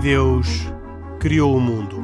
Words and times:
E 0.00 0.02
Deus 0.02 0.46
criou 1.20 1.54
o 1.54 1.60
mundo. 1.60 2.00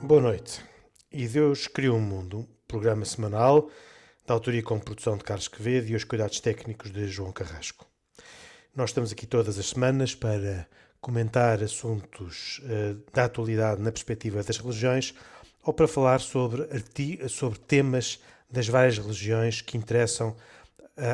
Boa 0.00 0.20
noite. 0.20 0.64
E 1.10 1.26
Deus 1.26 1.66
criou 1.66 1.96
o 1.96 2.00
mundo, 2.00 2.48
programa 2.68 3.04
semanal 3.04 3.68
da 4.24 4.34
autoria 4.34 4.62
com 4.62 4.78
produção 4.78 5.16
de 5.16 5.24
Carlos 5.24 5.48
Quevedo 5.48 5.88
e 5.88 5.96
os 5.96 6.04
cuidados 6.04 6.38
técnicos 6.38 6.92
de 6.92 7.08
João 7.08 7.32
Carrasco. 7.32 7.88
Nós 8.72 8.90
estamos 8.90 9.10
aqui 9.10 9.26
todas 9.26 9.58
as 9.58 9.66
semanas 9.66 10.14
para 10.14 10.68
comentar 11.00 11.62
assuntos 11.62 12.60
uh, 12.64 13.00
da 13.12 13.24
atualidade 13.24 13.80
na 13.80 13.92
perspectiva 13.92 14.42
das 14.42 14.58
religiões 14.58 15.14
ou 15.62 15.72
para 15.72 15.88
falar 15.88 16.20
sobre, 16.20 16.66
sobre 17.28 17.58
temas 17.58 18.20
das 18.50 18.66
várias 18.68 18.98
religiões 18.98 19.60
que 19.60 19.76
interessam 19.76 20.30
uh, 20.30 20.36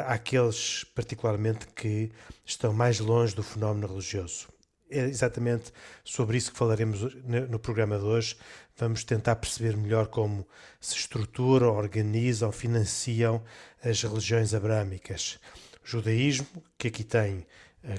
àqueles, 0.06 0.84
particularmente, 0.94 1.66
que 1.74 2.10
estão 2.44 2.72
mais 2.72 3.00
longe 3.00 3.34
do 3.34 3.42
fenómeno 3.42 3.86
religioso. 3.86 4.48
É 4.90 5.00
exatamente 5.00 5.72
sobre 6.04 6.36
isso 6.36 6.52
que 6.52 6.58
falaremos 6.58 7.00
no 7.48 7.58
programa 7.58 7.98
de 7.98 8.04
hoje. 8.04 8.36
Vamos 8.76 9.02
tentar 9.02 9.36
perceber 9.36 9.76
melhor 9.76 10.06
como 10.06 10.46
se 10.80 10.96
estruturam, 10.96 11.74
organizam, 11.74 12.52
financiam 12.52 13.42
as 13.82 14.02
religiões 14.02 14.54
abrâmicas. 14.54 15.40
O 15.84 15.88
judaísmo, 15.88 16.46
que 16.78 16.88
aqui 16.88 17.02
tem 17.02 17.38
eh, 17.38 17.46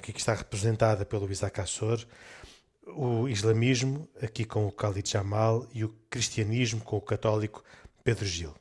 que 0.01 0.11
aqui 0.11 0.19
está 0.19 0.33
representada 0.33 1.05
pelo 1.05 1.31
Isaac 1.31 1.61
Assor, 1.61 2.05
o 2.87 3.27
islamismo, 3.27 4.07
aqui 4.21 4.45
com 4.45 4.65
o 4.65 4.69
Khalid 4.69 5.09
Jamal, 5.09 5.67
e 5.73 5.83
o 5.83 5.89
cristianismo, 6.09 6.81
com 6.81 6.97
o 6.97 7.01
católico 7.01 7.63
Pedro 8.03 8.25
Gil. 8.25 8.53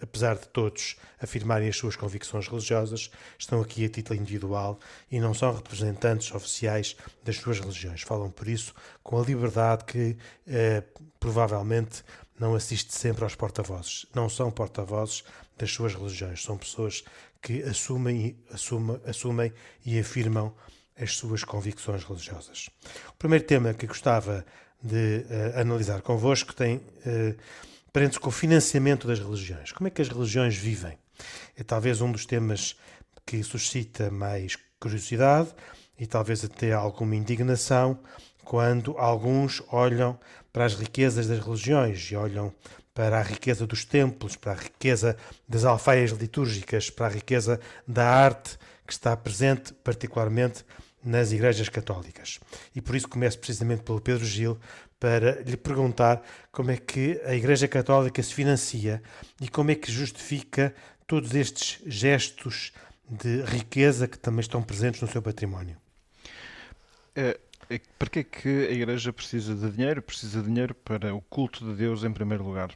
Apesar 0.00 0.36
de 0.36 0.48
todos 0.48 0.96
afirmarem 1.20 1.68
as 1.68 1.76
suas 1.76 1.96
convicções 1.96 2.46
religiosas, 2.48 3.10
estão 3.38 3.60
aqui 3.60 3.84
a 3.84 3.88
título 3.88 4.18
individual 4.18 4.78
e 5.10 5.18
não 5.18 5.32
são 5.32 5.54
representantes 5.54 6.34
oficiais 6.34 6.96
das 7.22 7.36
suas 7.36 7.60
religiões. 7.60 8.02
Falam 8.02 8.30
por 8.30 8.48
isso 8.48 8.74
com 9.02 9.18
a 9.18 9.24
liberdade 9.24 9.84
que 9.84 10.16
eh, 10.46 10.82
provavelmente 11.18 12.04
não 12.38 12.54
assiste 12.54 12.94
sempre 12.94 13.24
aos 13.24 13.34
porta-vozes. 13.34 14.04
Não 14.14 14.28
são 14.28 14.50
porta-vozes 14.50 15.24
das 15.56 15.70
suas 15.70 15.94
religiões, 15.94 16.42
são 16.42 16.58
pessoas 16.58 17.04
que 17.44 17.62
assumem, 17.62 18.34
assumem, 18.50 18.98
assumem 19.04 19.52
e 19.84 19.98
afirmam 19.98 20.54
as 20.98 21.14
suas 21.14 21.44
convicções 21.44 22.02
religiosas. 22.02 22.70
O 23.10 23.16
primeiro 23.18 23.44
tema 23.44 23.74
que 23.74 23.86
gostava 23.86 24.46
de 24.82 25.26
uh, 25.28 25.60
analisar 25.60 26.00
convosco 26.00 26.54
tem 26.54 26.76
uh, 26.76 27.36
prende-se 27.92 28.18
com 28.18 28.30
o 28.30 28.32
financiamento 28.32 29.06
das 29.06 29.18
religiões. 29.18 29.72
Como 29.72 29.86
é 29.86 29.90
que 29.90 30.00
as 30.00 30.08
religiões 30.08 30.56
vivem? 30.56 30.98
É 31.54 31.62
talvez 31.62 32.00
um 32.00 32.10
dos 32.10 32.24
temas 32.24 32.76
que 33.26 33.42
suscita 33.42 34.10
mais 34.10 34.56
curiosidade 34.80 35.50
e 35.98 36.06
talvez 36.06 36.44
até 36.44 36.72
alguma 36.72 37.14
indignação 37.14 37.98
quando 38.42 38.96
alguns 38.96 39.62
olham 39.70 40.18
para 40.50 40.64
as 40.64 40.74
riquezas 40.74 41.26
das 41.26 41.44
religiões 41.44 42.10
e 42.10 42.16
olham 42.16 42.54
para 42.94 43.18
a 43.18 43.22
riqueza 43.22 43.66
dos 43.66 43.84
templos, 43.84 44.36
para 44.36 44.52
a 44.52 44.62
riqueza 44.62 45.16
das 45.48 45.64
alfaias 45.64 46.12
litúrgicas, 46.12 46.88
para 46.88 47.06
a 47.06 47.10
riqueza 47.10 47.60
da 47.86 48.08
arte 48.08 48.56
que 48.86 48.92
está 48.92 49.16
presente, 49.16 49.74
particularmente 49.74 50.64
nas 51.02 51.32
igrejas 51.32 51.68
católicas. 51.68 52.38
E 52.74 52.80
por 52.80 52.94
isso 52.94 53.08
começo 53.08 53.38
precisamente 53.38 53.82
pelo 53.82 54.00
Pedro 54.00 54.24
Gil 54.24 54.58
para 54.98 55.42
lhe 55.42 55.56
perguntar 55.56 56.22
como 56.50 56.70
é 56.70 56.76
que 56.76 57.20
a 57.26 57.34
Igreja 57.34 57.68
Católica 57.68 58.22
se 58.22 58.32
financia 58.32 59.02
e 59.38 59.48
como 59.48 59.70
é 59.70 59.74
que 59.74 59.92
justifica 59.92 60.74
todos 61.06 61.34
estes 61.34 61.82
gestos 61.84 62.72
de 63.06 63.42
riqueza 63.42 64.08
que 64.08 64.18
também 64.18 64.40
estão 64.40 64.62
presentes 64.62 65.02
no 65.02 65.08
seu 65.08 65.20
património. 65.20 65.76
É, 67.14 67.38
é, 67.68 67.80
para 67.98 68.08
que 68.08 68.18
é 68.20 68.24
que 68.24 68.66
a 68.66 68.70
Igreja 68.70 69.12
precisa 69.12 69.54
de 69.54 69.70
dinheiro? 69.70 70.00
Precisa 70.00 70.40
de 70.40 70.48
dinheiro 70.48 70.74
para 70.74 71.14
o 71.14 71.20
culto 71.20 71.64
de 71.64 71.74
Deus 71.74 72.02
em 72.02 72.12
primeiro 72.12 72.44
lugar. 72.44 72.70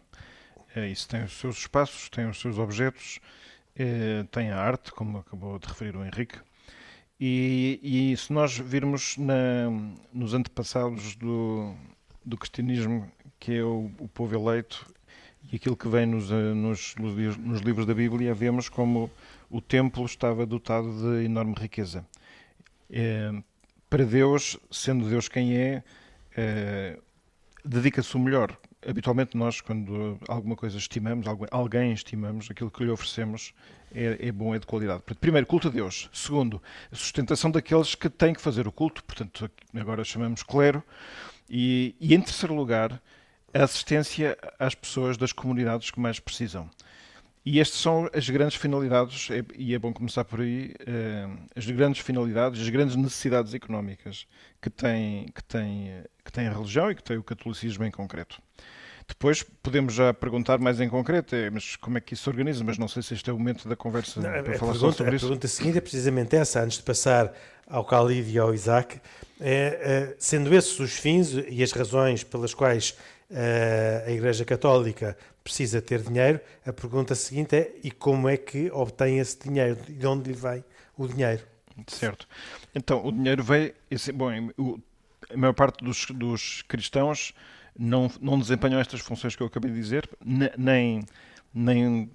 É, 0.75 0.87
isso 0.87 1.09
tem 1.09 1.23
os 1.25 1.33
seus 1.33 1.59
espaços, 1.59 2.09
tem 2.09 2.29
os 2.29 2.39
seus 2.41 2.59
objetos, 2.59 3.21
é, 3.77 4.25
tem 4.31 4.51
a 4.51 4.59
arte, 4.59 4.93
como 4.93 5.19
acabou 5.19 5.59
de 5.59 5.67
referir 5.67 5.97
o 5.97 6.05
Henrique. 6.05 6.39
E, 7.21 7.81
e 7.83 8.17
se 8.17 8.33
nós 8.33 8.57
virmos 8.57 9.17
na, 9.17 9.71
nos 10.13 10.35
antepassados 10.35 11.17
do, 11.17 11.75
do 12.25 12.37
cristianismo, 12.37 13.11
que 13.41 13.55
é 13.55 13.63
o, 13.63 13.91
o 13.99 14.09
povo 14.09 14.35
eleito, 14.35 14.87
e 15.51 15.57
aquilo 15.57 15.77
que 15.77 15.89
vem 15.89 16.07
nos, 16.07 16.31
eh, 16.31 16.55
nos, 16.55 16.95
nos, 16.97 17.61
livros 17.63 17.87
da 17.87 17.95
Bíblia, 17.95 18.35
vemos 18.35 18.69
como 18.69 19.11
o 19.49 19.61
templo 19.61 20.05
estava 20.05 20.45
dotado 20.45 20.93
de 20.93 21.25
enorme 21.25 21.55
riqueza. 21.59 22.07
É, 22.91 23.33
para 23.89 24.05
Deus, 24.05 24.59
sendo 24.71 25.09
Deus 25.09 25.29
quem 25.29 25.57
é 25.57 25.83
dedica-se 27.65 28.17
o 28.17 28.21
melhor 28.21 28.57
habitualmente 28.89 29.37
nós, 29.37 29.61
quando 29.61 30.19
alguma 30.27 30.57
coisa 30.57 30.79
estimamos, 30.79 31.27
alguém 31.51 31.93
estimamos, 31.93 32.51
aquilo 32.51 32.71
que 32.71 32.83
lhe 32.83 32.91
oferecemos 32.91 33.53
é, 33.95 34.29
é, 34.29 34.33
bom, 34.33 34.55
é 34.55 34.59
de 34.59 34.67
qualidade. 34.67 35.03
Primeiro, 35.21 35.47
culto 35.47 35.69
a 35.69 35.71
Deus. 35.71 36.09
Segundo, 36.11 36.63
a 36.91 36.97
sustentação 36.97 37.51
daqueles 37.51 37.95
que 37.95 38.09
têm 38.09 38.33
que 38.33 38.41
fazer 38.41 38.67
o 38.67 38.73
culto, 38.73 39.05
portanto, 39.05 39.51
agora 39.75 40.03
chamamos 40.05 40.43
clero. 40.43 40.83
E, 41.51 41.95
e 42.01 42.15
em 42.15 42.21
terceiro 42.21 42.55
lugar, 42.55 43.01
a 43.53 43.65
assistência 43.65 44.39
às 44.59 44.75
pessoas 44.75 45.19
das 45.19 45.33
comunidades 45.33 45.91
que 45.91 46.01
mais 46.01 46.19
precisam. 46.19 46.71
E 47.45 47.61
estas 47.61 47.81
são 47.81 48.11
as 48.13 48.29
grandes 48.29 48.57
finalidades, 48.57 49.31
é, 49.31 49.43
e 49.57 49.75
é 49.75 49.79
bom 49.79 49.93
começar 49.93 50.25
por 50.25 50.41
aí, 50.41 50.75
eh, 50.87 51.27
as 51.57 51.65
grandes 51.65 52.03
finalidades, 52.03 52.61
as 52.61 52.69
grandes 52.69 52.95
necessidades 52.95 53.55
económicas 53.55 54.27
que 54.61 54.69
tem, 54.69 55.27
que, 55.35 55.43
tem, 55.45 56.05
que 56.23 56.31
tem 56.31 56.47
a 56.47 56.53
religião 56.53 56.91
e 56.91 56.95
que 56.95 57.03
tem 57.03 57.17
o 57.17 57.23
catolicismo 57.23 57.85
em 57.85 57.91
concreto. 57.91 58.43
Depois 59.09 59.43
podemos 59.43 59.95
já 59.95 60.13
perguntar 60.13 60.59
mais 60.59 60.81
em 60.81 60.89
concreto, 60.89 61.35
é, 61.35 61.49
mas 61.49 61.77
como 61.77 61.97
é 61.97 62.01
que 62.01 62.13
isso 62.13 62.25
se 62.25 62.29
organiza? 62.29 62.63
Mas 62.63 62.77
não 62.77 62.87
sei 62.87 63.03
se 63.03 63.15
este 63.15 63.31
é 63.31 63.33
o 63.33 63.39
momento 63.39 63.67
da 63.67 63.75
conversa 63.75 64.21
não, 64.21 64.31
para 64.31 64.59
falar 64.59 64.73
pergunta, 64.73 64.97
sobre 64.97 65.13
a 65.13 65.17
isso. 65.17 65.25
A 65.25 65.29
pergunta 65.29 65.49
seguinte 65.49 65.79
é 65.79 65.81
precisamente 65.81 66.37
essa, 66.37 66.61
antes 66.61 66.77
de 66.77 66.85
passar 66.85 67.33
ao 67.67 67.83
Khalid 67.85 68.31
e 68.31 68.39
ao 68.39 68.53
Isaac. 68.53 69.01
É, 69.41 70.11
é, 70.11 70.17
sendo 70.19 70.55
esses 70.55 70.79
os 70.79 70.93
fins 70.93 71.33
e 71.49 71.63
as 71.63 71.73
razões 71.73 72.23
pelas 72.23 72.53
quais 72.53 72.97
é, 73.31 74.05
a 74.07 74.11
Igreja 74.11 74.45
Católica 74.45 75.17
precisa 75.43 75.81
ter 75.81 76.03
dinheiro, 76.03 76.41
a 76.67 76.73
pergunta 76.73 77.15
seguinte 77.15 77.57
é: 77.57 77.73
e 77.83 77.91
como 77.91 78.29
é 78.29 78.37
que 78.37 78.71
obtém 78.71 79.19
esse 79.19 79.39
dinheiro? 79.39 79.79
De 79.89 80.07
onde 80.07 80.31
lhe 80.31 80.37
vem 80.37 80.63
o 80.97 81.09
dinheiro? 81.09 81.43
Certo. 81.87 82.29
Então, 82.75 83.05
o 83.07 83.11
dinheiro 83.11 83.43
veio. 83.43 83.73
Bom, 84.15 84.29
a 85.31 85.37
maior 85.37 85.55
parte 85.55 85.83
dos, 85.83 86.07
dos 86.11 86.63
cristãos 86.63 87.33
não, 87.79 88.11
não 88.21 88.39
desempenham 88.39 88.81
estas 88.81 89.01
funções 89.01 89.37
que 89.37 89.43
eu 89.43 89.47
acabei 89.47 89.71
de 89.71 89.77
dizer, 89.77 90.09
nem, 90.57 91.03
nem 91.55 92.11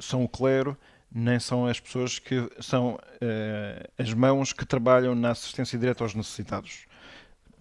são 0.00 0.24
o 0.24 0.28
clero, 0.28 0.76
nem 1.12 1.38
são 1.38 1.66
as 1.66 1.78
pessoas 1.78 2.18
que 2.18 2.50
são 2.60 2.94
uh, 2.94 3.90
as 3.96 4.12
mãos 4.12 4.52
que 4.52 4.66
trabalham 4.66 5.14
na 5.14 5.30
assistência 5.30 5.78
direta 5.78 6.02
aos 6.02 6.14
necessitados. 6.14 6.86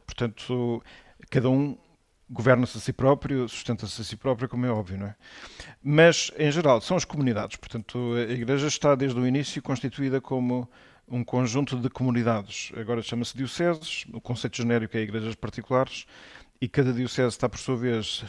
Portanto, 0.05 0.83
cada 1.29 1.49
um 1.49 1.77
governa-se 2.29 2.77
a 2.77 2.81
si 2.81 2.91
próprio, 2.91 3.47
sustenta-se 3.47 4.01
a 4.01 4.03
si 4.03 4.17
próprio, 4.17 4.49
como 4.49 4.65
é 4.65 4.69
óbvio, 4.69 4.97
não 4.97 5.07
é? 5.07 5.15
Mas, 5.83 6.31
em 6.37 6.51
geral, 6.51 6.81
são 6.81 6.97
as 6.97 7.05
comunidades. 7.05 7.55
Portanto, 7.55 8.13
a 8.15 8.31
Igreja 8.33 8.67
está, 8.67 8.95
desde 8.95 9.19
o 9.19 9.27
início, 9.27 9.61
constituída 9.61 10.19
como 10.19 10.67
um 11.07 11.23
conjunto 11.23 11.77
de 11.77 11.89
comunidades. 11.89 12.71
Agora 12.75 13.01
chama-se 13.01 13.37
dioceses, 13.37 14.05
o 14.11 14.19
conceito 14.19 14.57
genérico 14.57 14.97
é 14.97 15.01
igrejas 15.01 15.35
particulares, 15.35 16.07
e 16.59 16.67
cada 16.67 16.93
diocese 16.93 17.29
está, 17.29 17.49
por 17.49 17.59
sua 17.59 17.75
vez, 17.75 18.23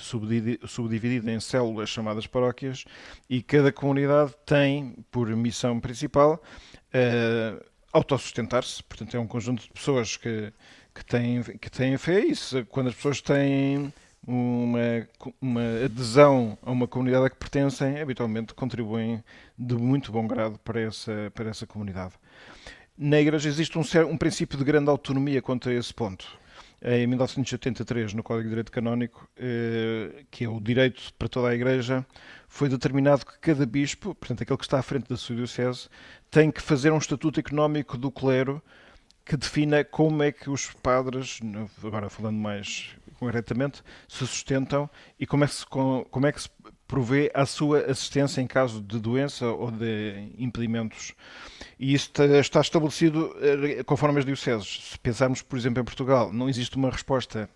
subdividida 0.67 1.31
em 1.31 1.41
células 1.41 1.89
chamadas 1.89 2.27
paróquias, 2.27 2.85
e 3.29 3.43
cada 3.43 3.73
comunidade 3.73 4.35
tem, 4.45 4.97
por 5.11 5.29
missão 5.29 5.79
principal, 5.81 6.43
uh, 6.89 7.65
autossustentar-se. 7.93 8.83
Portanto, 8.83 9.17
é 9.17 9.21
um 9.21 9.27
conjunto 9.27 9.63
de 9.63 9.71
pessoas 9.71 10.17
que, 10.17 10.53
que, 10.95 11.05
têm, 11.05 11.43
que 11.43 11.71
têm 11.71 11.97
fé. 11.97 12.21
Isso, 12.21 12.65
quando 12.67 12.89
as 12.89 12.95
pessoas 12.95 13.21
têm 13.21 13.93
uma, 14.27 15.09
uma 15.41 15.85
adesão 15.85 16.59
a 16.63 16.71
uma 16.73 16.89
comunidade 16.89 17.27
a 17.27 17.31
que 17.31 17.37
pertencem, 17.37 18.01
habitualmente 18.01 18.55
contribuem 18.55 19.23
de 19.57 19.75
muito 19.77 20.11
bom 20.11 20.27
grado 20.27 20.59
para 20.59 20.81
essa, 20.81 21.31
para 21.35 21.49
essa 21.49 21.67
comunidade. 21.67 22.15
Na 22.99 23.21
Igreja 23.21 23.49
existe 23.49 23.79
um, 23.79 23.83
um 24.11 24.17
princípio 24.17 24.59
de 24.59 24.65
grande 24.65 24.91
autonomia 24.91 25.41
quanto 25.41 25.69
a 25.69 25.73
esse 25.73 25.95
ponto 25.95 26.27
em 26.83 27.07
1983, 27.07 28.15
no 28.15 28.23
Código 28.23 28.45
de 28.45 28.49
Direito 28.51 28.71
Canónico, 28.71 29.29
eh, 29.37 30.25
que 30.31 30.45
é 30.45 30.49
o 30.49 30.61
direito 30.61 31.13
para 31.19 31.29
toda 31.29 31.49
a 31.49 31.55
Igreja, 31.55 32.05
foi 32.49 32.69
determinado 32.69 33.25
que 33.25 33.39
cada 33.39 33.65
bispo, 33.67 34.15
portanto 34.15 34.43
aquele 34.43 34.59
que 34.59 34.65
está 34.65 34.79
à 34.79 34.83
frente 34.83 35.09
da 35.09 35.17
sua 35.17 35.37
diocese, 35.37 35.89
tem 36.31 36.51
que 36.51 36.61
fazer 36.61 36.93
um 36.93 36.99
estatuto 36.99 37.41
económico 37.41 37.97
do 37.97 38.11
clero 38.11 38.63
que 39.25 39.37
defina 39.37 39.83
como 39.85 40.23
é 40.23 40.31
que 40.31 40.49
os 40.49 40.71
padres, 40.71 41.41
agora 41.83 42.09
falando 42.09 42.37
mais 42.37 42.97
concretamente, 43.19 43.83
se 44.07 44.19
sustentam 44.19 44.89
e 45.19 45.27
como 45.27 45.45
é 45.45 45.49
que 45.49 45.55
se, 45.55 45.67
como 45.67 46.27
é 46.27 46.33
que 46.33 46.43
se 46.43 46.51
provê 46.87 47.31
a 47.35 47.45
sua 47.45 47.81
assistência 47.91 48.41
em 48.41 48.47
caso 48.47 48.81
de 48.81 48.99
doença 49.01 49.47
ou 49.47 49.71
de 49.71 50.31
impedimentos. 50.39 51.15
E 51.79 51.93
isso 51.93 52.11
está 52.41 52.61
estabelecido 52.61 53.37
eh, 53.41 53.83
conforme 53.85 54.19
as 54.19 54.25
dioceses. 54.25 54.91
Se 54.93 54.99
pensarmos, 54.99 55.43
por 55.43 55.59
exemplo, 55.59 55.83
em 55.83 55.85
Portugal, 55.85 56.33
não 56.33 56.49
existe 56.49 56.77
uma 56.77 56.91
resposta 56.91 57.51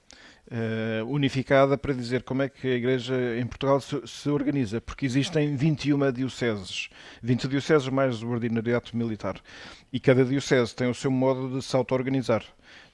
uh, 0.50 1.06
unificada 1.06 1.78
para 1.78 1.94
dizer 1.94 2.22
como 2.22 2.42
é 2.42 2.48
que 2.48 2.66
a 2.66 2.74
Igreja 2.74 3.14
em 3.38 3.46
Portugal 3.46 3.80
se, 3.80 4.00
se, 4.06 4.28
organiza, 4.28 4.80
porque 4.80 5.06
existem 5.06 5.56
21 5.56 6.12
dioceses, 6.12 6.90
20 7.22 7.48
dioceses 7.48 7.88
mais 7.88 8.22
o 8.22 8.28
ordinariato 8.28 8.96
militar, 8.96 9.40
e 9.92 9.98
cada 9.98 10.24
diocese 10.24 10.74
tem 10.74 10.88
o 10.88 10.94
seu 10.94 11.10
modo 11.10 11.56
de 11.56 11.64
se 11.64 11.74
auto-organizar. 11.74 12.44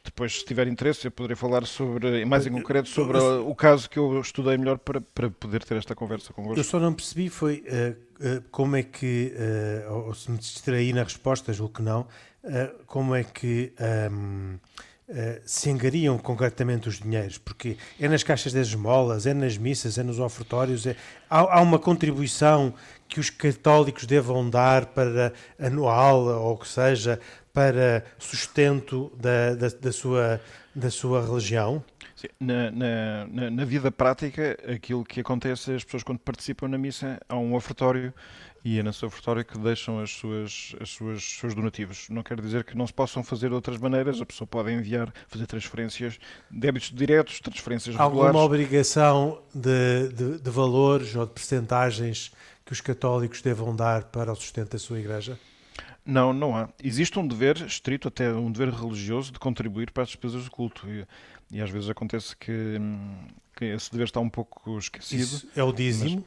Depois, 0.06 0.38
se 0.38 0.44
tiver 0.44 0.68
interesse, 0.68 1.04
eu 1.06 1.10
poderei 1.10 1.36
falar 1.36 1.66
sobre, 1.66 2.24
mais 2.24 2.46
em 2.46 2.52
concreto 2.52 2.88
sobre 2.88 3.18
o 3.18 3.54
caso 3.54 3.90
que 3.90 3.98
eu 3.98 4.20
estudei 4.20 4.56
melhor 4.56 4.78
para, 4.78 5.00
para 5.00 5.28
poder 5.28 5.64
ter 5.64 5.76
esta 5.76 5.96
conversa 5.96 6.32
convosco. 6.32 6.58
Eu 6.58 6.64
só 6.64 6.78
não 6.78 6.94
percebi 6.94 7.28
foi 7.28 7.64
uh, 7.66 8.36
uh, 8.38 8.42
como 8.52 8.76
é 8.76 8.84
que, 8.84 9.34
uh, 9.88 10.06
ou 10.06 10.14
se 10.14 10.30
me 10.30 10.38
distraí 10.38 10.92
na 10.92 11.02
resposta, 11.02 11.52
julgo 11.52 11.74
que 11.74 11.82
não, 11.82 12.06
como 12.86 13.12
é 13.12 13.24
que 13.24 13.72
um, 14.12 14.56
ehm, 15.08 15.40
se 15.44 15.68
engariam 15.68 16.16
concretamente 16.16 16.88
os 16.88 17.00
dinheiros, 17.00 17.38
porque 17.38 17.76
é 17.98 18.08
nas 18.08 18.22
caixas 18.22 18.52
das 18.52 18.68
esmolas, 18.68 19.26
é 19.26 19.34
nas 19.34 19.58
missas, 19.58 19.98
é 19.98 20.04
nos 20.04 20.20
ofertórios, 20.20 20.86
é, 20.86 20.94
há, 21.28 21.58
há 21.58 21.60
uma 21.60 21.80
contribuição 21.80 22.72
que 23.08 23.18
os 23.18 23.30
católicos 23.30 24.06
devam 24.06 24.48
dar 24.48 24.86
para 24.86 25.32
anual 25.58 26.26
ou 26.26 26.54
o 26.54 26.56
que 26.56 26.68
seja 26.68 27.18
para 27.56 28.04
sustento 28.18 29.10
da, 29.16 29.54
da, 29.54 29.68
da 29.68 29.90
sua, 29.90 30.38
da 30.74 30.90
sua 30.90 31.24
religião? 31.24 31.82
Sim, 32.14 32.28
na, 32.38 32.70
na, 32.70 33.50
na, 33.50 33.64
vida 33.64 33.90
prática, 33.90 34.58
aquilo 34.70 35.02
que 35.02 35.20
acontece 35.20 35.72
é 35.72 35.76
as 35.76 35.82
pessoas, 35.82 36.02
quando 36.02 36.18
participam 36.18 36.68
na 36.68 36.76
missa, 36.76 37.18
há 37.26 37.34
um 37.34 37.54
ofertório 37.54 38.12
e 38.62 38.78
é 38.78 38.82
nesse 38.82 39.06
ofertório 39.06 39.42
que 39.42 39.56
deixam 39.56 40.00
as 40.00 40.10
suas, 40.10 40.76
as 40.78 40.90
suas, 40.90 41.22
seus 41.22 41.54
donativos. 41.54 42.08
Não 42.10 42.22
quer 42.22 42.38
dizer 42.42 42.62
que 42.62 42.76
não 42.76 42.86
se 42.86 42.92
possam 42.92 43.24
fazer 43.24 43.48
de 43.48 43.54
outras 43.54 43.78
maneiras, 43.78 44.20
a 44.20 44.26
pessoa 44.26 44.46
pode 44.46 44.70
enviar, 44.70 45.10
fazer 45.26 45.46
transferências, 45.46 46.18
débitos 46.50 46.90
diretos, 46.92 47.40
transferências 47.40 47.96
Alguma 47.96 48.26
regulares. 48.26 48.36
Alguma 48.36 48.44
obrigação 48.44 49.42
de, 49.54 50.08
de, 50.08 50.42
de 50.42 50.50
valores 50.50 51.16
ou 51.16 51.24
de 51.24 51.32
percentagens 51.32 52.32
que 52.66 52.72
os 52.74 52.82
católicos 52.82 53.40
devam 53.40 53.74
dar 53.74 54.04
para 54.04 54.30
o 54.30 54.36
sustento 54.36 54.72
da 54.72 54.78
sua 54.78 54.98
igreja? 55.00 55.38
Não, 56.06 56.32
não 56.32 56.56
há. 56.56 56.68
Existe 56.82 57.18
um 57.18 57.26
dever 57.26 57.56
estrito, 57.62 58.06
até 58.06 58.32
um 58.32 58.50
dever 58.50 58.72
religioso, 58.72 59.32
de 59.32 59.38
contribuir 59.40 59.90
para 59.90 60.04
as 60.04 60.10
despesas 60.10 60.44
do 60.44 60.50
culto. 60.50 60.88
E, 60.88 61.04
e 61.50 61.60
às 61.60 61.68
vezes 61.68 61.90
acontece 61.90 62.36
que, 62.36 62.78
que, 63.56 63.64
esse 63.64 63.90
dever 63.90 64.04
está 64.04 64.20
um 64.20 64.30
pouco 64.30 64.78
esquecido. 64.78 65.20
Isso 65.20 65.48
é 65.56 65.64
o 65.64 65.72
dízimo? 65.72 66.24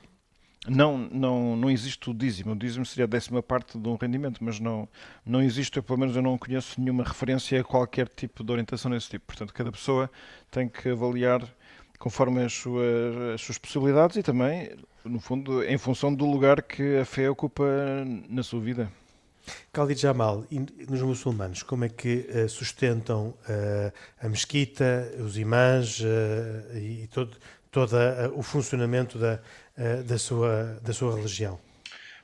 Não, 0.67 0.97
não, 0.97 1.55
não 1.55 1.71
existe 1.71 2.09
o 2.09 2.13
dízimo. 2.13 2.51
O 2.51 2.55
dízimo 2.55 2.85
seria 2.85 3.05
a 3.05 3.07
décima 3.07 3.41
parte 3.41 3.77
de 3.77 3.87
um 3.87 3.95
rendimento, 3.95 4.43
mas 4.43 4.59
não, 4.59 4.87
não 5.25 5.41
existe, 5.41 5.77
eu, 5.77 5.83
pelo 5.83 5.97
menos 5.97 6.13
eu 6.15 6.21
não 6.21 6.37
conheço 6.37 6.79
nenhuma 6.81 7.03
referência 7.03 7.61
a 7.61 7.63
qualquer 7.63 8.09
tipo 8.09 8.43
de 8.43 8.51
orientação 8.51 8.91
desse 8.91 9.09
tipo. 9.09 9.27
Portanto, 9.27 9.53
cada 9.53 9.71
pessoa 9.71 10.11
tem 10.51 10.67
que 10.67 10.89
avaliar 10.89 11.41
conforme 11.97 12.43
as 12.43 12.53
suas, 12.53 13.15
as 13.35 13.41
suas 13.41 13.57
possibilidades 13.57 14.17
e 14.17 14.23
também, 14.23 14.71
no 15.05 15.19
fundo, 15.19 15.63
em 15.63 15.77
função 15.77 16.13
do 16.13 16.25
lugar 16.25 16.61
que 16.61 16.97
a 16.97 17.05
fé 17.05 17.29
ocupa 17.29 17.63
na 18.27 18.43
sua 18.43 18.59
vida. 18.59 18.91
Khalid 19.73 19.99
Jamal, 19.99 20.45
nos 20.87 21.01
muçulmanos, 21.01 21.63
como 21.63 21.85
é 21.85 21.89
que 21.89 22.27
uh, 22.29 22.49
sustentam 22.49 23.27
uh, 23.27 23.91
a 24.21 24.29
mesquita, 24.29 25.11
os 25.19 25.37
imãs 25.37 25.99
uh, 25.99 26.77
e 26.77 27.07
todo, 27.11 27.37
todo 27.71 27.95
o 28.35 28.41
funcionamento 28.41 29.19
da, 29.19 29.39
da, 30.05 30.17
sua, 30.17 30.79
da 30.81 30.91
sua 30.91 31.15
religião? 31.15 31.59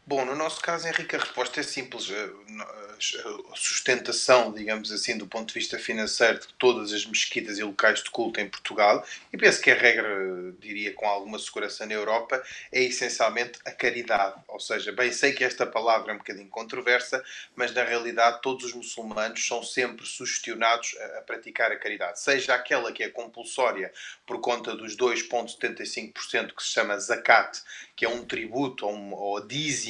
Bom, 0.08 0.24
no 0.24 0.36
nosso 0.36 0.62
caso, 0.62 0.88
Henrique, 0.88 1.16
a 1.16 1.20
resposta 1.20 1.60
é 1.60 1.64
simples. 1.64 2.12
A 2.12 3.56
sustentação, 3.56 4.54
digamos 4.54 4.92
assim, 4.92 5.18
do 5.18 5.26
ponto 5.26 5.48
de 5.48 5.56
vista 5.56 5.80
financeiro 5.80 6.40
de 6.40 6.48
todas 6.60 6.94
as 6.94 7.06
mesquitas 7.08 7.58
e 7.58 7.64
locais 7.64 8.04
de 8.04 8.12
culto 8.12 8.40
em 8.40 8.48
Portugal, 8.48 9.04
e 9.34 9.38
penso 9.38 9.60
que 9.60 9.72
a 9.72 9.76
regra, 9.76 10.08
diria 10.60 10.94
com 10.94 11.08
alguma 11.08 11.40
segurança 11.40 11.88
na 11.88 11.94
Europa, 11.94 12.42
é 12.72 12.84
essencialmente 12.84 13.60
a 13.66 13.72
caridade. 13.72 14.36
Ou 14.48 14.60
seja, 14.60 14.92
bem 14.92 15.12
sei 15.12 15.34
que 15.34 15.44
esta 15.44 15.66
palavra 15.66 16.12
é 16.12 16.16
um 16.16 16.20
bocadinho 16.20 16.48
controversa, 16.50 17.24
mas 17.56 17.74
na 17.74 17.84
realidade 17.84 18.42
todos 18.44 18.64
os 18.64 18.74
muçulmanos 18.74 19.46
são 19.46 19.64
sempre 19.64 20.06
sugestionados 20.06 20.96
a, 21.18 21.22
praticar 21.22 21.72
a 21.72 21.78
caridade. 21.78 22.20
Seja 22.20 22.54
aquela 22.54 22.92
que 22.92 23.04
é 23.04 23.10
compulsória 23.10 23.92
por 24.26 24.40
conta 24.40 24.76
dos 24.76 24.96
2,75% 24.96 26.54
que 26.56 26.64
se 26.64 26.70
chama 26.70 26.98
zakat, 27.00 27.60
que 27.96 28.06
é 28.06 28.10
um 28.10 28.24
tributo 28.24 28.86
ou, 28.86 28.94
um, 28.94 29.14
ou 29.14 29.42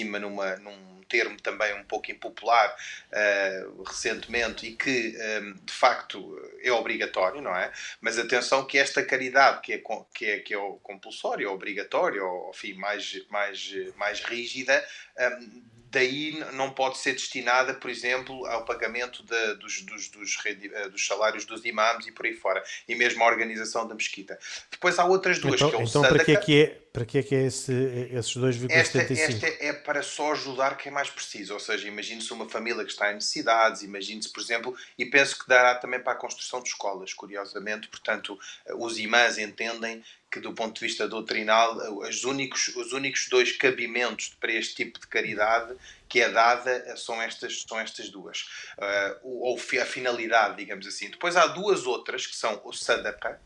dízima 0.05 0.19
numa, 0.19 0.55
num 0.57 1.03
termo 1.07 1.39
também 1.39 1.73
um 1.75 1.83
pouco 1.83 2.11
impopular 2.11 2.75
uh, 3.11 3.83
recentemente 3.83 4.67
e 4.67 4.75
que 4.75 5.15
um, 5.15 5.21
eh, 5.21 5.53
de 5.63 5.73
facto 5.73 6.35
é 6.61 6.71
obrigatório, 6.71 7.41
não 7.41 7.55
é? 7.55 7.71
Mas 8.01 8.17
atenção 8.17 8.65
que 8.65 8.77
esta 8.77 9.03
caridade 9.03 9.61
que 9.61 9.73
é, 9.73 9.83
que 10.13 10.25
é, 10.25 10.39
que 10.39 10.53
é 10.53 10.57
compulsória, 10.81 11.49
obrigatória, 11.49 12.23
ou 12.23 12.49
enfim, 12.49 12.73
mais, 12.73 13.21
mais, 13.29 13.71
mais 13.95 14.19
rígida, 14.21 14.83
um, 15.19 15.63
daí 15.91 16.43
não 16.53 16.71
pode 16.71 16.97
ser 16.97 17.13
destinada, 17.13 17.75
por 17.75 17.89
exemplo, 17.89 18.45
ao 18.47 18.65
pagamento 18.65 19.23
de, 19.23 19.55
dos, 19.55 19.81
dos, 19.83 20.09
dos, 20.09 20.37
eh, 20.45 20.89
dos, 20.89 21.05
salários 21.05 21.45
dos 21.45 21.63
imãs 21.63 22.05
e 22.07 22.11
por 22.11 22.25
aí 22.25 22.33
fora, 22.33 22.63
e 22.87 22.95
mesmo 22.95 23.23
à 23.23 23.27
organização 23.27 23.87
da 23.87 23.93
mesquita. 23.93 24.37
Depois 24.71 24.97
há 24.97 25.05
outras 25.05 25.37
duas, 25.39 25.55
então, 25.55 25.69
que 25.69 25.75
é 25.75 25.79
o 25.79 25.81
Então, 25.83 26.01
Sadaka. 26.01 26.15
para 26.15 26.25
que 26.25 26.31
é 26.31 26.35
que 26.35 26.61
é, 26.63 26.84
para 26.95 27.05
que 27.05 27.17
é, 27.17 27.23
que 27.23 27.35
é 27.35 27.47
esse, 27.47 27.73
esses 28.13 28.37
2,75? 28.37 28.71
Esta, 28.71 28.99
esta 28.99 29.47
é 29.59 29.73
para 29.73 30.01
só 30.01 30.31
ajudar 30.31 30.77
quem 30.77 30.89
mais 30.89 31.09
precisa, 31.09 31.53
ou 31.53 31.59
seja, 31.59 31.89
imagine-se 31.89 32.31
uma 32.31 32.47
família 32.47 32.85
que 32.85 32.91
está 32.91 33.11
em 33.11 33.15
necessidades, 33.15 33.81
imagine-se, 33.81 34.31
por 34.31 34.41
exemplo, 34.41 34.73
e 34.97 35.05
penso 35.05 35.37
que 35.37 35.45
dará 35.45 35.75
também 35.75 35.99
para 35.99 36.13
a 36.13 36.15
construção 36.15 36.63
de 36.63 36.69
escolas, 36.69 37.13
curiosamente, 37.13 37.89
portanto, 37.89 38.39
os 38.77 38.97
imãs 38.97 39.37
entendem 39.37 40.01
que 40.31 40.39
do 40.39 40.53
ponto 40.53 40.73
de 40.73 40.85
vista 40.85 41.07
doutrinal, 41.07 41.77
os 41.99 42.23
únicos, 42.23 42.67
os 42.75 42.91
únicos 42.91 43.29
dois 43.29 43.55
cabimentos 43.55 44.35
para 44.39 44.51
este 44.51 44.75
tipo 44.75 44.99
de 44.99 45.07
caridade 45.07 45.75
que 46.07 46.21
é 46.21 46.29
dada 46.29 46.95
são 46.97 47.21
estas, 47.21 47.63
são 47.67 47.79
estas 47.79 48.09
duas. 48.09 48.41
Uh, 48.77 49.43
ou 49.43 49.57
a 49.57 49.85
finalidade, 49.85 50.57
digamos 50.57 50.85
assim. 50.85 51.09
Depois 51.09 51.35
há 51.35 51.47
duas 51.47 51.85
outras, 51.85 52.27
que 52.27 52.35
são 52.35 52.61
o 52.63 52.71
sadaqa, 52.73 53.39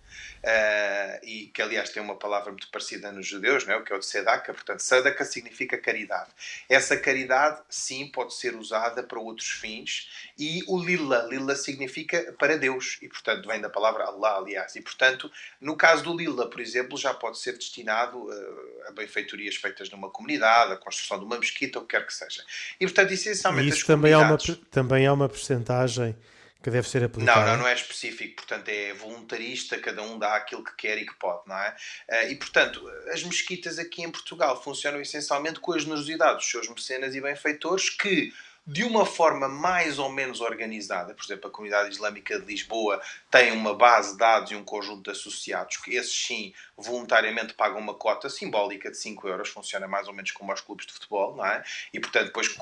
uh, 0.43 1.25
e 1.25 1.47
que 1.53 1.61
aliás 1.61 1.89
tem 1.89 2.01
uma 2.01 2.17
palavra 2.17 2.51
muito 2.51 2.69
parecida 2.69 3.11
nos 3.11 3.27
judeus, 3.39 3.65
não 3.65 3.73
é? 3.73 3.77
o 3.77 3.83
que 3.83 3.93
é 3.93 3.95
o 3.95 3.99
de 3.99 4.05
sedaka, 4.05 4.53
portanto, 4.53 4.81
sadaka 4.81 5.23
significa 5.23 5.77
caridade. 5.77 6.29
Essa 6.67 6.97
caridade, 6.97 7.61
sim, 7.69 8.07
pode 8.07 8.33
ser 8.33 8.55
usada 8.55 9.01
para 9.01 9.19
outros 9.19 9.49
fins, 9.49 10.09
e 10.37 10.63
o 10.67 10.77
lila, 10.77 11.25
lila 11.29 11.55
significa 11.55 12.35
para 12.37 12.57
Deus, 12.57 12.97
e 13.01 13.07
portanto 13.07 13.47
vem 13.47 13.61
da 13.61 13.69
palavra 13.69 14.03
Allah, 14.03 14.37
aliás, 14.37 14.75
e 14.75 14.81
portanto, 14.81 15.31
no 15.59 15.75
caso 15.75 16.03
do 16.03 16.15
lila, 16.15 16.49
por 16.49 16.59
exemplo, 16.59 16.97
já 16.97 17.13
pode 17.13 17.39
ser 17.39 17.53
destinado 17.53 18.17
uh, 18.17 18.87
a 18.87 18.91
benfeitorias 18.91 19.55
feitas 19.55 19.89
numa 19.89 20.09
comunidade, 20.09 20.73
a 20.73 20.77
construção 20.77 21.17
de 21.17 21.25
uma 21.25 21.39
mesquita, 21.39 21.79
o 21.79 21.81
que 21.81 21.97
quer 21.97 22.05
que 22.05 22.13
seja. 22.13 22.43
E 22.79 22.85
portanto, 22.85 23.11
essencialmente, 23.11 23.69
e 23.69 23.69
isso 23.69 23.85
também, 23.85 24.13
comunidades... 24.13 24.49
há 24.49 24.53
uma, 24.53 24.65
também 24.69 25.07
há 25.07 25.13
uma 25.13 25.29
percentagem 25.29 26.15
que 26.61 26.69
deve 26.69 26.87
ser 26.89 27.03
aplicado. 27.03 27.39
Não, 27.39 27.47
não, 27.47 27.57
não 27.59 27.67
é 27.67 27.73
específico, 27.73 28.35
portanto 28.35 28.67
é 28.69 28.93
voluntarista, 28.93 29.79
cada 29.79 30.01
um 30.01 30.19
dá 30.19 30.35
aquilo 30.35 30.63
que 30.63 30.75
quer 30.75 30.97
e 30.97 31.05
que 31.05 31.15
pode, 31.15 31.47
não 31.47 31.57
é? 31.57 31.75
Eh, 32.07 32.31
e 32.31 32.35
portanto, 32.35 32.85
as 33.13 33.23
mesquitas 33.23 33.79
aqui 33.79 34.03
em 34.03 34.11
Portugal 34.11 34.61
funcionam 34.61 34.99
essencialmente 34.99 35.59
com 35.59 35.71
a 35.73 35.79
generosidade 35.79 36.35
dos 36.35 36.49
seus 36.49 36.67
mecenas 36.67 37.15
e 37.15 37.21
benfeitores 37.21 37.89
que 37.89 38.33
de 38.71 38.83
uma 38.83 39.03
forma 39.03 39.47
mais 39.47 39.97
ou 39.97 40.11
menos 40.11 40.41
organizada. 40.41 41.15
Por 41.15 41.25
exemplo, 41.25 41.49
a 41.49 41.51
Comunidade 41.51 41.89
Islâmica 41.89 42.39
de 42.39 42.45
Lisboa 42.45 43.01
tem 43.31 43.51
uma 43.51 43.73
base 43.73 44.11
de 44.11 44.19
dados 44.19 44.51
e 44.51 44.55
um 44.55 44.63
conjunto 44.63 45.05
de 45.05 45.09
associados 45.09 45.77
que, 45.77 45.95
esses 45.95 46.15
sim, 46.15 46.53
voluntariamente 46.77 47.55
pagam 47.55 47.79
uma 47.79 47.95
cota 47.95 48.29
simbólica 48.29 48.91
de 48.91 48.97
5 48.97 49.27
euros. 49.27 49.49
Funciona 49.49 49.87
mais 49.87 50.07
ou 50.07 50.13
menos 50.13 50.29
como 50.29 50.51
aos 50.51 50.61
clubes 50.61 50.85
de 50.85 50.93
futebol, 50.93 51.35
não 51.35 51.43
é? 51.43 51.63
E, 51.91 51.99
portanto, 51.99 52.27
depois 52.27 52.55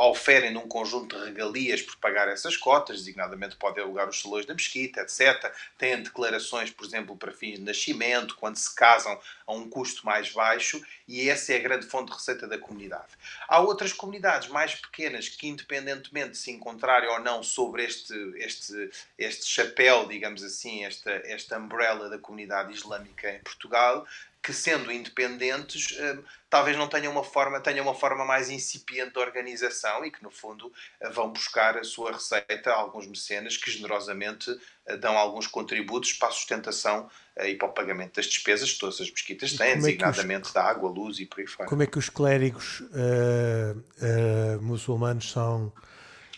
oferem 0.00 0.56
um 0.56 0.66
conjunto 0.66 1.16
de 1.16 1.24
regalias 1.24 1.80
por 1.80 1.96
pagar 1.98 2.26
essas 2.26 2.56
cotas, 2.56 2.98
designadamente 2.98 3.54
podem 3.54 3.84
alugar 3.84 4.08
os 4.08 4.20
salões 4.20 4.44
da 4.46 4.54
mesquita, 4.54 5.02
etc. 5.02 5.54
Têm 5.78 6.02
declarações, 6.02 6.72
por 6.72 6.84
exemplo, 6.84 7.16
para 7.16 7.30
fins 7.30 7.60
de 7.60 7.64
nascimento, 7.64 8.34
quando 8.34 8.56
se 8.56 8.74
casam 8.74 9.16
a 9.46 9.52
um 9.52 9.70
custo 9.70 10.04
mais 10.04 10.32
baixo, 10.32 10.84
e 11.06 11.30
essa 11.30 11.52
é 11.52 11.56
a 11.58 11.60
grande 11.60 11.86
fonte 11.86 12.10
de 12.10 12.16
receita 12.16 12.48
da 12.48 12.58
comunidade. 12.58 13.12
Há 13.46 13.60
outras 13.60 13.92
comunidades 13.92 14.48
mais 14.48 14.74
pequenas 14.74 15.28
que, 15.28 15.43
independentemente 15.48 16.30
de 16.30 16.38
se 16.38 16.50
encontrarem 16.50 17.08
ou 17.10 17.20
não 17.20 17.42
sobre 17.42 17.84
este, 17.84 18.14
este, 18.36 18.90
este 19.18 19.46
chapéu, 19.46 20.06
digamos 20.06 20.42
assim, 20.42 20.84
esta, 20.84 21.10
esta 21.10 21.58
umbrella 21.58 22.08
da 22.08 22.18
comunidade 22.18 22.72
islâmica 22.72 23.30
em 23.30 23.40
Portugal, 23.40 24.06
que 24.44 24.52
sendo 24.52 24.92
independentes 24.92 25.96
eh, 25.98 26.18
talvez 26.50 26.76
não 26.76 26.86
tenham 26.86 27.10
uma 27.10 27.24
forma 27.24 27.58
tenham 27.60 27.82
uma 27.82 27.94
forma 27.94 28.26
mais 28.26 28.50
incipiente 28.50 29.14
de 29.14 29.18
organização 29.18 30.04
e 30.04 30.10
que 30.10 30.22
no 30.22 30.30
fundo 30.30 30.70
eh, 31.00 31.08
vão 31.08 31.32
buscar 31.32 31.78
a 31.78 31.82
sua 31.82 32.12
receita 32.12 32.70
a 32.70 32.74
alguns 32.74 33.06
mecenas 33.06 33.56
que 33.56 33.70
generosamente 33.70 34.54
eh, 34.84 34.98
dão 34.98 35.16
alguns 35.16 35.46
contributos 35.46 36.12
para 36.12 36.28
a 36.28 36.30
sustentação 36.30 37.08
e 37.42 37.54
para 37.54 37.68
o 37.68 37.72
pagamento 37.72 38.16
das 38.16 38.26
despesas 38.26 38.70
que 38.70 38.78
todas 38.78 39.00
as 39.00 39.10
mesquitas 39.10 39.54
têm, 39.54 39.70
é 39.70 39.76
designadamente 39.76 40.48
os... 40.48 40.52
da 40.52 40.62
água, 40.62 40.90
luz 40.90 41.18
e 41.18 41.26
por 41.26 41.40
aí 41.40 41.46
fora. 41.46 41.68
Como 41.68 41.82
é 41.82 41.86
que 41.86 41.98
os 41.98 42.10
clérigos 42.10 42.80
uh, 42.80 43.76
uh, 43.76 44.62
muçulmanos 44.62 45.32
são 45.32 45.72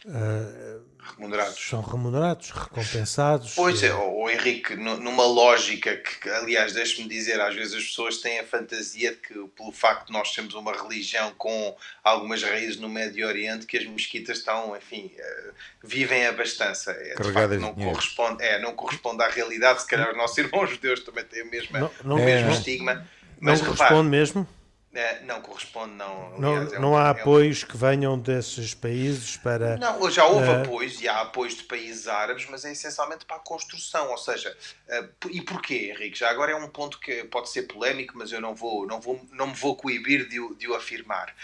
uh, 0.06 0.95
remunerados. 1.16 1.68
São 1.68 1.80
remunerados, 1.80 2.50
recompensados. 2.50 3.54
Pois 3.54 3.82
é, 3.82 3.94
oh, 3.94 4.28
Henrique, 4.28 4.74
numa 4.76 5.24
lógica 5.24 5.96
que, 5.96 6.28
aliás, 6.28 6.72
deixe-me 6.72 7.08
dizer, 7.08 7.40
às 7.40 7.54
vezes 7.54 7.74
as 7.74 7.84
pessoas 7.84 8.18
têm 8.18 8.40
a 8.40 8.44
fantasia 8.44 9.10
de 9.12 9.16
que, 9.16 9.34
pelo 9.56 9.72
facto 9.72 10.06
de 10.06 10.12
nós 10.12 10.32
termos 10.32 10.54
uma 10.54 10.72
religião 10.72 11.32
com 11.38 11.76
algumas 12.02 12.42
raízes 12.42 12.78
no 12.78 12.88
Médio 12.88 13.26
Oriente, 13.26 13.66
que 13.66 13.76
as 13.76 13.86
mesquitas 13.86 14.38
estão, 14.38 14.76
enfim, 14.76 15.12
uh, 15.16 15.52
vivem 15.82 16.26
a 16.26 16.32
bastança. 16.32 16.92
É, 16.92 17.14
de 17.14 17.32
facto, 17.32 17.58
não 17.58 17.74
corresponde, 17.74 18.42
é, 18.42 18.58
não 18.58 18.72
corresponde 18.74 19.22
à 19.22 19.28
realidade. 19.28 19.82
Se 19.82 19.86
calhar 19.86 20.10
os 20.10 20.16
nossos 20.16 20.36
irmãos 20.38 20.70
judeus 20.70 21.00
também 21.00 21.24
têm 21.24 21.42
o 21.42 21.50
mesmo, 21.50 21.78
não, 21.78 21.90
não, 22.04 22.16
o 22.16 22.24
mesmo 22.24 22.50
é, 22.50 22.52
estigma. 22.52 23.06
Mas, 23.40 23.60
não 23.60 23.66
corresponde 23.66 23.90
repare, 23.90 24.08
mesmo? 24.08 24.55
É, 24.96 25.20
não 25.24 25.42
corresponde, 25.42 25.92
não. 25.92 26.38
Não, 26.38 26.54
Aliás, 26.54 26.72
é 26.72 26.78
não 26.78 26.92
um, 26.92 26.96
há 26.96 27.08
é 27.08 27.10
apoios 27.10 27.62
um... 27.62 27.66
que 27.66 27.76
venham 27.76 28.18
desses 28.18 28.72
países 28.72 29.36
para. 29.36 29.76
Não, 29.76 30.10
já 30.10 30.24
houve 30.24 30.48
uh... 30.48 30.62
apoios 30.62 31.02
e 31.02 31.06
há 31.06 31.20
apoios 31.20 31.54
de 31.54 31.64
países 31.64 32.08
árabes, 32.08 32.46
mas 32.48 32.64
é 32.64 32.72
essencialmente 32.72 33.26
para 33.26 33.36
a 33.36 33.40
construção. 33.40 34.10
Ou 34.10 34.16
seja, 34.16 34.56
uh, 34.88 35.28
e 35.30 35.42
porquê, 35.42 35.92
Henrique? 35.92 36.18
Já 36.18 36.30
agora 36.30 36.52
é 36.52 36.56
um 36.56 36.68
ponto 36.68 36.98
que 36.98 37.24
pode 37.24 37.50
ser 37.50 37.64
polémico, 37.64 38.16
mas 38.16 38.32
eu 38.32 38.40
não 38.40 38.54
vou, 38.54 38.86
não 38.86 38.98
vou, 38.98 39.20
não 39.32 39.48
me 39.48 39.54
vou 39.54 39.76
coibir 39.76 40.26
de, 40.30 40.54
de 40.54 40.66
o 40.66 40.74
afirmar. 40.74 41.34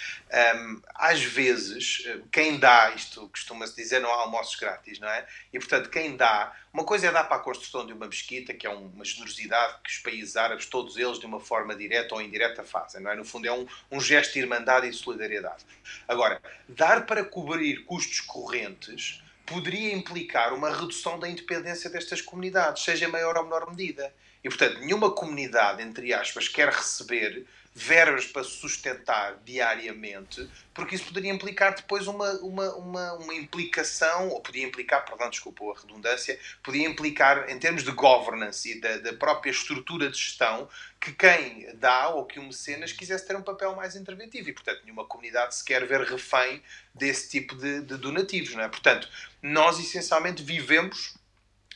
Um, 0.56 0.80
às 0.94 1.22
vezes, 1.22 2.08
quem 2.32 2.58
dá, 2.58 2.90
isto 2.96 3.28
costuma-se 3.28 3.76
dizer, 3.76 4.00
não 4.00 4.10
há 4.10 4.22
almoços 4.22 4.56
grátis, 4.56 4.98
não 4.98 5.08
é? 5.08 5.26
E 5.52 5.58
portanto, 5.58 5.90
quem 5.90 6.16
dá 6.16 6.54
uma 6.72 6.84
coisa 6.84 7.08
é 7.08 7.12
dar 7.12 7.24
para 7.24 7.36
a 7.36 7.40
construção 7.40 7.84
de 7.84 7.92
uma 7.92 8.06
mesquita, 8.06 8.54
que 8.54 8.66
é 8.66 8.70
uma 8.70 9.04
generosidade 9.04 9.76
que 9.84 9.90
os 9.90 9.98
países 9.98 10.36
árabes, 10.36 10.66
todos 10.66 10.96
eles, 10.96 11.18
de 11.18 11.26
uma 11.26 11.38
forma 11.38 11.74
direta 11.74 12.14
ou 12.14 12.22
indireta, 12.22 12.64
fazem. 12.64 13.02
Não 13.02 13.10
é? 13.10 13.14
No 13.14 13.26
fundo, 13.26 13.46
é 13.46 13.52
um, 13.52 13.66
um 13.90 14.00
gesto 14.00 14.32
de 14.32 14.38
irmandade 14.38 14.86
e 14.86 14.90
de 14.90 14.96
solidariedade. 14.96 15.64
Agora, 16.08 16.40
dar 16.66 17.04
para 17.04 17.24
cobrir 17.24 17.84
custos 17.84 18.20
correntes 18.20 19.22
poderia 19.44 19.92
implicar 19.92 20.54
uma 20.54 20.70
redução 20.74 21.18
da 21.18 21.28
independência 21.28 21.90
destas 21.90 22.22
comunidades, 22.22 22.82
seja 22.82 23.04
em 23.04 23.10
maior 23.10 23.36
ou 23.36 23.44
menor 23.44 23.68
medida. 23.68 24.14
E, 24.42 24.48
portanto, 24.48 24.78
nenhuma 24.80 25.10
comunidade, 25.10 25.82
entre 25.82 26.14
aspas, 26.14 26.48
quer 26.48 26.70
receber 26.70 27.46
verbas 27.74 28.26
para 28.26 28.44
sustentar 28.44 29.38
diariamente, 29.44 30.48
porque 30.74 30.94
isso 30.94 31.06
poderia 31.06 31.32
implicar 31.32 31.74
depois 31.74 32.06
uma, 32.06 32.30
uma, 32.40 32.74
uma, 32.74 33.12
uma 33.14 33.34
implicação, 33.34 34.28
ou 34.28 34.40
podia 34.40 34.66
implicar, 34.66 35.04
perdão, 35.04 35.30
desculpa 35.30 35.64
a 35.64 35.80
redundância, 35.80 36.38
podia 36.62 36.86
implicar, 36.86 37.48
em 37.48 37.58
termos 37.58 37.82
de 37.82 37.90
governance 37.92 38.70
e 38.70 38.80
da, 38.80 38.98
da 38.98 39.12
própria 39.14 39.50
estrutura 39.50 40.10
de 40.10 40.18
gestão, 40.18 40.68
que 41.00 41.12
quem 41.12 41.74
dá 41.76 42.10
ou 42.10 42.26
que 42.26 42.38
o 42.38 42.42
mecenas 42.42 42.92
quisesse 42.92 43.26
ter 43.26 43.36
um 43.36 43.42
papel 43.42 43.74
mais 43.74 43.96
interventivo 43.96 44.50
e, 44.50 44.52
portanto, 44.52 44.82
nenhuma 44.84 45.06
comunidade 45.06 45.54
se 45.54 45.64
quer 45.64 45.86
ver 45.86 46.02
refém 46.02 46.62
desse 46.94 47.30
tipo 47.30 47.56
de, 47.56 47.80
de 47.80 47.96
donativos, 47.96 48.54
não 48.54 48.62
é? 48.62 48.68
Portanto, 48.68 49.08
nós 49.40 49.78
essencialmente 49.80 50.42
vivemos 50.42 51.14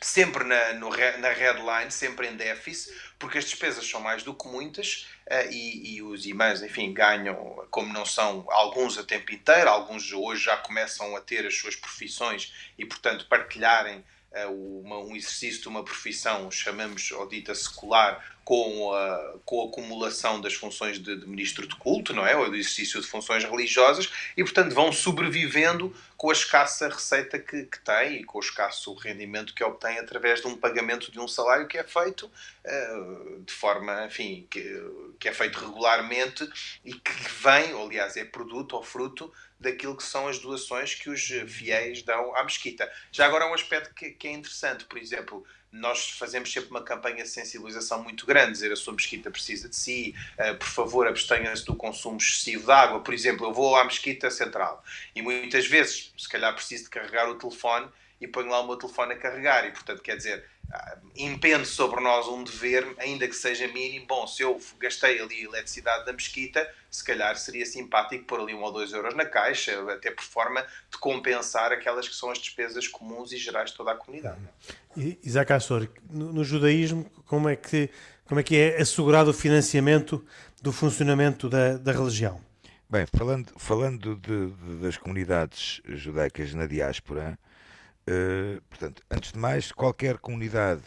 sempre 0.01 0.45
na, 0.45 0.75
no, 0.75 0.91
na 0.91 1.81
line, 1.81 1.91
sempre 1.91 2.29
em 2.29 2.37
déficit, 2.37 2.95
porque 3.19 3.39
as 3.39 3.45
despesas 3.45 3.89
são 3.89 4.01
mais 4.01 4.23
do 4.23 4.35
que 4.35 4.47
muitas 4.47 5.09
uh, 5.27 5.51
e, 5.51 5.97
e, 5.97 6.03
os 6.03 6.27
imãs, 6.27 6.63
enfim, 6.63 6.93
ganham, 6.93 7.67
como 7.71 7.93
não 7.93 8.05
são 8.05 8.45
alguns 8.51 8.99
a 8.99 9.05
tempo 9.05 9.33
inteiro, 9.33 9.69
alguns 9.69 10.13
hoje 10.13 10.45
já 10.45 10.57
começam 10.57 11.17
a 11.17 11.21
ter 11.21 11.47
as 11.47 11.57
suas 11.57 11.77
profissões 11.77 12.53
e, 12.79 12.85
portanto, 12.85 13.27
partilharem 13.29 14.05
uma, 14.45 14.99
um 14.99 15.17
exercício 15.17 15.63
de 15.63 15.69
uma 15.69 15.83
profissão, 15.83 16.51
chamamos 16.51 17.11
ou 17.13 17.27
dita 17.27 17.55
secular, 17.55 18.23
com 18.47 18.95
a, 18.95 19.35
com 19.45 19.61
a 19.61 19.67
acumulação 19.67 20.41
das 20.41 20.55
funções 20.55 21.01
de, 21.01 21.17
de, 21.17 21.27
ministro 21.27 21.67
de 21.67 21.75
culto, 21.75 22.13
não 22.13 22.25
é? 22.25 22.37
Ou 22.37 22.49
do 22.49 22.55
exercício 22.55 23.01
de 23.01 23.07
funções 23.09 23.43
religiosas, 23.43 24.09
e 24.37 24.45
portanto 24.45 24.73
vão 24.73 24.93
sobrevivendo 24.93 25.93
com 26.17 26.31
a 26.31 26.33
escassa 26.33 26.89
receita 26.89 27.41
que, 27.41 27.65
que 27.65 27.81
têm 27.81 28.21
e 28.21 28.25
com 28.25 28.39
o 28.39 28.41
escasso 28.41 28.95
rendimento 28.95 29.53
que 29.53 29.65
obtêm 29.65 29.99
através 29.99 30.41
de 30.41 30.47
um 30.47 30.57
pagamento 30.57 31.11
de 31.11 31.19
um 31.19 31.27
salário 31.27 31.67
que 31.67 31.77
é 31.77 31.83
feito 31.83 32.27
uh, 32.27 33.43
de 33.45 33.53
forma, 33.53 34.07
enfim, 34.07 34.47
que, 34.49 34.63
que 35.19 35.29
é 35.29 35.33
feito 35.33 35.59
regularmente 35.59 36.49
e 36.85 36.95
que 36.95 37.13
vem, 37.43 37.75
ou 37.75 37.87
aliás, 37.87 38.17
é 38.17 38.25
produto 38.25 38.75
ou 38.75 38.83
fruto 38.85 39.33
daquilo 39.59 39.97
que 39.97 40.03
são 40.03 40.29
as 40.29 40.39
doações 40.39 40.95
que 40.95 41.09
os 41.09 41.23
fiéis 41.49 42.03
dão 42.03 42.35
à 42.37 42.45
mesquita. 42.45 42.91
Já 43.11 43.27
agora 43.27 43.49
um 43.49 43.55
aspecto 43.55 43.95
que, 43.95 44.11
que 44.11 44.29
é 44.29 44.33
interessante, 44.33 44.85
por 44.85 44.99
exemplo, 44.99 45.47
nós 45.73 46.11
fazemos 46.11 46.53
sempre 46.53 46.71
uma 46.71 46.83
campanha 46.83 47.23
de 47.23 47.29
sensibilização 47.29 48.03
muito 48.03 48.27
grande, 48.27 48.53
dizer 48.53 48.73
a 48.73 48.77
sua 48.77 48.95
mesquita 48.95 49.31
precisa 49.31 49.69
de 49.69 49.77
si, 49.77 50.15
uh, 50.39 50.57
por 50.57 50.69
favor 50.69 51.07
abstenha-se 51.07 51.65
do 51.65 51.75
consumo 51.75 52.17
excessivo 52.17 52.65
de 52.65 52.73
água. 52.73 53.01
Por 53.01 53.13
exemplo, 53.13 53.47
eu 53.47 53.53
vou 53.53 53.77
à 53.77 53.85
mesquita 53.85 54.31
central 54.31 54.83
e 55.15 55.23
muitas 55.23 55.67
vezes, 55.67 56.13
se 56.17 56.29
calhar 56.29 56.55
preciso 56.55 56.85
de 56.85 56.91
carregar 56.91 57.29
o 57.29 57.37
telefone 57.37 57.89
e 58.21 58.27
ponho 58.27 58.49
lá 58.49 58.61
o 58.61 58.67
meu 58.67 58.77
telefone 58.77 59.13
a 59.13 59.19
carregar 59.19 59.67
e, 59.67 59.73
portanto, 59.73 60.01
quer 60.01 60.17
dizer, 60.17 60.45
ah, 60.73 60.99
impende 61.15 61.67
sobre 61.67 62.01
nós 62.01 62.27
um 62.27 62.43
dever, 62.43 62.95
ainda 62.99 63.29
que 63.29 63.35
seja 63.35 63.69
mínimo. 63.69 64.07
Bom, 64.07 64.27
se 64.27 64.43
eu 64.43 64.61
gastei 64.79 65.21
ali 65.21 65.43
a 65.43 65.45
eletricidade 65.45 66.07
da 66.07 66.13
mesquita, 66.13 66.67
se 66.97 67.05
calhar 67.05 67.37
seria 67.37 67.67
simpático 67.67 68.25
pôr 68.25 68.41
ali 68.41 68.55
um 68.55 68.63
ou 68.63 68.73
dois 68.73 68.93
euros 68.93 69.15
na 69.15 69.25
caixa, 69.25 69.73
até 69.93 70.11
por 70.11 70.25
forma 70.25 70.65
de 70.91 70.99
compensar 70.99 71.73
aquelas 71.73 72.09
que 72.09 72.15
são 72.15 72.31
as 72.31 72.39
despesas 72.39 72.89
comuns 72.89 73.33
e 73.33 73.37
gerais 73.37 73.71
de 73.71 73.77
toda 73.77 73.93
a 73.93 73.95
comunidade. 73.95 74.41
Isaac 75.23 75.53
Assor, 75.53 75.89
no, 76.11 76.33
no 76.33 76.45
judaísmo, 76.45 77.05
como 77.27 77.49
é, 77.49 77.57
que, 77.57 77.91
como 78.25 78.41
é 78.41 78.43
que 78.43 78.57
é 78.57 78.81
assegurado 78.81 79.31
o 79.31 79.35
financiamento 79.35 80.25
do 80.63 80.73
funcionamento 80.73 81.49
da, 81.49 81.77
da 81.77 81.93
religião? 81.93 82.41
Bem, 82.89 83.05
falando, 83.15 83.53
falando 83.59 84.17
de, 84.17 84.51
de, 84.51 84.77
das 84.83 84.97
comunidades 84.97 85.83
judaicas 85.87 86.55
na 86.55 86.67
diáspora, 86.67 87.39
Uh, 88.09 88.63
portanto, 88.71 89.03
antes 89.11 89.33
de 89.33 89.39
mais, 89.41 89.73
qualquer 89.73 90.19
comunidade, 90.19 90.81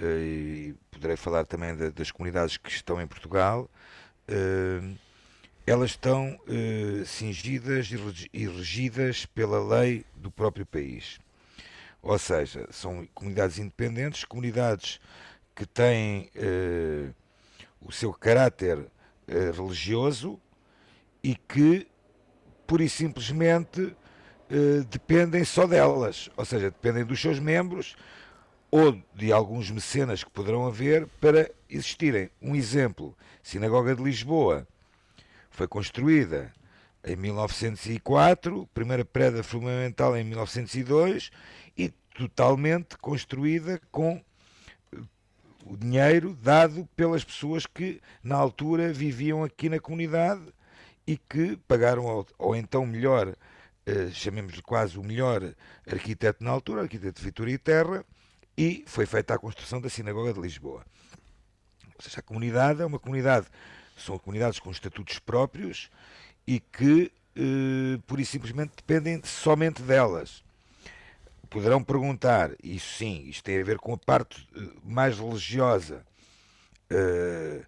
uh, 0.00 0.04
e 0.04 0.76
poderei 0.92 1.16
falar 1.16 1.44
também 1.44 1.74
de, 1.74 1.90
das 1.90 2.12
comunidades 2.12 2.56
que 2.56 2.70
estão 2.70 3.02
em 3.02 3.06
Portugal, 3.08 3.68
uh, 4.28 4.96
elas 5.66 5.90
estão 5.90 6.38
cingidas 7.04 7.90
e 8.32 8.46
regidas 8.46 9.26
pela 9.26 9.62
lei 9.62 10.04
do 10.14 10.30
próprio 10.30 10.64
país. 10.64 11.18
Ou 12.00 12.18
seja, 12.18 12.68
são 12.70 13.06
comunidades 13.12 13.58
independentes, 13.58 14.24
comunidades 14.24 15.00
que 15.54 15.66
têm 15.66 16.30
o 17.80 17.90
seu 17.90 18.12
caráter 18.12 18.86
religioso 19.56 20.40
e 21.22 21.34
que, 21.34 21.88
pura 22.66 22.84
e 22.84 22.88
simplesmente, 22.88 23.96
eh, 24.48 24.84
dependem 24.88 25.44
só 25.44 25.66
delas, 25.66 26.30
ou 26.36 26.44
seja, 26.44 26.70
dependem 26.70 27.04
dos 27.04 27.20
seus 27.20 27.40
membros 27.40 27.96
ou 28.70 28.96
de 29.12 29.32
alguns 29.32 29.70
mecenas 29.70 30.22
que 30.22 30.30
poderão 30.30 30.66
haver 30.66 31.08
para 31.20 31.50
existirem. 31.68 32.30
Um 32.40 32.54
exemplo: 32.54 33.16
Sinagoga 33.42 33.96
de 33.96 34.02
Lisboa 34.04 34.66
foi 35.56 35.66
construída 35.66 36.52
em 37.02 37.16
1904, 37.16 38.68
primeira 38.74 39.06
pedra 39.06 39.42
fundamental 39.42 40.14
em 40.14 40.22
1902 40.22 41.30
e 41.78 41.88
totalmente 42.14 42.98
construída 42.98 43.80
com 43.90 44.22
eh, 44.92 44.98
o 45.64 45.74
dinheiro 45.74 46.34
dado 46.34 46.86
pelas 46.94 47.24
pessoas 47.24 47.64
que 47.64 48.02
na 48.22 48.36
altura 48.36 48.92
viviam 48.92 49.42
aqui 49.42 49.70
na 49.70 49.80
comunidade 49.80 50.42
e 51.06 51.16
que 51.16 51.56
pagaram, 51.66 52.04
ou, 52.04 52.26
ou 52.36 52.54
então 52.54 52.84
melhor, 52.84 53.28
uh, 53.28 54.10
chamemos-lhe 54.12 54.60
quase 54.60 54.98
o 54.98 55.02
melhor 55.02 55.54
arquiteto 55.90 56.44
na 56.44 56.50
altura, 56.50 56.82
arquiteto 56.82 57.22
Vitória 57.22 57.52
e 57.52 57.58
Terra, 57.58 58.04
e 58.58 58.84
foi 58.86 59.06
feita 59.06 59.32
a 59.32 59.38
construção 59.38 59.80
da 59.80 59.88
Sinagoga 59.88 60.34
de 60.34 60.40
Lisboa. 60.40 60.84
Ou 61.94 62.02
seja, 62.02 62.20
a 62.20 62.22
comunidade 62.22 62.82
é 62.82 62.84
uma 62.84 62.98
comunidade, 62.98 63.46
são 63.96 64.18
comunidades 64.18 64.58
com 64.58 64.70
estatutos 64.70 65.18
próprios 65.18 65.90
e 66.46 66.60
que, 66.60 67.10
uh, 67.36 68.00
pura 68.02 68.22
e 68.22 68.26
simplesmente, 68.26 68.72
dependem 68.76 69.20
somente 69.24 69.82
delas. 69.82 70.44
Poderão 71.48 71.82
perguntar, 71.82 72.50
isso 72.62 72.98
sim, 72.98 73.24
isto 73.26 73.44
tem 73.44 73.60
a 73.60 73.64
ver 73.64 73.78
com 73.78 73.94
a 73.94 73.98
parte 73.98 74.46
uh, 74.56 74.80
mais 74.84 75.18
religiosa. 75.18 76.04
Uh, 76.92 77.64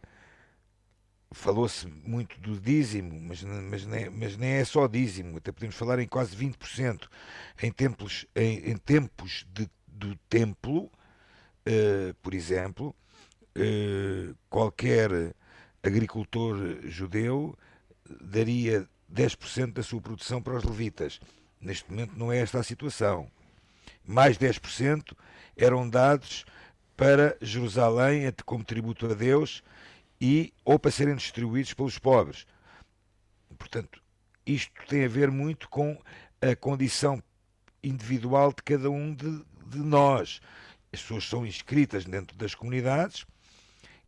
falou-se 1.33 1.87
muito 1.87 2.39
do 2.41 2.59
dízimo, 2.59 3.19
mas, 3.21 3.43
mas, 3.43 3.87
nem, 3.87 4.11
mas 4.11 4.37
nem 4.37 4.51
é 4.53 4.65
só 4.65 4.87
dízimo, 4.87 5.39
até 5.39 5.53
podemos 5.53 5.77
falar 5.77 5.99
em 5.99 6.07
quase 6.07 6.37
20%. 6.37 7.09
Em, 7.63 7.71
templos, 7.73 8.27
em, 8.35 8.71
em 8.71 8.77
tempos 8.77 9.47
de, 9.53 9.69
do 9.87 10.17
templo, 10.29 10.85
uh, 10.85 12.15
por 12.23 12.35
exemplo, 12.35 12.95
uh, 13.57 14.35
qualquer 14.49 15.35
agricultor 15.83 16.57
judeu 16.85 17.57
daria 18.21 18.89
10% 19.13 19.73
da 19.73 19.83
sua 19.83 20.01
produção 20.01 20.43
para 20.43 20.57
os 20.57 20.65
levitas. 20.65 21.21
Neste 21.61 21.91
momento 21.91 22.17
não 22.17 22.33
é 22.33 22.39
esta 22.39 22.59
a 22.59 22.63
situação. 22.63 23.31
Mais 24.05 24.39
10% 24.39 25.17
eram 25.57 25.89
dados 25.89 26.45
para 26.97 27.37
Jerusalém 27.41 28.33
como 28.45 28.65
tributo 28.65 29.07
a 29.07 29.15
Deus 29.15 29.63
e 30.21 30.53
ou 30.65 30.79
para 30.79 30.91
serem 30.91 31.17
distribuídos 31.17 31.75
pelos 31.75 31.99
pobres. 31.99 32.47
Portanto, 33.57 34.03
isto 34.47 34.73
tem 34.87 35.05
a 35.05 35.09
ver 35.09 35.31
muito 35.31 35.69
com 35.69 36.01
a 36.41 36.57
condição 36.57 37.23
individual 37.83 38.53
de 38.53 38.63
cada 38.63 38.91
um 38.91 39.15
de, 39.15 39.45
de 39.67 39.79
nós. 39.79 40.41
As 40.93 41.03
pessoas 41.03 41.25
são 41.29 41.47
inscritas 41.47 42.05
dentro 42.05 42.37
das 42.37 42.55
comunidades 42.55 43.27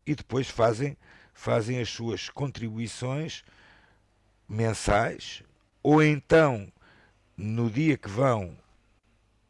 e 0.06 0.14
depois 0.14 0.48
fazem, 0.48 0.96
fazem 1.40 1.80
as 1.80 1.88
suas 1.88 2.28
contribuições 2.28 3.42
mensais 4.46 5.42
ou 5.82 6.02
então 6.02 6.70
no 7.34 7.70
dia 7.70 7.96
que 7.96 8.10
vão, 8.10 8.54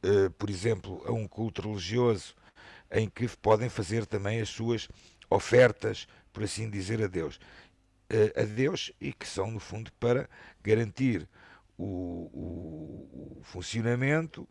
uh, 0.05 0.31
por 0.39 0.49
exemplo, 0.49 1.03
a 1.05 1.11
um 1.11 1.27
culto 1.27 1.63
religioso 1.63 2.37
em 2.93 3.11
que 3.11 3.27
podem 3.39 3.69
fazer 3.69 4.07
também 4.07 4.41
as 4.41 4.49
suas 4.49 4.89
ofertas, 5.29 6.07
por 6.33 6.45
assim 6.45 6.71
dizer, 6.71 7.03
a 7.03 7.09
Deus. 7.09 7.41
Uh, 8.09 8.41
a 8.41 8.45
Deus 8.45 8.93
e 9.01 9.13
que 9.13 9.27
são, 9.27 9.51
no 9.51 9.59
fundo, 9.59 9.91
para 9.95 10.31
garantir 10.63 11.29
o, 11.77 12.31
o, 12.33 13.39
o 13.41 13.43
funcionamento 13.43 14.49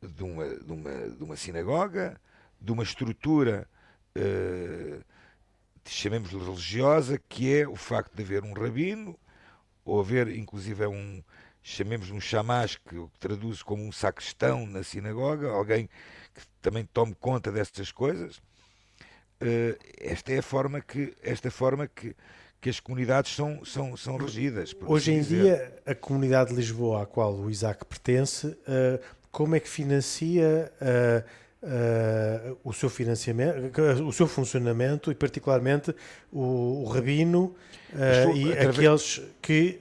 de 0.00 0.24
uma, 0.24 0.48
de, 0.48 0.72
uma, 0.72 1.10
de 1.10 1.22
uma 1.22 1.36
sinagoga, 1.36 2.18
de 2.58 2.72
uma 2.72 2.82
estrutura, 2.82 3.68
uh, 4.16 5.04
chamemos-lhe 5.88 6.42
religiosa, 6.42 7.20
que 7.28 7.54
é 7.54 7.66
o 7.66 7.76
facto 7.76 8.14
de 8.14 8.22
haver 8.22 8.44
um 8.44 8.52
rabino, 8.52 9.18
ou 9.84 10.00
haver, 10.00 10.28
inclusive, 10.28 10.86
um, 10.86 11.22
chamemos 11.62 12.10
um 12.10 12.20
chamás, 12.20 12.76
que 12.76 13.04
traduz 13.18 13.62
como 13.62 13.82
um 13.84 13.92
sacristão 13.92 14.66
na 14.66 14.82
sinagoga, 14.82 15.50
alguém 15.50 15.88
que 16.34 16.42
também 16.60 16.84
tome 16.84 17.14
conta 17.14 17.50
destas 17.50 17.90
coisas. 17.90 18.36
Uh, 19.40 19.78
esta 19.98 20.32
é 20.32 20.38
a 20.38 20.42
forma 20.42 20.80
que, 20.80 21.14
esta 21.22 21.50
forma 21.50 21.86
que, 21.86 22.14
que 22.60 22.68
as 22.68 22.80
comunidades 22.80 23.34
são, 23.34 23.64
são, 23.64 23.96
são 23.96 24.16
regidas. 24.16 24.74
Hoje 24.82 25.12
assim 25.12 25.20
em 25.20 25.22
dizer. 25.22 25.42
dia, 25.42 25.82
a 25.86 25.94
comunidade 25.94 26.50
de 26.50 26.56
Lisboa 26.56 27.02
à 27.02 27.06
qual 27.06 27.34
o 27.34 27.50
Isaac 27.50 27.84
pertence, 27.84 28.46
uh, 28.46 29.00
como 29.30 29.54
é 29.54 29.60
que 29.60 29.68
financia 29.68 30.72
uh, 30.82 31.47
o 32.62 32.72
seu 32.72 32.88
financiamento, 32.88 33.80
o 34.06 34.12
seu 34.12 34.28
funcionamento 34.28 35.10
e 35.10 35.14
particularmente 35.14 35.94
o, 36.30 36.84
o 36.84 36.84
rabino 36.84 37.54
Estou, 37.90 38.36
e 38.36 38.52
através... 38.52 38.78
aqueles 38.78 39.22
que 39.42 39.80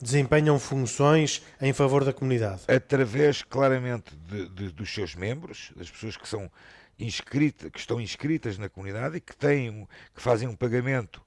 desempenham 0.00 0.58
funções 0.58 1.42
em 1.60 1.72
favor 1.72 2.04
da 2.04 2.12
comunidade? 2.12 2.62
Através 2.66 3.42
claramente 3.42 4.16
de, 4.16 4.48
de, 4.48 4.68
dos 4.72 4.92
seus 4.92 5.14
membros, 5.14 5.70
das 5.76 5.88
pessoas 5.88 6.16
que 6.16 6.28
são 6.28 6.50
inscritas, 6.98 7.70
que 7.70 7.78
estão 7.78 8.00
inscritas 8.00 8.58
na 8.58 8.68
comunidade 8.68 9.16
e 9.16 9.20
que 9.20 9.36
têm, 9.36 9.86
que 10.14 10.22
fazem 10.22 10.48
um 10.48 10.54
pagamento 10.54 11.22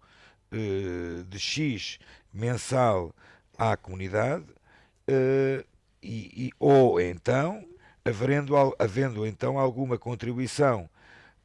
uh, 0.52 1.24
de 1.26 1.40
X 1.40 2.00
mensal 2.34 3.14
à 3.58 3.76
comunidade, 3.78 4.46
uh, 5.10 5.66
e, 6.02 6.48
e, 6.48 6.52
ou 6.60 7.00
então, 7.00 7.66
havendo, 8.06 8.56
havendo 8.80 9.26
então 9.26 9.58
alguma 9.60 9.98
contribuição 9.98 10.88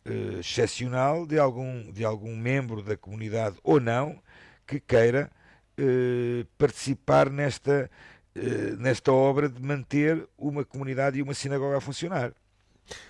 uh, 0.07 0.39
excepcional 0.39 1.27
de 1.27 1.39
algum, 1.39 1.91
de 1.91 2.05
algum 2.05 2.37
membro 2.37 2.83
da 2.83 2.97
comunidade 2.97 3.57
ou 3.65 3.81
não 3.81 4.23
que 4.67 4.79
queira 4.79 5.31
participar 6.59 7.31
nesta, 7.31 7.91
nesta 8.79 9.11
obra 9.11 9.49
de 9.49 9.63
manter 9.63 10.29
uma 10.37 10.63
comunidade 10.63 11.19
e 11.19 11.23
uma 11.23 11.33
sinagoga 11.33 11.79
a 11.79 11.81
funcionar. 11.81 12.35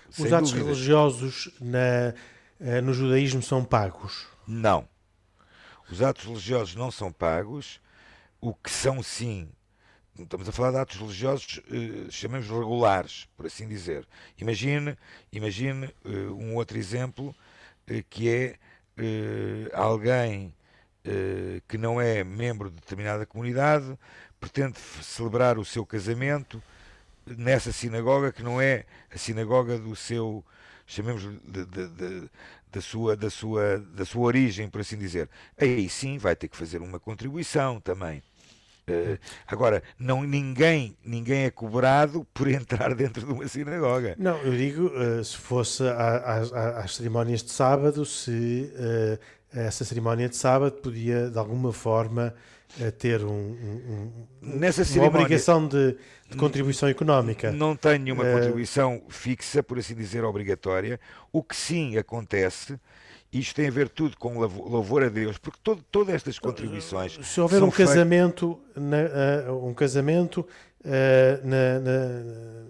Os 0.09 0.31
atos 0.31 0.51
dúvida. 0.51 0.69
religiosos 0.69 1.51
na, 1.59 2.13
no 2.81 2.93
judaísmo 2.93 3.41
são 3.41 3.65
pagos? 3.65 4.25
Não. 4.47 4.87
Os 5.91 6.01
atos 6.01 6.23
religiosos 6.23 6.75
não 6.75 6.89
são 6.89 7.11
pagos, 7.11 7.81
o 8.39 8.53
que 8.53 8.71
são 8.71 9.03
sim. 9.03 9.49
Estamos 10.19 10.47
a 10.47 10.51
falar 10.51 10.71
de 10.71 10.77
atos 10.77 10.97
religiosos, 10.97 11.61
eh, 11.71 12.09
chamemos 12.09 12.47
regulares, 12.47 13.27
por 13.35 13.45
assim 13.45 13.67
dizer. 13.67 14.05
Imagine, 14.37 14.97
imagine 15.31 15.89
eh, 16.05 16.09
um 16.09 16.55
outro 16.55 16.77
exemplo 16.77 17.33
eh, 17.87 18.03
que 18.09 18.29
é 18.29 18.55
alguém 19.73 20.53
que 21.67 21.77
não 21.79 21.99
é 21.99 22.23
membro 22.23 22.69
de 22.69 22.75
determinada 22.75 23.25
comunidade, 23.25 23.97
pretende 24.39 24.77
celebrar 25.01 25.57
o 25.57 25.65
seu 25.65 25.83
casamento 25.83 26.61
nessa 27.25 27.71
sinagoga 27.71 28.31
que 28.31 28.43
não 28.43 28.61
é 28.61 28.85
a 29.13 29.17
sinagoga 29.17 29.79
do 29.79 29.95
seu, 29.95 30.45
chamemos 30.85 31.23
de, 31.23 31.65
de, 31.65 31.87
de, 31.87 32.29
da 32.71 32.81
sua, 32.81 33.15
da, 33.15 33.29
sua, 33.31 33.79
da 33.79 34.05
sua 34.05 34.21
origem, 34.21 34.69
por 34.69 34.81
assim 34.81 34.97
dizer. 34.97 35.27
Aí 35.59 35.89
sim 35.89 36.19
vai 36.19 36.35
ter 36.35 36.47
que 36.47 36.57
fazer 36.57 36.81
uma 36.81 36.99
contribuição 36.99 37.79
também. 37.79 38.21
Uh, 38.89 39.17
agora, 39.47 39.83
não, 39.97 40.23
ninguém, 40.23 40.97
ninguém 41.05 41.45
é 41.45 41.51
cobrado 41.51 42.25
por 42.33 42.47
entrar 42.49 42.93
dentro 42.95 43.25
de 43.25 43.31
uma 43.31 43.47
sinagoga. 43.47 44.15
Não, 44.17 44.37
eu 44.39 44.51
digo, 44.51 44.87
uh, 44.87 45.23
se 45.23 45.37
fosse 45.37 45.83
às 46.77 46.95
cerimónias 46.95 47.43
de 47.43 47.51
sábado, 47.51 48.05
se 48.05 48.71
uh, 48.75 49.19
essa 49.53 49.85
cerimónia 49.85 50.27
de 50.29 50.35
sábado 50.35 50.73
podia, 50.77 51.29
de 51.29 51.37
alguma 51.37 51.71
forma, 51.73 52.33
ter 52.99 53.21
um, 53.21 53.29
um, 53.31 54.11
Nessa 54.41 54.83
uma 54.97 55.07
obrigação 55.07 55.67
de, 55.67 55.97
de, 56.29 56.37
contribuição 56.37 56.87
económica. 56.87 57.51
Não 57.51 57.75
tenho 57.75 58.13
uma 58.13 58.23
contribuição 58.23 59.03
fixa, 59.09 59.61
por 59.61 59.77
assim 59.77 59.93
dizer, 59.93 60.23
obrigatória. 60.23 60.97
O 61.33 61.43
que 61.43 61.53
sim 61.53 61.97
acontece 61.97 62.79
isto 63.33 63.55
tem 63.55 63.67
a 63.67 63.71
ver 63.71 63.87
tudo 63.87 64.17
com 64.17 64.37
louvor 64.39 65.03
a 65.03 65.09
Deus, 65.09 65.37
porque 65.37 65.57
todo, 65.63 65.81
todas 65.89 66.13
estas 66.15 66.37
contribuições. 66.37 67.17
Se 67.23 67.39
houver 67.39 67.63
um 67.63 67.71
casamento, 67.71 68.59
na, 68.75 69.51
uh, 69.51 69.67
um 69.67 69.73
casamento 69.73 70.39
uh, 70.41 71.47
na, 71.47 71.79
na, 71.79 72.23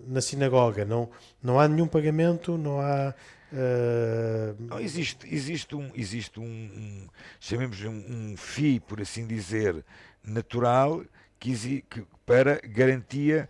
na, 0.08 0.21
sinagoga, 0.21 0.86
não, 0.86 1.10
não 1.41 1.60
há 1.60 1.67
nenhum 1.67 1.88
pagamento, 1.88 2.58
não 2.58 2.80
há. 2.80 3.13
Uh... 3.52 4.56
Não, 4.60 4.80
existe, 4.80 5.28
existe 5.34 5.76
um, 5.76 5.89
existe 5.95 6.39
um, 6.39 6.43
um 6.43 7.08
chamemos 7.39 7.82
um, 7.82 7.89
um 7.91 8.38
FII, 8.38 8.80
por 8.80 9.02
assim 9.02 9.26
dizer, 9.26 9.84
natural, 10.24 11.04
que, 11.39 11.82
que 11.89 12.06
para 12.24 12.62
garantia 12.63 13.50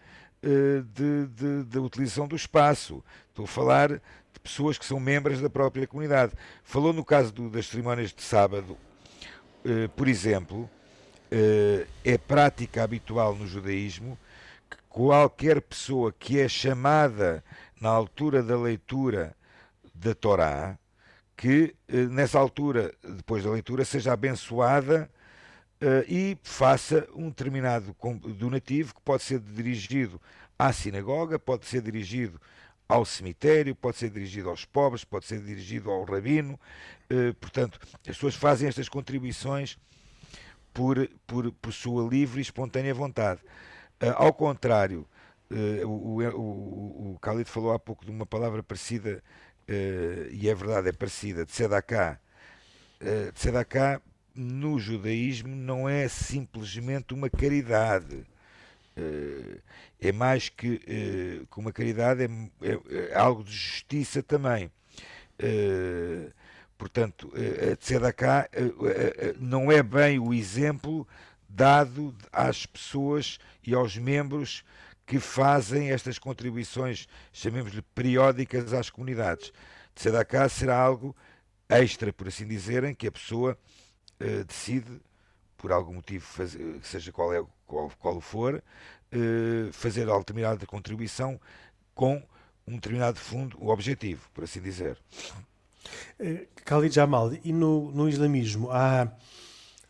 da 1.70 1.82
utilização 1.82 2.28
do 2.28 2.36
espaço. 2.36 3.04
Estou 3.30 3.46
a 3.46 3.48
falar 3.48 4.02
pessoas 4.42 4.78
que 4.78 4.86
são 4.86 5.00
membros 5.00 5.40
da 5.40 5.50
própria 5.50 5.88
comunidade. 5.88 6.34
Falou 6.64 6.94
no 6.94 7.06
caso 7.06 7.32
do, 7.32 7.50
das 7.50 7.68
cerimónias 7.68 8.14
de 8.14 8.22
sábado, 8.22 8.78
eh, 9.64 9.88
por 9.96 10.08
exemplo, 10.08 10.70
eh, 11.30 11.86
é 12.04 12.18
prática 12.18 12.84
habitual 12.84 13.36
no 13.36 13.48
judaísmo 13.48 14.18
que 14.70 14.78
qualquer 14.90 15.62
pessoa 15.62 16.12
que 16.12 16.40
é 16.40 16.48
chamada 16.48 17.44
na 17.80 17.90
altura 17.90 18.42
da 18.42 18.58
leitura 18.58 19.36
da 19.94 20.16
Torá, 20.16 20.78
que 21.38 21.76
eh, 21.88 22.06
nessa 22.06 22.40
altura, 22.40 22.94
depois 23.04 23.44
da 23.44 23.52
leitura, 23.52 23.86
seja 23.86 24.14
abençoada 24.14 25.10
e 26.08 26.38
faça 26.44 27.08
um 27.16 27.30
determinado 27.30 27.96
donativo 28.38 28.94
que 28.94 29.02
pode 29.02 29.24
ser 29.24 29.40
dirigido 29.40 30.22
à 30.58 30.72
sinagoga, 30.72 31.40
pode 31.40 31.66
ser 31.66 31.82
dirigido 31.82 32.40
ao 32.92 33.06
cemitério, 33.06 33.74
pode 33.74 33.98
ser 33.98 34.10
dirigido 34.10 34.50
aos 34.50 34.66
pobres, 34.66 35.06
pode 35.06 35.26
ser 35.26 35.40
dirigido 35.40 35.90
ao 35.90 36.04
rabino. 36.04 36.60
Eh, 37.10 37.34
portanto, 37.40 37.80
as 38.02 38.18
pessoas 38.18 38.36
fazem 38.36 38.68
estas 38.68 38.90
contribuições 38.90 39.78
por, 40.74 41.08
por, 41.26 41.52
por 41.54 41.72
sua 41.72 42.08
livre 42.08 42.40
e 42.40 42.42
espontânea 42.42 42.94
vontade. 42.94 43.40
Eh, 44.00 44.14
ao 44.14 44.34
contrário, 44.34 45.08
eh, 45.50 45.86
o, 45.86 46.22
o, 46.22 47.14
o 47.14 47.20
Khalid 47.22 47.50
falou 47.50 47.72
há 47.72 47.80
pouco 47.80 48.04
de 48.04 48.12
uma 48.12 48.26
palavra 48.26 48.62
parecida, 48.62 49.24
e 50.32 50.50
é 50.50 50.54
verdade, 50.54 50.90
é 50.90 50.92
parecida, 50.92 51.46
de 51.46 51.52
Sedaká. 51.54 52.20
Sedaká, 53.34 54.02
no 54.36 54.78
judaísmo, 54.78 55.56
não 55.56 55.88
é 55.88 56.10
simplesmente 56.10 57.14
uma 57.14 57.30
caridade 57.30 58.26
é 60.00 60.12
mais 60.12 60.50
que, 60.50 60.82
eh, 60.88 61.46
que 61.50 61.60
uma 61.60 61.72
caridade, 61.72 62.24
é, 62.24 62.28
é, 62.68 63.12
é, 63.12 63.18
algo 63.18 63.44
de 63.44 63.52
justiça 63.52 64.22
também. 64.22 64.72
Eh, 65.38 66.32
portanto, 66.78 67.32
a 67.72 67.76
Tzedakah 67.76 68.50
não 69.40 69.72
é 69.72 69.84
bem 69.84 70.20
o 70.20 70.34
exemplo 70.34 71.08
dado 71.48 72.16
às 72.32 72.66
pessoas 72.66 73.38
e 73.66 73.74
aos 73.74 73.98
membros 73.98 74.64
que 75.06 75.20
fazem 75.20 75.92
estas 75.92 76.18
contribuições, 76.18 77.08
chamemos-lhe 77.32 77.82
periódicas 77.94 78.74
às 78.74 78.90
comunidades. 78.90 79.52
Tzedakah 79.94 80.50
será 80.50 80.78
algo 80.78 81.16
extra, 81.70 82.12
por 82.12 82.28
assim 82.28 82.48
dizer, 82.48 82.84
em 82.84 82.96
que 82.96 83.08
a 83.08 83.12
pessoa 83.12 83.58
decide, 84.48 85.02
por 85.62 85.72
algum 85.72 85.94
motivo, 85.94 86.26
seja 86.82 87.12
qual, 87.12 87.32
é, 87.32 87.44
qual, 87.68 87.92
qual 88.00 88.20
for, 88.20 88.56
uh, 88.56 89.72
fazer 89.72 90.10
a 90.10 90.18
determinada 90.18 90.66
contribuição 90.66 91.40
com 91.94 92.22
um 92.68 92.76
determinado 92.76 93.20
fundo, 93.20 93.56
o 93.60 93.70
objetivo, 93.70 94.28
por 94.34 94.44
assim 94.44 94.60
dizer. 94.60 94.98
Khalid 96.66 96.94
Jamal, 96.94 97.32
e 97.44 97.54
no, 97.54 97.92
no 97.92 98.10
islamismo 98.10 98.70
há, 98.72 99.12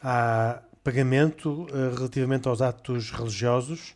há 0.02 0.62
pagamento 0.84 1.68
relativamente 1.96 2.48
aos 2.48 2.62
atos 2.62 3.12
religiosos? 3.12 3.96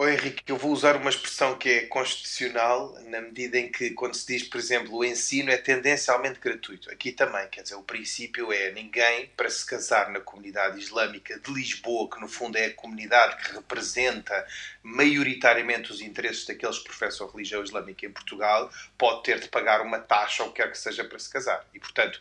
Oh, 0.00 0.06
Henrique, 0.06 0.44
eu 0.46 0.56
vou 0.56 0.70
usar 0.70 0.94
uma 0.94 1.10
expressão 1.10 1.58
que 1.58 1.68
é 1.68 1.86
constitucional, 1.86 2.96
na 3.06 3.20
medida 3.20 3.58
em 3.58 3.68
que, 3.68 3.90
quando 3.90 4.14
se 4.14 4.28
diz, 4.28 4.44
por 4.44 4.56
exemplo, 4.56 4.94
o 4.94 5.04
ensino 5.04 5.50
é 5.50 5.56
tendencialmente 5.56 6.38
gratuito. 6.38 6.88
Aqui 6.88 7.10
também, 7.10 7.48
quer 7.48 7.62
dizer, 7.62 7.74
o 7.74 7.82
princípio 7.82 8.52
é 8.52 8.70
ninguém, 8.70 9.26
para 9.36 9.50
se 9.50 9.66
casar 9.66 10.08
na 10.10 10.20
comunidade 10.20 10.78
islâmica 10.78 11.40
de 11.40 11.52
Lisboa, 11.52 12.08
que 12.08 12.20
no 12.20 12.28
fundo 12.28 12.56
é 12.56 12.66
a 12.66 12.74
comunidade 12.74 13.42
que 13.42 13.52
representa 13.54 14.46
maioritariamente 14.84 15.90
os 15.90 16.00
interesses 16.00 16.46
daqueles 16.46 16.78
que 16.78 16.84
professam 16.84 17.26
a 17.26 17.32
religião 17.32 17.64
islâmica 17.64 18.06
em 18.06 18.12
Portugal, 18.12 18.70
pode 18.96 19.24
ter 19.24 19.40
de 19.40 19.48
pagar 19.48 19.80
uma 19.80 19.98
taxa 19.98 20.44
ou 20.44 20.50
o 20.50 20.52
que 20.52 20.62
quer 20.62 20.70
que 20.70 20.78
seja 20.78 21.02
para 21.02 21.18
se 21.18 21.28
casar. 21.28 21.66
E, 21.74 21.80
portanto, 21.80 22.20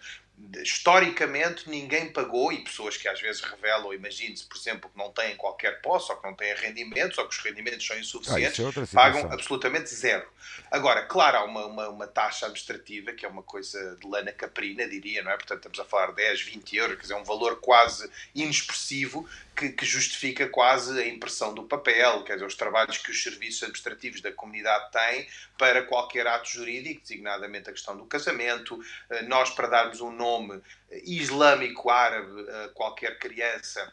historicamente 0.62 1.68
ninguém 1.68 2.12
pagou, 2.12 2.54
e 2.54 2.64
pessoas 2.64 2.96
que 2.96 3.08
às 3.08 3.20
vezes 3.20 3.42
revelam, 3.42 3.92
imagine-se, 3.94 4.46
por 4.46 4.58
exemplo, 4.58 4.90
que 4.90 4.98
não 4.98 5.12
têm 5.12 5.36
qualquer 5.36 5.82
posse, 5.82 6.12
ou 6.12 6.18
que 6.18 6.28
não 6.28 6.36
têm 6.36 6.54
rendimentos, 6.54 7.18
ou 7.18 7.28
que 7.28 7.36
os 7.36 7.44
rendimentos 7.44 7.86
são 7.86 7.98
insuficientes, 7.98 8.60
ah, 8.60 8.82
é 8.82 8.86
pagam 8.94 9.32
absolutamente 9.32 9.90
zero. 9.94 10.28
Agora, 10.70 11.04
claro, 11.06 11.38
há 11.38 11.44
uma, 11.44 11.66
uma, 11.66 11.90
uma, 11.90 12.08
taxa 12.08 12.46
administrativa, 12.46 13.14
que 13.14 13.26
é 13.26 13.30
uma 13.30 13.42
coisa 13.42 13.96
de 13.96 14.08
lana 14.08 14.32
caprina, 14.32 14.88
diria, 14.88 15.24
não 15.24 15.32
é? 15.32 15.38
Portanto, 15.38 15.58
estamos 15.58 15.80
a 15.80 15.86
falar 15.86 16.12
10, 16.12 16.42
20 16.42 16.76
euros, 16.76 16.96
quer 16.98 17.02
dizer, 17.02 17.16
um 17.16 17.24
valor 17.24 17.60
quase 17.60 18.10
inexpressivo, 18.36 19.28
que, 19.58 19.70
que, 19.70 19.86
justifica 19.86 20.48
quase 20.48 21.00
a 21.00 21.08
impressão 21.08 21.54
do 21.54 21.64
papel, 21.64 22.24
quer 22.24 22.34
dizer, 22.34 22.46
os 22.46 22.56
trabalhos 22.56 23.00
que 23.00 23.10
os 23.10 23.24
serviços 23.24 23.64
administrativos 23.64 24.22
da 24.22 24.32
comunidade 24.32 24.92
têm 24.92 25.28
para 25.58 25.82
qualquer 25.84 26.28
ato 26.28 26.48
jurídico, 26.48 27.02
designadamente 27.02 27.70
a 27.70 27.74
questão 27.74 27.98
do 27.98 28.06
casamento. 28.06 28.80
Eh, 29.10 29.24
nós, 29.24 29.50
para 29.50 29.68
darmos 29.68 30.00
um 30.00 30.12
nome 30.12 30.62
islâmico 31.04 31.90
árabe 31.90 32.50
a 32.50 32.70
qualquer 32.70 33.18
criança, 33.18 33.92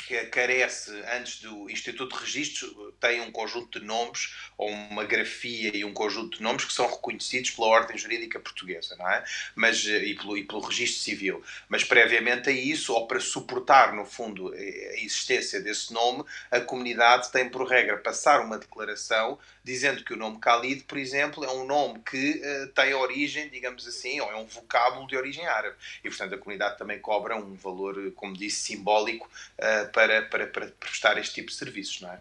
que 0.00 0.16
carece, 0.26 0.90
antes 1.16 1.40
do 1.40 1.70
Instituto 1.70 2.16
de 2.16 2.24
Registros, 2.24 2.74
tem 2.98 3.20
um 3.20 3.30
conjunto 3.30 3.78
de 3.78 3.84
nomes, 3.84 4.34
ou 4.56 4.68
uma 4.68 5.04
grafia 5.04 5.76
e 5.76 5.84
um 5.84 5.92
conjunto 5.92 6.38
de 6.38 6.42
nomes 6.42 6.64
que 6.64 6.72
são 6.72 6.90
reconhecidos 6.90 7.50
pela 7.50 7.68
ordem 7.68 7.96
jurídica 7.96 8.40
portuguesa, 8.40 8.96
não 8.96 9.08
é? 9.08 9.24
Mas, 9.54 9.86
eh, 9.86 10.04
e, 10.04 10.14
pelo, 10.14 10.36
e 10.36 10.44
pelo 10.44 10.60
registro 10.60 11.00
civil. 11.00 11.42
Mas 11.68 11.84
previamente 11.84 12.48
a 12.48 12.52
isso, 12.52 12.92
ou 12.92 13.06
para 13.06 13.20
suportar, 13.20 13.94
no 13.94 14.04
fundo, 14.04 14.54
eh, 14.54 14.94
a 14.94 15.00
existência 15.00 15.60
desse 15.60 15.92
nome, 15.92 16.24
a 16.50 16.60
comunidade 16.60 17.30
tem 17.30 17.48
por 17.48 17.66
regra 17.66 17.96
passar 17.96 18.40
uma 18.40 18.58
declaração 18.58 19.38
dizendo 19.62 20.02
que 20.02 20.14
o 20.14 20.16
nome 20.16 20.38
Khalid, 20.38 20.84
por 20.84 20.98
exemplo, 20.98 21.44
é 21.44 21.50
um 21.50 21.64
nome 21.64 22.00
que 22.00 22.40
uh, 22.40 22.68
tem 22.68 22.94
origem, 22.94 23.48
digamos 23.50 23.86
assim, 23.86 24.20
ou 24.20 24.30
é 24.30 24.36
um 24.36 24.46
vocábulo 24.46 25.06
de 25.06 25.16
origem 25.16 25.46
árabe. 25.46 25.76
E, 26.02 26.08
portanto, 26.08 26.34
a 26.34 26.38
comunidade 26.38 26.78
também 26.78 26.98
cobra 26.98 27.36
um 27.36 27.54
valor, 27.54 28.10
como 28.12 28.36
disse, 28.36 28.62
simbólico 28.62 29.28
uh, 29.58 29.89
para, 29.92 30.22
para, 30.22 30.46
para 30.46 30.66
prestar 30.68 31.18
este 31.18 31.34
tipo 31.34 31.48
de 31.48 31.54
serviços, 31.54 32.00
não 32.00 32.10
é? 32.10 32.20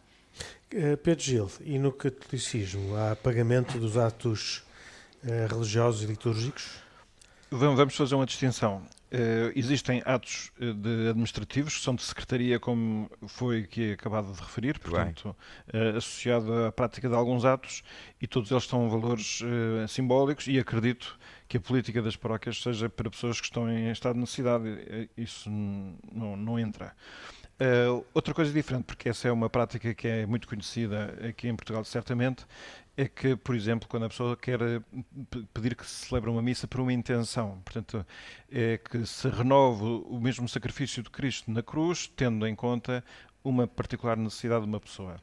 Eh, 0.72 0.96
Pedro 0.96 1.24
Gil, 1.24 1.52
e 1.62 1.80
no 1.80 1.92
catolicismo 1.92 2.96
há 2.96 3.16
pagamento 3.16 3.80
dos 3.80 3.98
atos 3.98 4.64
religiosos 5.50 6.04
e 6.04 6.06
litúrgicos? 6.06 6.82
Vamos 7.52 7.96
fazer 7.96 8.16
uma 8.16 8.26
distinção. 8.26 8.88
Uh, 9.12 9.50
existem 9.56 10.04
atos 10.06 10.52
eh, 10.62 10.72
de 10.72 11.10
administrativos 11.10 11.76
que 11.76 11.84
são 11.84 11.96
de 11.96 12.04
secretaria, 12.04 12.60
como 12.60 13.10
foi 13.26 13.62
aqui 13.62 13.94
acabado 13.94 14.32
de 14.32 14.40
referir, 14.40 14.78
portanto, 14.78 15.36
uh, 15.74 15.98
associado 15.98 16.54
à 16.66 16.72
prática 16.72 17.10
de 17.10 17.16
alguns 17.16 17.44
atos, 17.44 17.82
e 18.22 18.28
todos 18.28 18.52
eles 18.52 18.66
estão 18.66 18.88
valores 18.88 19.42
uh, 19.42 19.88
simbólicos, 19.88 20.46
e 20.46 20.60
acredito 20.60 21.18
que 21.48 21.58
a 21.58 21.60
política 21.60 22.04
das 22.04 22.16
paróquias 22.16 22.62
seja 22.62 22.88
para 22.88 23.10
pessoas 23.10 23.42
que 23.42 23.48
estão 23.48 23.68
em 23.68 23.90
estado 23.90 24.14
de 24.14 24.20
necessidade. 24.20 25.10
Isso 25.18 25.50
não, 25.50 26.38
não 26.38 26.60
entra. 26.60 26.94
Outra 28.14 28.34
coisa 28.34 28.52
diferente, 28.54 28.86
porque 28.86 29.10
essa 29.10 29.28
é 29.28 29.32
uma 29.32 29.50
prática 29.50 29.94
que 29.94 30.08
é 30.08 30.26
muito 30.26 30.48
conhecida 30.48 31.14
aqui 31.28 31.48
em 31.48 31.56
Portugal, 31.56 31.84
certamente, 31.84 32.46
é 32.96 33.08
que, 33.08 33.36
por 33.36 33.56
exemplo, 33.56 33.88
quando 33.88 34.04
a 34.06 34.10
pessoa 34.10 34.36
quer 34.36 34.62
eh, 34.62 34.82
pedir 35.54 35.76
que 35.76 35.86
se 35.86 36.08
celebre 36.08 36.30
uma 36.30 36.42
missa 36.42 36.68
por 36.68 36.82
uma 36.82 36.92
intenção, 36.92 37.62
portanto, 37.64 38.06
é 38.52 38.78
que 38.78 39.06
se 39.06 39.30
renove 39.30 40.04
o 40.06 40.20
mesmo 40.20 40.48
sacrifício 40.50 41.02
de 41.02 41.10
Cristo 41.10 41.50
na 41.50 41.64
cruz, 41.64 42.12
tendo 42.14 42.46
em 42.46 42.54
conta 42.54 43.04
uma 43.42 43.66
particular 43.66 44.18
necessidade 44.18 44.64
de 44.64 44.68
uma 44.68 44.82
pessoa. 44.82 45.16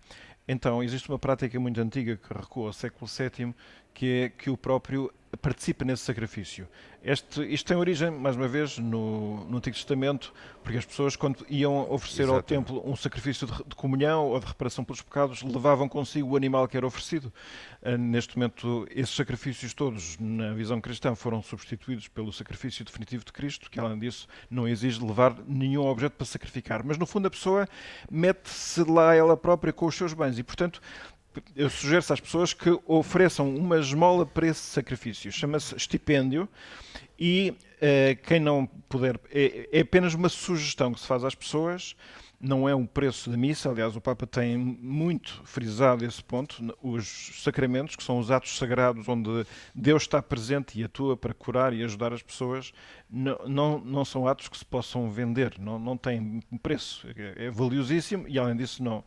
Então, 0.48 0.82
existe 0.82 1.08
uma 1.08 1.18
prática 1.18 1.60
muito 1.60 1.78
antiga 1.80 2.16
que 2.16 2.32
recua 2.32 2.68
ao 2.68 2.72
século 2.72 3.06
VII, 3.06 3.54
que 3.92 4.06
é 4.06 4.28
que 4.30 4.48
o 4.48 4.56
próprio 4.56 5.12
participa 5.36 5.84
nesse 5.84 6.02
sacrifício. 6.02 6.68
Este, 7.02 7.40
isto 7.44 7.66
tem 7.66 7.76
origem, 7.76 8.10
mais 8.10 8.34
uma 8.34 8.48
vez, 8.48 8.78
no, 8.78 9.44
no 9.44 9.58
Antigo 9.58 9.76
Testamento, 9.76 10.32
porque 10.62 10.76
as 10.76 10.84
pessoas, 10.84 11.14
quando 11.14 11.46
iam 11.48 11.88
oferecer 11.88 12.22
Exatamente. 12.22 12.36
ao 12.36 12.42
templo 12.42 12.90
um 12.90 12.96
sacrifício 12.96 13.46
de, 13.46 13.52
de, 13.64 13.76
comunhão 13.76 14.26
ou 14.26 14.40
de 14.40 14.46
reparação 14.46 14.84
pelos 14.84 15.00
pecados, 15.02 15.42
levavam 15.42 15.88
consigo 15.88 16.30
o 16.30 16.36
animal 16.36 16.66
que 16.66 16.76
era 16.76 16.84
oferecido. 16.84 17.32
Uh, 17.80 17.96
neste 17.96 18.36
momento, 18.36 18.88
esses 18.90 19.14
sacrifícios 19.14 19.72
todos, 19.72 20.18
na 20.18 20.52
visão 20.52 20.80
cristã, 20.80 21.14
foram 21.14 21.40
substituídos 21.40 22.08
pelo 22.08 22.32
sacrifício 22.32 22.84
definitivo 22.84 23.24
de 23.24 23.32
Cristo, 23.32 23.70
que, 23.70 23.78
além 23.78 24.00
disso, 24.00 24.26
não 24.50 24.66
exige 24.66 25.00
levar 25.00 25.36
nenhum 25.46 25.86
objeto 25.86 26.16
para 26.16 26.26
sacrificar. 26.26 26.84
Mas, 26.84 26.98
no 26.98 27.06
fundo, 27.06 27.28
a 27.28 27.30
pessoa 27.30 27.68
mete-se 28.10 28.82
lá 28.82 29.14
ela 29.14 29.36
própria 29.36 29.72
com 29.72 29.86
os 29.86 29.94
seus 29.94 30.12
bens 30.12 30.40
e, 30.40 30.42
portanto, 30.42 30.80
eu 31.54 31.70
sugiro 31.70 31.98
às 31.98 32.20
pessoas 32.20 32.52
que 32.52 32.78
ofereçam 32.86 33.54
uma 33.54 33.78
esmola 33.78 34.26
para 34.26 34.46
esse 34.46 34.60
sacrifício. 34.60 35.30
Chama-se 35.32 35.74
estipêndio 35.76 36.48
e 37.18 37.54
uh, 37.76 38.22
quem 38.22 38.40
não 38.40 38.66
puder. 38.88 39.18
É, 39.30 39.68
é, 39.72 39.80
apenas 39.80 40.14
uma 40.14 40.28
sugestão 40.28 40.92
que 40.92 41.00
se 41.00 41.06
faz 41.06 41.24
às 41.24 41.34
pessoas, 41.34 41.96
não 42.40 42.68
é 42.68 42.74
um 42.74 42.86
preço 42.86 43.30
da 43.30 43.36
missa. 43.36 43.70
Aliás, 43.70 43.96
o 43.96 44.00
Papa 44.00 44.26
tem 44.26 44.56
muito 44.56 45.40
frisado 45.44 46.04
esse 46.04 46.22
ponto. 46.22 46.74
Os 46.82 47.42
sacramentos, 47.42 47.96
que 47.96 48.02
são 48.02 48.18
os 48.18 48.30
atos 48.30 48.56
sagrados 48.58 49.08
onde 49.08 49.46
Deus 49.74 50.02
está 50.02 50.22
presente 50.22 50.78
e 50.78 50.84
atua 50.84 51.16
para 51.16 51.32
curar 51.32 51.72
e 51.72 51.82
ajudar 51.82 52.12
as 52.12 52.22
pessoas, 52.22 52.72
não, 53.10 53.38
não, 53.46 53.78
não 53.78 54.04
são 54.04 54.28
atos 54.28 54.48
que 54.48 54.58
se 54.58 54.64
possam 54.64 55.10
vender, 55.10 55.54
não, 55.58 55.78
não 55.78 55.96
têm 55.96 56.40
preço. 56.62 57.06
É, 57.16 57.46
é 57.46 57.50
valiosíssimo 57.50 58.26
e, 58.28 58.38
além 58.38 58.56
disso, 58.56 58.82
não 58.82 59.02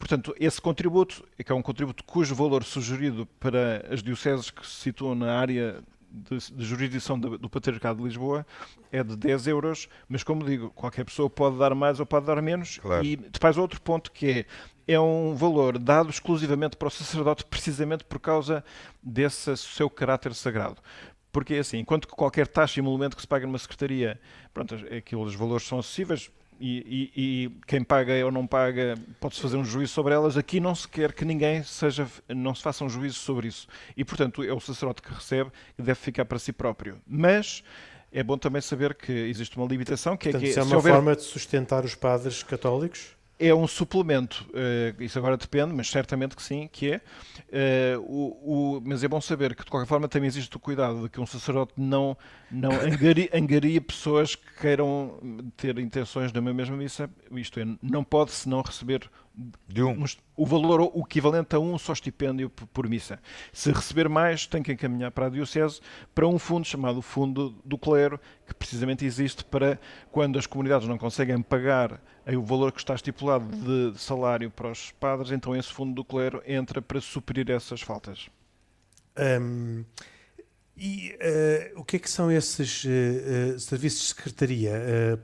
Portanto, 0.00 0.34
esse 0.40 0.58
contributo, 0.58 1.22
que 1.44 1.52
é 1.52 1.54
um 1.54 1.60
contributo 1.60 2.02
cujo 2.04 2.34
valor 2.34 2.64
sugerido 2.64 3.26
para 3.38 3.86
as 3.90 4.02
dioceses 4.02 4.50
que 4.50 4.66
se 4.66 4.76
situam 4.76 5.14
na 5.14 5.38
área 5.38 5.84
de, 6.10 6.38
de 6.38 6.64
jurisdição 6.64 7.20
do, 7.20 7.36
do 7.36 7.50
Patriarcado 7.50 7.98
de 7.98 8.04
Lisboa 8.04 8.46
é 8.90 9.04
de 9.04 9.14
10 9.14 9.46
euros, 9.48 9.88
mas 10.08 10.24
como 10.24 10.42
digo, 10.42 10.70
qualquer 10.70 11.04
pessoa 11.04 11.28
pode 11.28 11.58
dar 11.58 11.74
mais 11.74 12.00
ou 12.00 12.06
pode 12.06 12.24
dar 12.24 12.40
menos. 12.40 12.78
Claro. 12.78 13.04
E 13.04 13.14
depois 13.14 13.58
outro 13.58 13.78
ponto 13.82 14.10
que 14.10 14.46
é, 14.88 14.94
é 14.94 14.98
um 14.98 15.34
valor 15.34 15.78
dado 15.78 16.08
exclusivamente 16.08 16.78
para 16.78 16.88
o 16.88 16.90
sacerdote 16.90 17.44
precisamente 17.44 18.02
por 18.02 18.18
causa 18.18 18.64
desse 19.02 19.54
seu 19.58 19.90
caráter 19.90 20.34
sagrado. 20.34 20.78
Porque 21.30 21.54
é 21.54 21.58
assim, 21.58 21.76
enquanto 21.76 22.08
que 22.08 22.14
qualquer 22.14 22.48
taxa 22.48 22.80
e 22.80 22.82
emolumento 22.82 23.14
que 23.14 23.22
se 23.22 23.28
paga 23.28 23.46
numa 23.46 23.58
secretaria, 23.58 24.18
pronto, 24.54 24.74
aquilo, 24.96 25.22
os 25.24 25.34
valores 25.34 25.66
são 25.66 25.78
acessíveis, 25.78 26.30
e, 26.60 27.10
e, 27.16 27.22
e, 27.46 27.50
quem 27.66 27.82
paga 27.82 28.12
ou 28.24 28.30
não 28.30 28.46
paga 28.46 28.94
pode-se 29.18 29.40
fazer 29.40 29.56
um 29.56 29.64
juízo 29.64 29.92
sobre 29.92 30.12
elas. 30.12 30.36
Aqui 30.36 30.60
não 30.60 30.74
se 30.74 30.86
quer 30.86 31.12
que 31.12 31.24
ninguém 31.24 31.62
seja, 31.62 32.06
não 32.28 32.54
se 32.54 32.62
faça 32.62 32.84
um 32.84 32.88
juízo 32.88 33.18
sobre 33.18 33.48
isso. 33.48 33.66
E, 33.96 34.04
portanto, 34.04 34.42
é 34.42 34.52
o 34.52 34.60
sacerdote 34.60 35.00
que 35.00 35.12
recebe 35.12 35.50
que 35.74 35.82
deve 35.82 35.98
ficar 35.98 36.26
para 36.26 36.38
si 36.38 36.52
próprio. 36.52 37.00
Mas 37.06 37.64
é 38.12 38.22
bom 38.22 38.36
também 38.36 38.60
saber 38.60 38.94
que 38.94 39.10
existe 39.10 39.56
uma 39.56 39.66
limitação 39.66 40.16
que 40.16 40.24
portanto, 40.24 40.42
é 40.42 40.44
que 40.44 40.50
isso 40.50 40.60
é 40.60 40.62
uma 40.62 40.76
houver... 40.76 40.92
forma 40.92 41.16
de 41.16 41.22
sustentar 41.22 41.84
os 41.84 41.94
padres 41.94 42.42
católicos? 42.42 43.16
É 43.40 43.54
um 43.54 43.66
suplemento, 43.66 44.46
uh, 44.50 45.02
isso 45.02 45.18
agora 45.18 45.34
depende, 45.36 45.72
mas 45.72 45.88
certamente 45.88 46.36
que 46.36 46.42
sim, 46.42 46.68
que 46.70 46.92
é. 46.92 47.96
Uh, 47.96 48.00
o, 48.02 48.76
o, 48.76 48.82
mas 48.84 49.02
é 49.02 49.08
bom 49.08 49.20
saber 49.20 49.56
que, 49.56 49.64
de 49.64 49.70
qualquer 49.70 49.88
forma, 49.88 50.06
também 50.06 50.28
existe 50.28 50.54
o 50.54 50.60
cuidado 50.60 51.02
de 51.02 51.08
que 51.08 51.18
um 51.18 51.26
sacerdote 51.26 51.72
não, 51.76 52.16
não 52.50 52.70
angaria, 52.84 53.30
angaria 53.32 53.80
pessoas 53.80 54.36
que 54.36 54.60
queiram 54.60 55.18
ter 55.56 55.78
intenções 55.78 56.30
na 56.32 56.40
mesma 56.42 56.76
missa, 56.76 57.08
isto 57.32 57.58
é, 57.58 57.64
não 57.82 58.04
pode 58.04 58.30
se 58.32 58.46
não 58.46 58.60
receber 58.60 59.10
de 59.66 59.82
um. 59.82 60.04
o 60.36 60.46
valor 60.46 60.80
o 60.94 61.00
equivalente 61.00 61.54
a 61.54 61.58
um 61.58 61.76
só 61.78 61.92
estipêndio 61.92 62.50
por 62.50 62.88
missa. 62.88 63.18
Se 63.52 63.72
receber 63.72 64.08
mais, 64.08 64.46
tem 64.46 64.62
que 64.62 64.72
encaminhar 64.72 65.10
para 65.10 65.26
a 65.26 65.28
Diocese 65.30 65.80
para 66.14 66.26
um 66.26 66.38
fundo 66.38 66.66
chamado 66.66 67.00
Fundo 67.02 67.50
do 67.64 67.78
Clero, 67.78 68.20
que 68.46 68.54
precisamente 68.54 69.04
existe 69.04 69.44
para 69.44 69.78
quando 70.10 70.38
as 70.38 70.46
comunidades 70.46 70.88
não 70.88 70.98
conseguem 70.98 71.40
pagar 71.42 72.00
o 72.26 72.42
valor 72.42 72.72
que 72.72 72.78
está 72.78 72.94
estipulado 72.94 73.46
de 73.46 73.98
salário 73.98 74.50
para 74.50 74.70
os 74.70 74.90
padres, 74.92 75.32
então 75.32 75.56
esse 75.56 75.72
Fundo 75.72 75.94
do 75.94 76.04
Clero 76.04 76.42
entra 76.46 76.80
para 76.80 77.00
suprir 77.00 77.50
essas 77.50 77.80
faltas. 77.80 78.28
Um, 79.18 79.84
E 80.82 81.14
uh, 81.76 81.80
o 81.80 81.84
que 81.84 81.96
é 81.96 81.98
que 81.98 82.08
são 82.08 82.32
esses 82.32 82.84
uh, 82.84 83.60
serviços 83.60 84.00
de 84.00 84.06
secretaria 84.06 84.72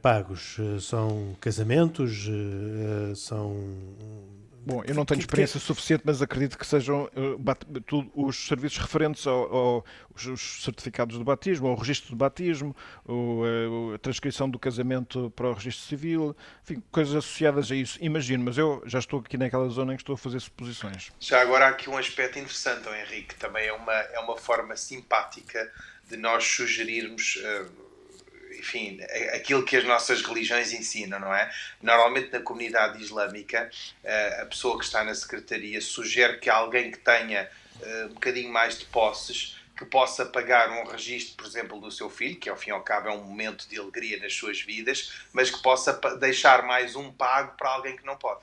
pagos? 0.02 0.58
são 0.82 1.34
casamentos? 1.40 2.28
são 3.16 3.56
Bom, 4.66 4.82
eu 4.84 4.96
não 4.96 5.04
tenho 5.04 5.20
experiência 5.20 5.60
suficiente, 5.60 6.02
mas 6.04 6.20
acredito 6.20 6.58
que 6.58 6.66
sejam 6.66 7.04
uh, 7.14 8.10
os 8.16 8.48
serviços 8.48 8.78
referentes 8.78 9.24
ao, 9.24 9.84
aos 10.10 10.64
certificados 10.64 11.16
de 11.16 11.22
batismo, 11.22 11.68
ao 11.68 11.76
registro 11.76 12.10
de 12.10 12.16
batismo, 12.16 12.74
uh, 13.04 13.94
a 13.94 13.98
transcrição 13.98 14.50
do 14.50 14.58
casamento 14.58 15.30
para 15.36 15.48
o 15.48 15.52
registro 15.52 15.86
civil, 15.86 16.36
enfim, 16.64 16.82
coisas 16.90 17.14
associadas 17.14 17.70
a 17.70 17.76
isso. 17.76 17.96
Imagino, 18.02 18.44
mas 18.44 18.58
eu 18.58 18.82
já 18.86 18.98
estou 18.98 19.20
aqui 19.20 19.38
naquela 19.38 19.68
zona 19.68 19.92
em 19.92 19.96
que 19.96 20.02
estou 20.02 20.16
a 20.16 20.18
fazer 20.18 20.40
suposições. 20.40 21.12
Já 21.20 21.40
agora 21.40 21.66
há 21.66 21.68
aqui 21.68 21.88
um 21.88 21.96
aspecto 21.96 22.36
interessante, 22.36 22.88
Henrique, 22.88 23.36
também 23.36 23.68
é 23.68 23.72
uma, 23.72 23.94
é 23.94 24.18
uma 24.18 24.36
forma 24.36 24.74
simpática 24.76 25.72
de 26.10 26.16
nós 26.16 26.42
sugerirmos. 26.42 27.36
Uh, 27.36 27.85
enfim, 28.58 29.00
aquilo 29.34 29.64
que 29.64 29.76
as 29.76 29.84
nossas 29.84 30.22
religiões 30.22 30.72
ensinam, 30.72 31.18
não 31.18 31.34
é? 31.34 31.50
Normalmente 31.82 32.32
na 32.32 32.40
comunidade 32.40 33.02
islâmica, 33.02 33.70
eh, 34.02 34.40
a 34.42 34.46
pessoa 34.46 34.78
que 34.78 34.84
está 34.84 35.04
na 35.04 35.14
secretaria 35.14 35.80
sugere 35.80 36.38
que 36.38 36.50
alguém 36.50 36.90
que 36.90 36.98
tenha 36.98 37.48
eh, 37.80 38.06
um 38.06 38.14
bocadinho 38.14 38.52
mais 38.52 38.78
de 38.78 38.84
posses 38.86 39.56
que 39.76 39.84
possa 39.84 40.24
pagar 40.24 40.70
um 40.70 40.90
registro, 40.90 41.36
por 41.36 41.46
exemplo, 41.46 41.80
do 41.80 41.90
seu 41.90 42.08
filho, 42.08 42.40
que 42.40 42.48
ao 42.48 42.56
fim 42.56 42.70
e 42.70 42.72
ao 42.72 42.82
cabo 42.82 43.08
é 43.08 43.12
um 43.12 43.22
momento 43.22 43.68
de 43.68 43.78
alegria 43.78 44.18
nas 44.18 44.34
suas 44.34 44.60
vidas, 44.60 45.12
mas 45.32 45.50
que 45.50 45.60
possa 45.60 45.92
deixar 46.18 46.62
mais 46.62 46.96
um 46.96 47.12
pago 47.12 47.56
para 47.58 47.70
alguém 47.70 47.94
que 47.94 48.06
não 48.06 48.16
pode. 48.16 48.40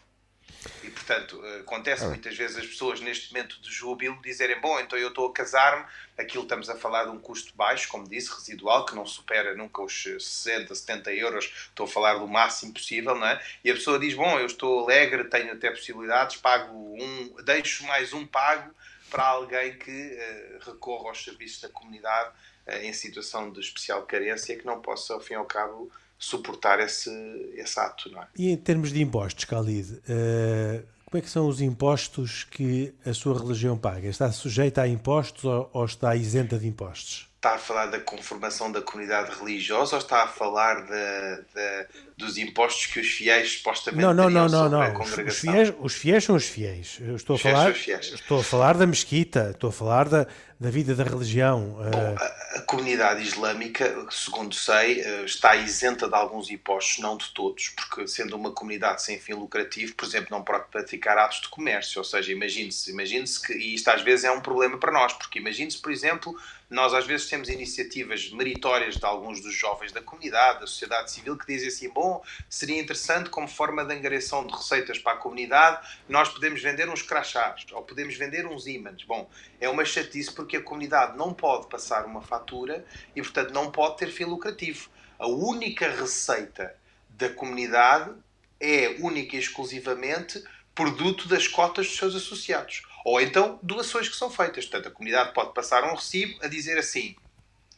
E, 0.84 0.89
portanto, 0.89 1.41
eh, 1.45 1.60
acontece 1.60 2.06
muitas 2.06 2.36
vezes 2.36 2.58
as 2.58 2.65
pessoas 2.65 2.99
neste 2.99 3.34
momento 3.34 3.60
de 3.62 3.71
júbilo 3.71 4.21
dizerem: 4.21 4.60
Bom, 4.60 4.80
então 4.80 4.97
eu 4.97 5.10
estou 5.10 5.28
a 5.28 5.34
casar-me, 5.34 5.86
aquilo 6.17 6.43
estamos 6.43 6.69
a 6.69 6.76
falar 6.76 7.06
de 7.06 7.12
um 7.12 7.19
custo 7.19 7.54
baixo, 7.56 7.88
como 7.88 8.08
disse, 8.08 8.34
residual, 8.34 8.86
que 8.86 8.95
não 8.95 9.06
supera 9.06 9.56
nunca 9.56 9.82
os 9.82 10.04
60, 10.04 10.73
70 10.73 11.13
euros, 11.13 11.45
estou 11.69 11.86
a 11.86 11.89
falar 11.89 12.15
do 12.15 12.28
máximo 12.28 12.73
possível, 12.73 13.15
não 13.15 13.28
é? 13.28 13.41
E 13.63 13.71
a 13.71 13.73
pessoa 13.73 13.99
diz: 13.99 14.13
Bom, 14.13 14.39
eu 14.39 14.45
estou 14.45 14.84
alegre, 14.84 15.26
tenho 15.26 15.54
até 15.54 15.69
possibilidades, 15.69 16.38
pago 16.38 16.73
um, 16.73 17.36
deixo 17.43 17.84
mais 17.86 18.13
um 18.13 18.26
pago 18.26 18.73
para 19.10 19.26
alguém 19.26 19.78
que 19.78 19.91
uh, 19.91 20.71
recorra 20.71 21.10
aos 21.10 21.23
serviços 21.23 21.62
da 21.62 21.69
comunidade 21.69 22.32
uh, 22.67 22.78
em 22.78 22.91
situação 22.93 23.52
de 23.52 23.60
especial 23.60 24.04
carência 24.04 24.58
que 24.58 24.65
não 24.65 24.82
possa, 24.82 25.13
ao 25.13 25.19
fim 25.19 25.34
e 25.34 25.36
ao 25.36 25.45
cabo, 25.45 25.91
suportar 26.24 26.80
esse, 26.80 27.10
esse 27.56 27.80
ato. 27.80 28.10
Não 28.12 28.22
é? 28.22 28.28
E 28.38 28.52
em 28.52 28.58
termos 28.58 28.92
de 28.92 29.02
impostos, 29.02 29.46
Khalid, 29.46 29.94
uh, 29.94 30.88
como 31.06 31.20
é 31.20 31.22
que 31.22 31.30
são 31.30 31.48
os 31.48 31.62
impostos 31.62 32.44
que 32.46 32.94
a 33.06 33.14
sua 33.14 33.38
religião 33.38 33.78
paga? 33.78 34.08
Está 34.08 34.32
sujeita 34.32 34.82
a 34.82 34.88
impostos 34.88 35.44
ou, 35.44 35.70
ou 35.74 35.86
está 35.86 36.16
isenta 36.16 36.58
de 36.58 36.68
impostos? 36.68 37.30
Está 37.36 37.56
a 37.56 37.58
falar 37.60 37.88
da 37.88 38.00
conformação 38.00 38.72
da 38.72 38.82
comunidade 38.82 39.38
religiosa 39.38 39.98
ou 39.98 40.02
está 40.02 40.24
a 40.24 40.28
falar 40.28 40.82
de, 40.86 41.44
de, 41.54 41.88
dos 42.17 42.38
impostos 42.38 42.86
que 42.88 42.99
os 42.99 43.08
fiéis 43.08 43.54
supostamente 43.54 44.04
não, 44.04 44.13
não, 44.13 44.30
não, 44.30 44.47
não, 44.47 44.69
não. 44.69 45.02
Os 45.02 45.39
fiéis, 45.39 45.73
os 45.80 45.93
fiéis 45.93 46.23
são 46.23 46.36
os 46.36 46.45
fiéis. 46.45 46.97
Eu 47.02 47.15
estou, 47.15 47.36
a 47.36 47.39
falar, 47.39 47.71
estou 47.71 48.39
a 48.39 48.43
falar 48.43 48.78
da 48.78 48.86
mesquita, 48.86 49.52
estou 49.52 49.69
a 49.69 49.73
falar 49.73 50.08
da, 50.08 50.28
da 50.60 50.69
vida 50.69 50.95
da 50.95 51.04
religião. 51.04 51.71
Bom, 51.71 51.84
eh, 51.84 52.15
a, 52.17 52.60
a, 52.60 52.62
comunidade 52.62 53.21
islâmica, 53.21 54.08
segundo 54.10 54.54
sei, 54.56 55.02
eh, 55.02 55.26
está 55.26 55.56
isenta 55.56 56.08
de 56.08 56.15
alguns 56.15 56.49
impostos, 56.49 56.99
não 56.99 57.17
de 57.17 57.30
todos, 57.34 57.69
porque 57.69 58.08
sendo 58.08 58.36
uma 58.36 58.52
comunidade 58.52 59.02
sem 59.04 59.19
fim 59.19 59.34
lucrativo, 59.34 59.93
por 59.95 60.06
exemplo, 60.06 60.28
não 60.32 60.43
pode 60.43 60.69
praticar 60.69 61.17
atos 61.17 61.41
de 61.41 61.49
comércio. 61.49 61.99
Ou 61.99 62.06
seja, 62.06 62.32
imagine-se, 62.32 62.91
imagine-se 62.91 63.41
que, 63.41 63.54
e 63.54 63.73
isto 63.76 63.89
às 63.89 64.02
vezes 64.02 64.26
é 64.26 64.32
um 64.32 64.39
problema 64.39 64.78
para 64.78 64.91
nós, 64.91 65.13
porque 65.13 65.39
imagine-se, 65.39 65.80
por 65.80 65.91
exemplo, 65.91 66.34
nós 66.69 66.93
às 66.93 67.06
vezes 67.06 67.28
temos 67.28 67.49
iniciativas 67.49 68.32
meritórias 68.32 68.95
de 68.95 69.06
alguns 69.06 69.41
dos 69.41 69.54
jovens 69.54 69.91
da 69.91 70.02
comunidade, 70.02 70.62
da 70.62 70.67
sociedade 70.67 71.12
civil, 71.12 71.38
que 71.38 71.45
dizem 71.45 71.67
assim: 71.67 71.89
bom, 71.89 72.03
seria 72.50 72.82
interessante, 72.82 73.30
como 73.30 73.48
forma 73.48 73.84
de 73.86 73.94
angariação 73.94 74.46
de 74.46 74.54
receitas 74.54 74.98
para 75.00 75.13
a 75.13 75.18
comunidade, 75.18 75.88
nós 76.08 76.30
podemos 76.30 76.62
vender 76.62 76.89
uns 76.89 77.02
crachás 77.02 77.66
ou 77.72 77.82
podemos 77.84 78.16
vender 78.16 78.46
uns 78.46 78.68
ímãs. 78.68 79.04
Bom, 79.04 79.30
é 79.60 79.70
uma 79.70 79.86
chatice 79.86 80.32
porque 80.34 80.58
a 80.58 80.62
comunidade 80.62 81.18
não 81.18 81.34
pode 81.34 81.68
passar 81.68 82.06
uma 82.06 82.22
fatura 82.22 82.86
e, 83.16 83.22
portanto, 83.22 83.52
não 83.52 83.72
pode 83.72 83.98
ter 83.98 84.08
fim 84.08 84.26
lucrativo. 84.26 84.89
A 85.18 85.28
única 85.28 85.89
receita 85.89 86.76
da 87.10 87.30
comunidade 87.30 88.12
é 88.60 88.98
única 89.00 89.36
e 89.36 89.39
exclusivamente 89.39 90.44
produto 90.74 91.28
das 91.28 91.48
cotas 91.48 91.88
dos 91.88 91.98
seus 91.98 92.16
associados. 92.16 92.84
Ou 93.06 93.20
então 93.20 93.60
doações 93.62 94.08
que 94.08 94.16
são 94.16 94.30
feitas. 94.30 94.66
Portanto, 94.66 94.88
a 94.88 94.92
comunidade 94.92 95.34
pode 95.34 95.54
passar 95.54 95.84
um 95.84 95.96
recibo 95.96 96.39
a 96.44 96.48
dizer 96.48 96.78
assim: 96.78 97.16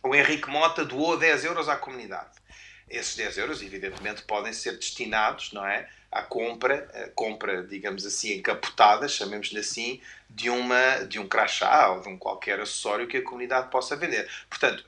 o 0.04 0.14
Henrique 0.14 0.50
Mota 0.50 0.86
doou 0.86 1.18
10 1.18 1.46
euros 1.46 1.68
à 1.68 1.76
comunidade. 1.76 2.30
Esses 2.90 3.16
10 3.16 3.38
euros, 3.38 3.62
evidentemente, 3.62 4.22
podem 4.24 4.54
ser 4.54 4.74
destinados 4.78 5.52
não 5.52 5.66
é, 5.66 5.90
à 6.12 6.22
compra, 6.22 7.12
compra, 7.16 7.64
digamos 7.64 8.06
assim, 8.06 8.34
encapotada, 8.34 9.08
chamemos-lhe 9.08 9.60
assim, 9.60 10.00
de, 10.30 10.50
uma, 10.50 11.00
de 11.06 11.20
um 11.20 11.28
crachá 11.28 11.92
ou 11.92 12.02
de 12.02 12.10
um 12.10 12.18
qualquer 12.18 12.60
acessório 12.60 13.08
que 13.08 13.18
a 13.18 13.24
comunidade 13.24 13.70
possa 13.70 13.96
vender. 13.96 14.30
Portanto, 14.50 14.86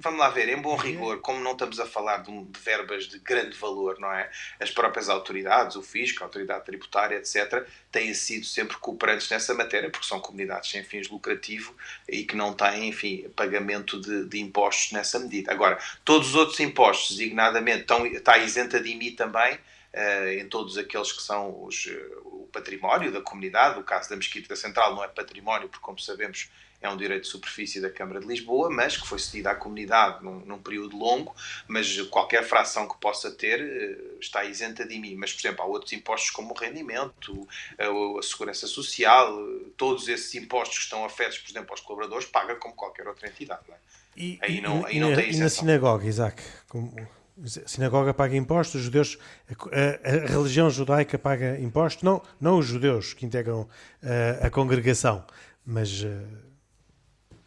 vamos 0.00 0.20
lá 0.20 0.28
ver, 0.28 0.48
em 0.48 0.60
bom 0.60 0.76
rigor, 0.76 1.20
como 1.20 1.40
não 1.40 1.52
estamos 1.52 1.80
a 1.80 1.86
falar 1.86 2.18
de, 2.18 2.44
de, 2.44 2.60
verbas 2.60 3.08
de 3.08 3.18
grande 3.18 3.56
valor, 3.56 3.98
não 3.98 4.12
é? 4.12 4.30
As 4.60 4.70
próprias 4.70 5.08
autoridades, 5.08 5.76
o 5.76 5.82
fisco, 5.82 6.22
a 6.22 6.26
autoridade 6.26 6.64
tributária, 6.64 7.16
etc., 7.16 7.66
têm 7.90 8.14
sido 8.14 8.44
sempre 8.44 8.76
cooperantes 8.76 9.28
nessa 9.28 9.54
matéria, 9.54 9.90
porque 9.90 10.06
são 10.06 10.20
comunidades 10.20 10.70
sem 10.70 10.84
fins 10.84 11.08
lucrativos 11.08 11.74
e 12.08 12.24
que 12.24 12.36
não 12.36 12.52
têm, 12.52 12.88
enfim, 12.88 13.28
pagamento 13.34 14.00
de, 14.00 14.26
de 14.26 14.40
impostos 14.40 14.92
nessa 14.92 15.18
medida. 15.18 15.52
Agora, 15.52 15.78
todos 16.04 16.28
os 16.28 16.34
outros 16.34 16.60
impostos, 16.60 17.16
designadamente, 17.16 17.80
estão, 17.80 18.06
está 18.06 18.38
isenta 18.38 18.80
de 18.80 18.90
IMI 18.90 19.12
também, 19.12 19.54
uh, 19.54 20.28
em 20.40 20.48
todos 20.48 20.76
aqueles 20.78 21.12
que 21.12 21.22
são 21.22 21.64
os, 21.64 21.86
uh, 21.86 22.18
o 22.24 22.48
património 22.52 23.10
da 23.10 23.20
comunidade. 23.20 23.78
O 23.78 23.84
caso 23.84 24.10
da 24.10 24.16
Mesquita 24.16 24.54
Central 24.54 24.94
não 24.94 25.04
é 25.04 25.08
património, 25.08 25.68
porque, 25.68 25.84
como 25.84 25.98
sabemos, 25.98 26.50
é 26.80 26.88
um 26.88 26.96
direito 26.96 27.22
de 27.22 27.28
superfície 27.28 27.80
da 27.80 27.90
Câmara 27.90 28.20
de 28.20 28.26
Lisboa, 28.26 28.70
mas 28.70 28.96
que 28.96 29.06
foi 29.06 29.18
cedido 29.18 29.48
à 29.48 29.54
comunidade 29.54 30.22
num, 30.22 30.40
num, 30.40 30.58
período 30.58 30.96
longo, 30.96 31.34
mas 31.66 32.00
qualquer 32.02 32.44
fração 32.44 32.86
que 32.86 32.96
possa 32.98 33.30
ter 33.30 33.60
eh, 33.60 34.16
está 34.20 34.44
isenta 34.44 34.86
de 34.86 34.98
mim. 34.98 35.16
Mas, 35.16 35.32
por 35.32 35.40
exemplo, 35.40 35.62
há 35.62 35.66
outros 35.66 35.92
impostos 35.92 36.30
como 36.30 36.54
o 36.54 36.58
rendimento, 36.58 37.48
a, 37.78 38.18
a 38.18 38.22
segurança 38.22 38.66
social, 38.66 39.36
todos 39.76 40.08
esses 40.08 40.32
impostos 40.36 40.78
que 40.78 40.84
estão 40.84 41.04
afetos, 41.04 41.38
por 41.38 41.50
exemplo, 41.50 41.70
aos 41.72 41.80
colaboradores, 41.80 42.26
paga 42.26 42.54
como 42.54 42.74
qualquer 42.74 43.08
outra 43.08 43.28
entidade. 43.28 43.62
Não 43.66 43.74
é? 43.74 43.78
e, 44.16 44.38
aí 44.40 44.60
não, 44.60 44.84
aí 44.86 45.00
não 45.00 45.14
tem 45.14 45.30
e 45.30 45.36
na 45.36 45.48
sinagoga, 45.48 46.06
Isaac? 46.06 46.42
Como... 46.68 46.94
A 47.40 47.68
sinagoga 47.68 48.12
paga 48.12 48.36
impostos, 48.36 48.80
os 48.80 48.82
judeus, 48.82 49.16
a, 49.48 50.10
a, 50.10 50.24
a, 50.24 50.26
religião 50.26 50.68
judaica 50.68 51.16
paga 51.16 51.56
impostos, 51.60 52.02
não, 52.02 52.20
não 52.40 52.58
os 52.58 52.66
judeus 52.66 53.14
que 53.14 53.24
integram 53.24 53.68
a, 54.02 54.46
a 54.48 54.50
congregação, 54.50 55.24
mas 55.64 56.02
uh, 56.02 56.08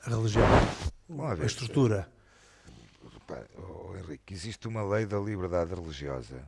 a 0.05 0.09
religião, 0.09 0.43
a 1.41 1.45
estrutura. 1.45 2.11
Oh, 3.57 3.95
Henrique, 3.95 4.33
existe 4.33 4.67
uma 4.67 4.83
lei 4.83 5.05
da 5.05 5.19
liberdade 5.19 5.73
religiosa 5.73 6.47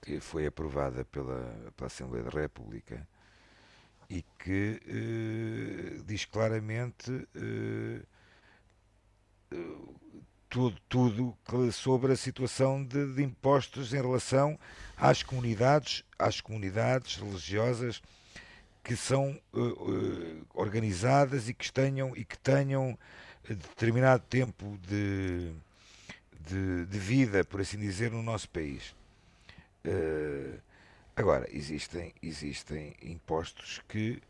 que 0.00 0.20
foi 0.20 0.46
aprovada 0.46 1.04
pela, 1.04 1.72
pela 1.76 1.86
Assembleia 1.86 2.24
da 2.24 2.30
República 2.30 3.06
e 4.08 4.22
que 4.38 4.80
eh, 4.86 6.02
diz 6.06 6.24
claramente 6.24 7.28
eh, 7.34 8.00
tudo, 10.48 10.80
tudo 10.88 11.36
sobre 11.72 12.12
a 12.12 12.16
situação 12.16 12.82
de, 12.82 13.14
de, 13.14 13.22
impostos 13.22 13.92
em 13.92 14.00
relação 14.00 14.58
às 14.96 15.22
comunidades, 15.22 16.04
às 16.18 16.40
comunidades 16.40 17.16
religiosas 17.16 18.00
que 18.88 18.96
são 18.96 19.38
uh, 19.52 19.60
uh, 19.60 20.46
organizadas 20.54 21.46
e 21.46 21.52
que 21.52 21.70
tenham, 21.70 22.16
e 22.16 22.24
que 22.24 22.38
tenham 22.38 22.98
determinado 23.46 24.24
tempo 24.30 24.78
de, 24.78 25.52
de, 26.40 26.86
de, 26.86 26.98
vida, 26.98 27.44
por 27.44 27.60
assim 27.60 27.76
dizer, 27.78 28.10
no 28.10 28.22
nosso 28.22 28.48
país. 28.48 28.96
Uh, 29.84 30.58
agora, 31.14 31.46
existem, 31.54 32.14
existem 32.22 32.96
impostos 33.02 33.82
que 33.86 34.22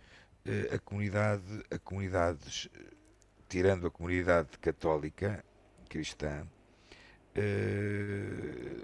a 0.75 0.79
comunidade, 0.79 1.63
a 1.71 1.79
comunidades, 1.79 2.69
tirando 3.49 3.87
a 3.87 3.91
comunidade 3.91 4.59
católica, 4.59 5.45
cristã, 5.89 6.47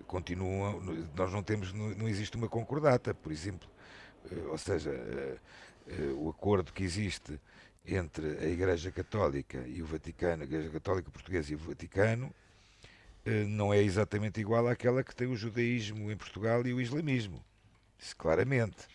continuam, 0.06 0.78
nós 1.16 1.32
não 1.32 1.42
temos, 1.42 1.72
não 1.72 2.06
existe 2.06 2.36
uma 2.36 2.50
concordata, 2.50 3.14
por 3.14 3.32
exemplo, 3.32 3.66
ou 4.50 4.58
seja, 4.58 4.90
eh, 4.90 5.36
o 6.16 6.30
acordo 6.30 6.72
que 6.72 6.82
existe 6.82 7.38
entre 7.86 8.38
a 8.38 8.46
Igreja 8.46 8.90
Católica 8.90 9.62
e 9.66 9.82
o 9.82 9.86
Vaticano, 9.86 10.42
a 10.42 10.46
Igreja 10.46 10.70
Católica 10.70 11.10
Portuguesa 11.10 11.52
e 11.52 11.54
o 11.54 11.58
Vaticano, 11.58 12.34
eh, 13.24 13.44
não 13.44 13.72
é 13.72 13.82
exatamente 13.82 14.40
igual 14.40 14.68
àquela 14.68 15.02
que 15.02 15.14
tem 15.14 15.26
o 15.26 15.36
judaísmo 15.36 16.10
em 16.10 16.16
Portugal 16.16 16.66
e 16.66 16.72
o 16.72 16.80
islamismo. 16.80 17.42
Isso 17.98 18.16
claramente. 18.16 18.86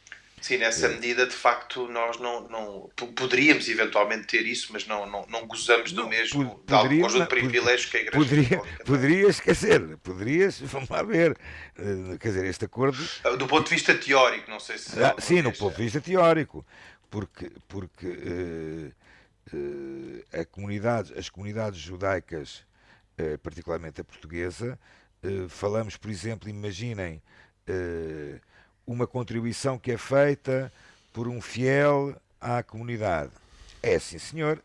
Sim, 0.42 0.58
nessa 0.58 0.88
é. 0.88 0.90
medida, 0.90 1.26
de 1.26 1.36
facto, 1.36 1.88
nós 1.88 2.18
não, 2.20 2.48
não 2.48 2.90
poderíamos 3.16 3.68
eventualmente 3.68 4.28
ter 4.28 4.46
isso, 4.46 4.72
mas 4.72 4.88
não, 4.88 5.06
não, 5.06 5.26
não 5.28 5.46
gozamos 5.46 5.92
do 5.92 6.08
mesmo, 6.08 6.60
poderia, 6.60 6.90
de 6.90 7.02
conjunto 7.02 7.24
de 7.24 7.30
privilégios 7.30 7.90
que 7.90 7.98
a 7.98 8.02
Igreja 8.02 8.18
poderia, 8.18 8.62
Poderias, 8.86 9.40
quer 9.40 9.52
dizer, 9.52 9.98
poderias, 9.98 10.60
vamos 10.62 10.90
lá 10.90 11.04
ver, 11.04 11.38
eh, 11.78 12.18
quer 12.20 12.30
dizer, 12.30 12.46
este 12.46 12.66
acordo... 12.66 12.98
Ah, 13.24 13.32
do 13.32 13.48
ponto 13.48 13.66
de 13.66 13.76
vista 13.76 13.94
teórico, 13.96 14.50
não 14.50 14.60
sei 14.60 14.78
se... 14.78 15.02
Ah, 15.04 15.16
sim, 15.20 15.42
no 15.42 15.52
ponto 15.52 15.76
de 15.76 15.84
vista 15.84 16.00
teórico, 16.00 16.66
porque, 17.10 17.52
porque 17.68 18.08
uh, 18.08 19.56
uh, 19.56 20.40
a 20.40 20.46
comunidade, 20.46 21.14
as 21.18 21.30
comunidades 21.30 21.80
judaicas, 21.80 22.66
uh, 23.20 23.38
particularmente 23.40 24.02
a 24.02 24.04
portuguesa, 24.04 24.80
falamos, 25.50 25.98
por 25.98 26.10
exemplo, 26.10 26.48
imaginem 26.48 27.22
uma 28.92 29.06
contribuição 29.06 29.78
que 29.78 29.92
é 29.92 29.98
feita 29.98 30.72
por 31.14 31.28
um 31.28 31.40
fiel 31.40 32.20
à 32.42 32.64
comunidade. 32.64 33.32
É 33.84 34.00
sim, 34.00 34.18
senhor. 34.18 34.62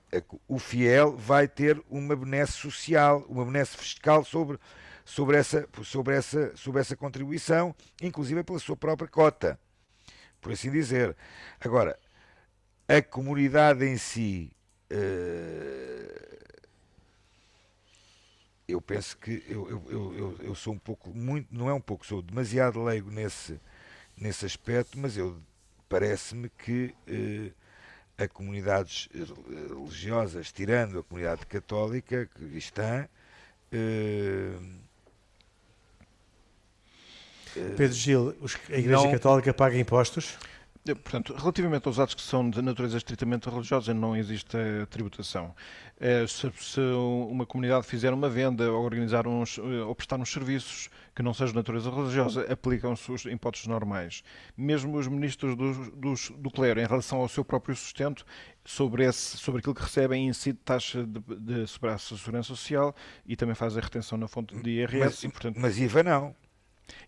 O 0.48 0.58
fiel 0.58 1.14
vai 1.14 1.46
ter 1.46 1.80
uma 1.90 2.16
benesse 2.16 2.52
social, 2.52 3.24
uma 3.28 3.44
benesse 3.44 3.76
fiscal 3.76 4.24
sobre, 4.24 4.58
sobre, 5.04 5.36
essa, 5.36 5.68
sobre, 5.82 6.14
essa, 6.14 6.56
sobre 6.56 6.80
essa 6.80 6.96
contribuição, 6.96 7.74
inclusive 8.00 8.42
pela 8.42 8.58
sua 8.58 8.76
própria 8.76 9.06
cota, 9.06 9.60
por 10.40 10.52
assim 10.52 10.70
dizer. 10.70 11.14
Agora, 11.60 11.98
a 12.88 13.02
comunidade 13.02 13.84
em 13.84 13.98
si. 13.98 14.50
Uh, 14.90 16.34
eu 18.66 18.80
penso 18.80 19.18
que 19.18 19.44
eu, 19.46 19.68
eu, 19.68 20.14
eu, 20.16 20.36
eu 20.40 20.54
sou 20.54 20.72
um 20.72 20.78
pouco, 20.78 21.10
muito, 21.10 21.48
não 21.54 21.68
é 21.68 21.74
um 21.74 21.80
pouco, 21.80 22.06
sou 22.06 22.22
demasiado 22.22 22.82
leigo 22.82 23.10
nesse, 23.10 23.60
nesse 24.16 24.46
aspecto, 24.46 24.98
mas 24.98 25.16
eu 25.16 25.36
parece-me 25.88 26.48
que 26.48 26.94
eh, 27.06 27.50
a 28.18 28.28
comunidades 28.28 29.08
eh, 29.14 29.18
religiosas, 29.68 30.52
tirando 30.52 30.98
a 30.98 31.02
comunidade 31.02 31.46
católica 31.46 32.26
cristã, 32.26 33.06
eh, 33.70 34.56
Pedro 37.76 37.92
Gil, 37.92 38.36
a 38.68 38.76
Igreja 38.76 39.04
não, 39.04 39.12
Católica 39.12 39.54
paga 39.54 39.78
impostos? 39.78 40.36
Portanto, 40.84 41.32
relativamente 41.34 41.86
aos 41.86 42.00
atos 42.00 42.16
que 42.16 42.22
são 42.22 42.50
de 42.50 42.60
natureza 42.60 42.96
estritamente 42.96 43.48
religiosa, 43.48 43.94
não 43.94 44.16
existe 44.16 44.58
tributação. 44.90 45.54
Se, 46.28 46.52
se, 46.60 46.80
uma 46.80 47.46
comunidade 47.46 47.86
fizer 47.86 48.12
uma 48.12 48.28
venda 48.28 48.70
ou 48.72 48.84
organizar 48.84 49.28
uns, 49.28 49.56
ou 49.56 49.94
prestar 49.94 50.18
uns 50.18 50.32
serviços 50.32 50.90
que 51.14 51.22
não 51.22 51.32
sejam 51.32 51.48
de 51.48 51.56
natureza 51.56 51.90
religiosa, 51.90 52.42
aplicam-se 52.50 53.10
os 53.12 53.26
impostos 53.26 53.66
normais. 53.66 54.22
Mesmo 54.56 54.96
os 54.96 55.06
ministros 55.06 55.56
do, 55.56 55.90
do, 55.90 56.14
do, 56.38 56.50
clero, 56.50 56.80
em 56.80 56.86
relação 56.86 57.20
ao 57.20 57.28
seu 57.28 57.44
próprio 57.44 57.74
sustento, 57.76 58.26
sobre, 58.64 59.04
esse, 59.04 59.36
sobre 59.36 59.60
aquilo 59.60 59.74
que 59.74 59.82
recebem, 59.82 60.26
incide 60.26 60.58
taxa 60.64 61.06
de, 61.06 61.20
de 61.20 61.66
segurança 61.66 62.42
social 62.42 62.94
e 63.24 63.36
também 63.36 63.54
faz 63.54 63.76
a 63.76 63.80
retenção 63.80 64.18
na 64.18 64.26
fonte 64.26 64.56
de 64.56 64.70
IRS. 64.70 64.98
Mas, 64.98 65.24
e, 65.24 65.28
portanto, 65.28 65.56
mas 65.60 65.78
IVA 65.78 66.02
não. 66.02 66.34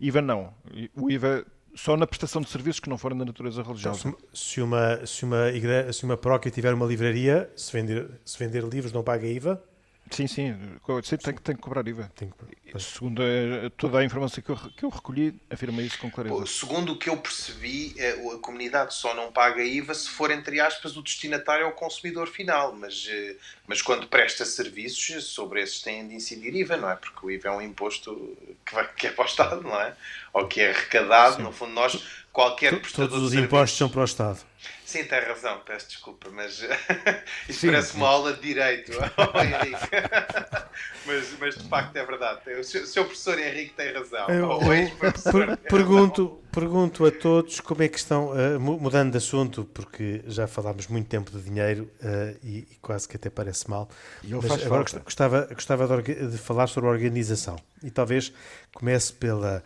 IVA 0.01 0.23
não. 0.23 0.55
O 0.95 1.11
IVA 1.11 1.45
só 1.75 1.97
na 1.97 2.07
prestação 2.07 2.41
de 2.41 2.49
serviços 2.49 2.81
que 2.81 2.89
não 2.89 2.97
forem 2.97 3.19
da 3.19 3.25
natureza 3.25 3.63
religiosa. 3.63 4.09
Então, 4.09 4.19
se, 4.33 4.63
uma, 4.63 5.05
se, 5.07 5.25
uma 5.25 5.51
igreja, 5.51 5.93
se 5.93 6.05
uma 6.05 6.17
paróquia 6.17 6.51
tiver 6.51 6.73
uma 6.73 6.87
livraria, 6.87 7.51
se 7.55 7.73
vender, 7.73 8.09
se 8.25 8.39
vender 8.39 8.65
livros 8.65 8.93
não 8.93 9.03
paga 9.03 9.27
IVA? 9.27 9.63
Sim, 10.11 10.27
sim, 10.27 10.55
sim 11.03 11.17
tem, 11.17 11.35
tem 11.35 11.57
que 11.57 11.61
cobrar 11.61 11.87
IVA. 11.87 12.11
Tem 12.15 12.31
que... 12.31 12.81
Segundo 12.81 13.23
a, 13.23 13.71
toda 13.77 13.99
a 13.99 14.05
informação 14.05 14.43
que 14.43 14.51
eu, 14.51 14.57
que 14.57 14.85
eu 14.85 14.89
recolhi, 14.89 15.35
afirma 15.51 15.83
isso 15.83 15.99
com 15.99 16.11
clareza. 16.11 16.47
segundo 16.47 16.93
o 16.93 16.99
que 16.99 17.09
eu 17.09 17.17
percebi, 17.17 17.95
é, 17.99 18.13
a 18.13 18.39
comunidade 18.39 18.95
só 18.95 19.15
não 19.15 19.33
paga 19.33 19.63
IVA 19.63 19.95
se 19.95 20.09
for, 20.09 20.31
entre 20.31 20.61
aspas, 20.61 20.97
o 20.97 21.03
destinatário 21.03 21.67
ao 21.67 21.73
consumidor 21.73 22.29
final, 22.29 22.75
mas, 22.75 23.07
eh, 23.09 23.37
mas 23.67 23.83
quando 23.83 24.07
presta 24.07 24.45
serviços, 24.45 25.25
sobre 25.25 25.63
esses 25.63 25.81
têm 25.81 26.07
de 26.07 26.15
incidir 26.15 26.55
IVA, 26.55 26.77
não 26.77 26.91
é? 26.91 26.97
Porque 26.97 27.27
o 27.27 27.31
IVA 27.31 27.49
é 27.49 27.53
um 27.53 27.63
imposto 27.63 28.37
que, 28.65 28.75
vai, 28.75 28.89
que 28.95 29.07
é 29.09 29.11
para 29.11 29.25
o 29.25 29.29
Estado, 29.29 29.63
não 29.63 29.81
é? 29.81 29.95
Ou 30.33 30.47
que 30.47 30.61
é 30.61 30.71
arrecadado, 30.71 31.37
sim. 31.37 31.43
no 31.43 31.53
fundo, 31.53 31.73
nós, 31.73 32.01
qualquer 32.33 32.79
prestador 32.79 33.11
Todos 33.11 33.25
os 33.25 33.35
impostos 33.35 33.77
são 33.77 33.89
para 33.89 34.03
o 34.03 34.05
Estado. 34.05 34.41
Sim, 34.87 35.03
tem 35.03 35.19
razão, 35.19 35.61
peço 35.67 35.89
desculpa, 35.89 36.31
mas 36.31 36.61
isto 37.49 37.61
sim, 37.61 37.67
parece 37.67 37.91
sim. 37.91 37.97
uma 37.97 38.07
aula 38.07 38.33
de 38.35 38.41
direito, 38.41 38.93
Henrique. 39.35 39.91
mas, 41.05 41.35
mas 41.41 41.57
de 41.57 41.69
facto 41.69 41.97
é 41.97 42.07
verdade. 42.07 42.41
O 42.55 42.63
seu, 42.63 43.05
professor 43.05 43.37
Henrique 43.37 43.75
tem 43.75 43.93
razão. 43.93 44.29
Eu, 44.29 44.49
eu, 44.63 45.57
pergunto, 45.69 46.41
pergunto 46.53 47.05
a 47.05 47.11
todos 47.11 47.59
como 47.59 47.83
é 47.83 47.89
que 47.89 47.99
estão, 47.99 48.31
uh, 48.31 48.61
mudando 48.61 49.11
de 49.11 49.19
assunto, 49.19 49.65
porque 49.75 50.23
já 50.29 50.47
falámos 50.47 50.87
muito 50.87 51.09
tempo 51.09 51.33
de 51.33 51.43
dinheiro 51.43 51.91
uh, 52.01 52.39
e, 52.41 52.59
e, 52.59 52.79
quase 52.81 53.09
que 53.09 53.17
até 53.17 53.29
parece 53.29 53.69
mal. 53.69 53.89
mas 54.23 54.65
agora 54.65 54.85
gostava, 55.03 55.49
gostava 55.53 56.01
de, 56.01 56.29
de 56.29 56.39
falar 56.39 56.69
sobre 56.69 56.89
a 56.89 56.93
organização 56.93 57.57
e 57.83 57.91
talvez 57.91 58.33
comece 58.73 59.13
pela 59.13 59.65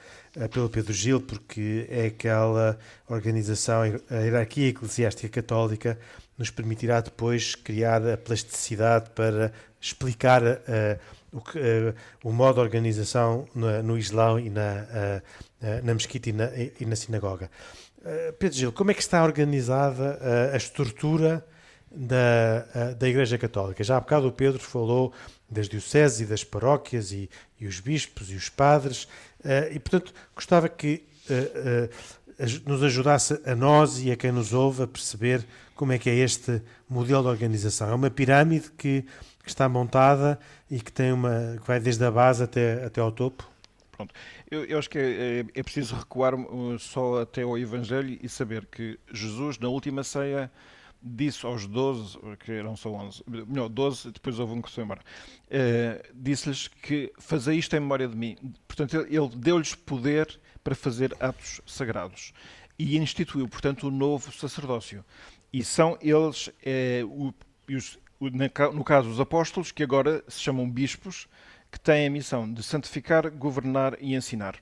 pelo 0.50 0.68
Pedro 0.68 0.92
Gil, 0.92 1.20
porque 1.20 1.86
é 1.90 2.06
aquela 2.06 2.78
organização, 3.08 3.82
a 3.82 4.16
hierarquia 4.16 4.68
eclesiástica 4.68 5.28
católica, 5.28 5.98
nos 6.40 6.50
permitirá 6.50 7.00
depois 7.00 7.54
criar 7.54 8.06
a 8.06 8.16
plasticidade 8.16 9.10
para 9.10 9.52
explicar 9.78 10.42
uh, 10.42 10.56
o, 11.30 11.40
que, 11.40 11.58
uh, 11.58 11.94
o, 12.24 12.32
modo 12.32 12.54
de 12.54 12.60
organização 12.60 13.46
no, 13.54 13.82
no 13.82 13.98
Islão 13.98 14.38
e 14.38 14.48
na, 14.48 14.86
uh, 15.62 15.84
na 15.84 15.92
mesquita 15.92 16.30
e 16.30 16.32
na, 16.32 16.50
e 16.80 16.86
na 16.86 16.96
sinagoga. 16.96 17.50
Pedro 18.38 18.56
Gil, 18.56 18.72
como 18.72 18.90
é 18.90 18.94
que 18.94 19.02
está 19.02 19.22
organizada 19.22 20.18
a 20.54 20.56
estrutura 20.56 21.46
da, 21.90 22.94
da 22.98 23.06
Igreja 23.06 23.36
Católica? 23.36 23.84
Já 23.84 23.98
há 23.98 24.00
bocado 24.00 24.26
o 24.26 24.32
Pedro 24.32 24.58
falou 24.58 25.12
das 25.50 25.68
dioceses 25.68 26.20
e 26.20 26.24
das 26.24 26.42
paróquias 26.42 27.12
e, 27.12 27.28
e 27.60 27.66
os 27.66 27.78
bispos 27.78 28.30
e 28.30 28.34
os 28.36 28.48
padres 28.48 29.06
e, 29.72 29.78
portanto, 29.78 30.12
gostava 30.34 30.68
que 30.68 31.02
uh, 31.28 31.86
uh, 31.86 32.68
nos 32.68 32.82
ajudasse 32.82 33.40
a 33.44 33.54
nós 33.54 34.02
e 34.02 34.10
a 34.10 34.16
quem 34.16 34.32
nos 34.32 34.52
ouve 34.52 34.82
a 34.82 34.86
perceber 34.86 35.44
como 35.74 35.92
é 35.92 35.98
que 35.98 36.10
é 36.10 36.14
este 36.14 36.62
modelo 36.88 37.22
de 37.22 37.28
organização. 37.28 37.88
É 37.88 37.94
uma 37.94 38.10
pirâmide 38.10 38.70
que, 38.76 39.02
que 39.42 39.48
está 39.48 39.68
montada 39.68 40.38
e 40.70 40.80
que 40.80 40.92
tem 40.92 41.12
uma 41.12 41.56
que 41.60 41.66
vai 41.66 41.80
desde 41.80 42.04
a 42.04 42.10
base 42.10 42.42
até, 42.42 42.84
até 42.84 43.00
ao 43.00 43.10
topo. 43.10 43.48
Pronto. 43.92 44.14
Eu, 44.50 44.64
eu 44.64 44.78
acho 44.78 44.88
que 44.90 44.98
é, 44.98 45.44
é 45.54 45.62
preciso 45.62 45.94
recuar 45.94 46.34
só 46.78 47.22
até 47.22 47.42
ao 47.42 47.58
Evangelho 47.58 48.18
e 48.22 48.28
saber 48.28 48.66
que 48.66 48.98
Jesus, 49.12 49.58
na 49.58 49.68
última 49.68 50.02
ceia, 50.02 50.50
disse 51.02 51.44
aos 51.46 51.66
12, 51.66 52.18
que 52.40 52.52
eram 52.52 52.76
só 52.76 52.90
11, 52.90 53.22
melhor, 53.26 53.68
12, 53.68 54.10
depois 54.10 54.38
houve 54.38 54.54
um 54.54 54.62
que 54.62 54.70
se 54.70 54.80
embora, 54.80 55.00
uh, 55.00 56.12
disse-lhes 56.14 56.68
que 56.68 57.12
fazei 57.18 57.58
isto 57.58 57.74
em 57.74 57.80
memória 57.80 58.06
de 58.06 58.16
mim. 58.16 58.36
Portanto, 58.66 58.96
ele, 58.96 59.16
ele 59.16 59.28
deu-lhes 59.36 59.74
poder 59.74 60.40
para 60.62 60.74
fazer 60.74 61.16
atos 61.20 61.60
sagrados 61.66 62.32
e 62.78 62.96
instituiu, 62.96 63.48
portanto, 63.48 63.88
o 63.88 63.90
novo 63.90 64.32
sacerdócio. 64.32 65.04
E 65.52 65.64
são 65.64 65.98
eles, 66.00 66.50
eh, 66.64 67.02
o, 67.04 67.34
os, 67.68 67.98
o, 68.18 68.30
no 68.30 68.84
caso, 68.84 69.08
os 69.08 69.20
apóstolos, 69.20 69.72
que 69.72 69.82
agora 69.82 70.24
se 70.28 70.40
chamam 70.40 70.70
bispos, 70.70 71.28
que 71.70 71.78
têm 71.78 72.06
a 72.06 72.10
missão 72.10 72.52
de 72.52 72.62
santificar, 72.62 73.30
governar 73.30 73.96
e 74.00 74.14
ensinar 74.14 74.56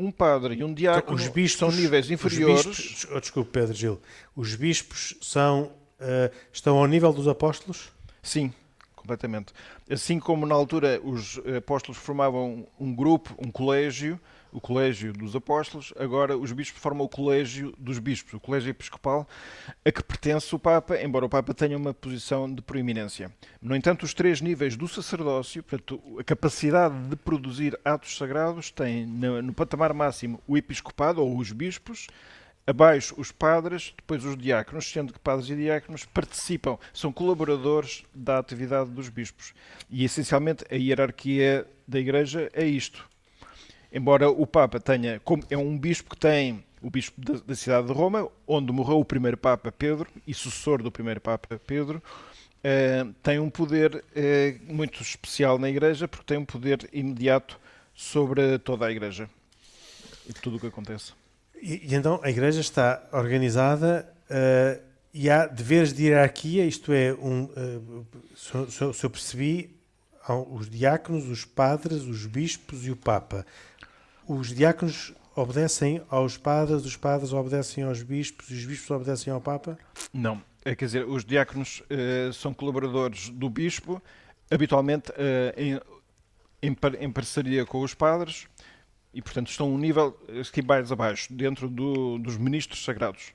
um 0.00 0.10
padre 0.10 0.54
e 0.54 0.64
um 0.64 0.72
diácono 0.72 1.16
então, 1.18 1.26
os 1.26 1.32
bispos, 1.32 1.58
são 1.58 1.70
níveis 1.70 2.10
inferiores. 2.10 2.66
Bispos, 2.66 3.06
oh, 3.12 3.20
desculpe, 3.20 3.50
Pedro 3.50 3.74
Gil. 3.74 4.00
Os 4.34 4.54
bispos 4.54 5.16
são, 5.20 5.72
uh, 6.00 6.34
estão 6.52 6.78
ao 6.78 6.86
nível 6.86 7.12
dos 7.12 7.28
apóstolos? 7.28 7.92
Sim, 8.22 8.52
completamente. 8.94 9.52
Assim 9.90 10.18
como 10.18 10.46
na 10.46 10.54
altura 10.54 11.00
os 11.04 11.40
apóstolos 11.56 11.98
formavam 11.98 12.66
um 12.78 12.94
grupo, 12.94 13.34
um 13.38 13.50
colégio, 13.50 14.18
o 14.52 14.60
colégio 14.60 15.12
dos 15.12 15.34
apóstolos, 15.36 15.92
agora 15.98 16.36
os 16.36 16.52
bispos 16.52 16.80
formam 16.80 17.06
o 17.06 17.08
colégio 17.08 17.74
dos 17.78 17.98
bispos, 17.98 18.34
o 18.34 18.40
colégio 18.40 18.70
episcopal, 18.70 19.28
a 19.84 19.92
que 19.92 20.02
pertence 20.02 20.54
o 20.54 20.58
Papa, 20.58 21.00
embora 21.00 21.26
o 21.26 21.28
Papa 21.28 21.54
tenha 21.54 21.76
uma 21.76 21.94
posição 21.94 22.52
de 22.52 22.60
proeminência. 22.62 23.32
No 23.60 23.76
entanto, 23.76 24.02
os 24.02 24.14
três 24.14 24.40
níveis 24.40 24.76
do 24.76 24.88
sacerdócio, 24.88 25.62
portanto, 25.62 26.00
a 26.18 26.24
capacidade 26.24 27.08
de 27.08 27.16
produzir 27.16 27.78
atos 27.84 28.16
sagrados, 28.16 28.70
tem 28.70 29.06
no, 29.06 29.40
no 29.42 29.52
patamar 29.52 29.94
máximo 29.94 30.40
o 30.46 30.56
episcopado 30.56 31.22
ou 31.22 31.38
os 31.38 31.52
bispos, 31.52 32.08
abaixo 32.66 33.14
os 33.18 33.32
padres, 33.32 33.92
depois 33.96 34.24
os 34.24 34.36
diáconos, 34.36 34.90
sendo 34.90 35.12
que 35.12 35.18
padres 35.18 35.50
e 35.50 35.56
diáconos 35.56 36.04
participam, 36.04 36.78
são 36.92 37.12
colaboradores 37.12 38.04
da 38.14 38.38
atividade 38.38 38.90
dos 38.90 39.08
bispos. 39.08 39.52
E 39.88 40.04
essencialmente 40.04 40.64
a 40.70 40.74
hierarquia 40.74 41.66
da 41.86 41.98
Igreja 41.98 42.48
é 42.52 42.64
isto 42.64 43.10
embora 43.92 44.30
o 44.30 44.46
Papa 44.46 44.78
tenha, 44.80 45.20
como 45.20 45.42
é 45.50 45.56
um 45.56 45.78
bispo 45.78 46.10
que 46.10 46.16
tem 46.16 46.64
o 46.82 46.90
bispo 46.90 47.20
da, 47.20 47.34
da, 47.46 47.54
cidade 47.54 47.86
de 47.88 47.92
Roma, 47.92 48.28
onde 48.46 48.72
morreu 48.72 48.98
o 49.00 49.04
primeiro 49.04 49.36
Papa 49.36 49.70
Pedro 49.70 50.08
e 50.26 50.32
sucessor 50.32 50.82
do 50.82 50.90
primeiro 50.90 51.20
Papa 51.20 51.60
Pedro, 51.66 52.02
eh, 52.64 53.06
tem 53.22 53.38
um 53.38 53.50
poder 53.50 54.02
eh, 54.14 54.56
muito 54.66 55.02
especial 55.02 55.58
na 55.58 55.68
Igreja, 55.68 56.08
porque 56.08 56.24
tem 56.24 56.38
um 56.38 56.44
poder 56.44 56.88
imediato 56.92 57.60
sobre 57.94 58.58
toda 58.58 58.86
a 58.86 58.90
Igreja 58.90 59.28
e 60.26 60.32
tudo 60.32 60.56
o 60.56 60.60
que 60.60 60.68
acontece. 60.68 61.12
E, 61.60 61.86
e 61.90 61.94
então 61.94 62.18
a 62.22 62.30
Igreja 62.30 62.60
está 62.60 63.06
organizada 63.12 64.10
uh, 64.30 64.82
e 65.12 65.28
há 65.28 65.46
deveres 65.46 65.92
de 65.92 66.04
hierarquia, 66.04 66.64
isto 66.64 66.92
é, 66.92 67.12
um, 67.12 67.44
uh, 67.44 68.06
se, 68.34 68.70
se, 68.70 68.94
se 68.94 69.04
eu 69.04 69.10
percebi, 69.10 69.76
os 70.50 70.70
diáconos, 70.70 71.28
os 71.28 71.44
padres, 71.44 72.02
os 72.02 72.24
bispos 72.26 72.86
e 72.86 72.90
o 72.90 72.96
Papa. 72.96 73.44
Os 74.32 74.54
diáconos 74.54 75.12
obedecem 75.34 76.00
aos 76.08 76.36
padres, 76.36 76.84
os 76.84 76.96
padres 76.96 77.32
obedecem 77.32 77.82
aos 77.82 78.00
bispos 78.00 78.48
os 78.48 78.64
bispos 78.64 78.88
obedecem 78.92 79.32
ao 79.32 79.40
Papa? 79.40 79.76
Não. 80.14 80.40
É, 80.64 80.72
quer 80.76 80.84
dizer, 80.84 81.04
os 81.04 81.24
diáconos 81.24 81.82
uh, 81.90 82.32
são 82.32 82.54
colaboradores 82.54 83.28
do 83.30 83.50
bispo, 83.50 84.00
habitualmente 84.48 85.10
uh, 85.10 85.14
em, 85.56 85.80
em, 86.62 86.76
em, 87.00 87.10
parceria 87.10 87.66
com 87.66 87.80
os 87.80 87.92
padres, 87.92 88.46
e 89.12 89.20
portanto 89.20 89.50
estão 89.50 89.68
um 89.68 89.76
nível 89.76 90.16
mais 90.64 90.92
abaixo, 90.92 91.34
dentro 91.34 91.68
do, 91.68 92.16
dos 92.18 92.36
ministros 92.36 92.84
sagrados. 92.84 93.32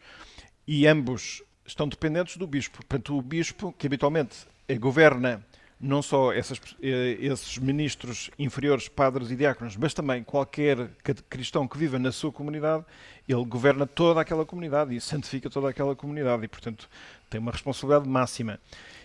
E 0.65 0.87
ambos 0.87 1.43
estão 1.65 1.89
dependentes 1.89 2.37
do 2.37 2.47
bispo. 2.47 2.77
Portanto, 2.77 3.17
o 3.17 3.21
bispo, 3.21 3.75
que 3.77 3.85
habitualmente 3.85 4.47
governa 4.79 5.45
não 5.79 6.01
só 6.01 6.31
essas, 6.31 6.59
eh, 6.81 7.17
esses 7.19 7.57
ministros 7.57 8.29
inferiores, 8.39 8.87
padres 8.87 9.29
e 9.29 9.35
diáconos, 9.35 9.75
mas 9.75 9.93
também 9.93 10.23
qualquer 10.23 10.89
cristão 11.29 11.67
que 11.67 11.77
viva 11.77 11.99
na 11.99 12.11
sua 12.11 12.31
comunidade, 12.31 12.85
ele 13.27 13.43
governa 13.45 13.85
toda 13.85 14.21
aquela 14.21 14.45
comunidade 14.45 14.95
e 14.95 15.01
santifica 15.01 15.49
toda 15.49 15.69
aquela 15.69 15.95
comunidade 15.95 16.45
e, 16.45 16.47
portanto, 16.47 16.89
tem 17.29 17.39
uma 17.39 17.51
responsabilidade 17.51 18.07
máxima. 18.07 18.59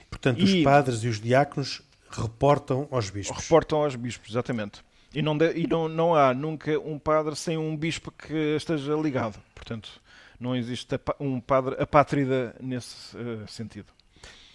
Portanto, 0.09 0.41
e, 0.41 0.45
os 0.45 0.64
padres 0.64 1.03
e 1.03 1.09
os 1.09 1.21
diáconos 1.21 1.83
reportam 2.11 2.89
aos 2.91 3.11
bispos. 3.11 3.43
Reportam 3.43 3.83
aos 3.83 3.97
bispos, 3.97 4.31
exatamente. 4.31 4.83
E 5.12 5.23
não, 5.23 5.37
de, 5.37 5.53
e 5.59 5.66
não, 5.66 5.89
não 5.89 6.14
há 6.14 6.33
nunca 6.33 6.79
um 6.79 6.99
padre 6.99 7.35
sem 7.35 7.59
um 7.59 7.77
bispo 7.77 8.12
que 8.12 8.57
esteja 8.57 8.95
ligado. 8.95 9.41
Portanto, 9.55 10.01
não 10.39 10.55
existe 10.55 10.99
um 11.18 11.41
padre 11.41 11.77
apátrida 11.81 12.55
nesse 12.61 13.16
uh, 13.16 13.47
sentido. 13.49 13.89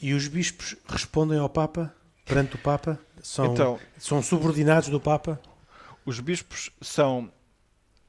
E 0.01 0.13
os 0.13 0.27
bispos 0.27 0.75
respondem 0.87 1.37
ao 1.37 1.49
Papa? 1.49 1.93
Perante 2.25 2.55
o 2.55 2.57
Papa? 2.57 2.99
São, 3.21 3.53
então, 3.53 3.79
são 3.97 4.21
subordinados 4.21 4.89
do 4.89 4.99
Papa? 4.99 5.39
Os 6.05 6.19
bispos 6.19 6.69
são, 6.81 7.31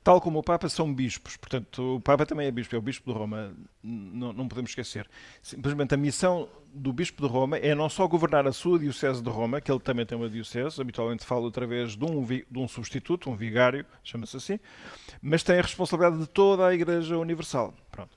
tal 0.02 0.20
como 0.20 0.38
o 0.38 0.42
Papa, 0.42 0.68
são 0.68 0.92
bispos. 0.92 1.36
Portanto, 1.36 1.96
o 1.96 2.00
Papa 2.00 2.26
também 2.26 2.46
é 2.46 2.50
bispo, 2.50 2.74
é 2.74 2.78
o 2.78 2.82
bispo 2.82 3.10
de 3.10 3.18
Roma. 3.18 3.54
Não, 3.82 4.32
não 4.32 4.48
podemos 4.48 4.70
esquecer. 4.70 5.08
Simplesmente 5.42 5.94
a 5.94 5.96
missão 5.96 6.48
do 6.74 6.92
bispo 6.92 7.26
de 7.26 7.32
Roma 7.32 7.56
é 7.56 7.74
não 7.74 7.88
só 7.88 8.06
governar 8.06 8.46
a 8.46 8.52
sua 8.52 8.78
diocese 8.78 9.22
de 9.22 9.30
Roma, 9.30 9.60
que 9.60 9.70
ele 9.70 9.80
também 9.80 10.04
tem 10.04 10.16
uma 10.16 10.28
diocese, 10.28 10.80
habitualmente 10.80 11.24
fala 11.24 11.48
através 11.48 11.96
de 11.96 12.04
um, 12.04 12.22
de 12.24 12.44
um 12.54 12.68
substituto, 12.68 13.30
um 13.30 13.36
vigário, 13.36 13.84
chama-se 14.04 14.36
assim, 14.36 14.60
mas 15.22 15.42
tem 15.42 15.58
a 15.58 15.62
responsabilidade 15.62 16.20
de 16.20 16.28
toda 16.28 16.66
a 16.66 16.74
Igreja 16.74 17.16
Universal. 17.16 17.72
Pronto. 17.90 18.14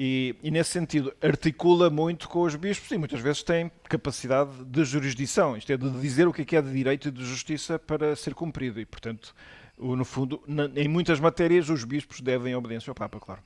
E, 0.00 0.36
e, 0.44 0.50
nesse 0.52 0.70
sentido 0.70 1.12
articula 1.20 1.90
muito 1.90 2.28
com 2.28 2.42
os 2.42 2.54
bispos 2.54 2.88
e 2.92 2.96
muitas 2.96 3.18
vezes 3.18 3.42
tem 3.42 3.68
capacidade 3.88 4.64
de 4.64 4.84
jurisdição, 4.84 5.56
isto 5.56 5.72
é, 5.72 5.76
de 5.76 5.90
dizer 6.00 6.28
o 6.28 6.32
que 6.32 6.42
é, 6.42 6.44
que 6.44 6.54
é 6.54 6.62
de 6.62 6.70
direito 6.70 7.08
e 7.08 7.10
de 7.10 7.24
justiça 7.24 7.80
para 7.80 8.14
ser 8.14 8.32
cumprido. 8.32 8.78
E, 8.78 8.86
portanto, 8.86 9.34
no 9.76 10.04
fundo, 10.04 10.40
em 10.76 10.86
muitas 10.86 11.18
matérias, 11.18 11.68
os 11.68 11.82
bispos 11.82 12.20
devem 12.20 12.54
obediência 12.54 12.92
ao 12.92 12.94
Papa, 12.94 13.18
claro. 13.18 13.42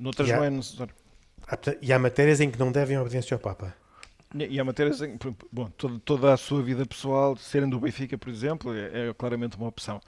Noutras 0.00 0.30
há, 0.30 0.36
não 0.36 0.44
é 0.44 0.50
necessário. 0.50 0.94
E 1.80 1.92
há 1.92 1.98
matérias 1.98 2.40
em 2.40 2.48
que 2.48 2.60
não 2.60 2.70
devem 2.70 2.96
obediência 2.96 3.34
ao 3.34 3.40
Papa? 3.40 3.74
E 4.34 4.58
há 4.58 4.64
matérias 4.64 5.02
em 5.02 5.18
bom, 5.50 5.68
toda, 5.76 5.98
toda 6.04 6.32
a 6.32 6.36
sua 6.36 6.62
vida 6.62 6.86
pessoal, 6.86 7.36
serem 7.36 7.68
do 7.68 7.78
Benfica, 7.78 8.16
por 8.16 8.30
exemplo, 8.30 8.74
é, 8.74 9.08
é 9.08 9.14
claramente 9.14 9.56
uma 9.56 9.68
opção. 9.68 10.00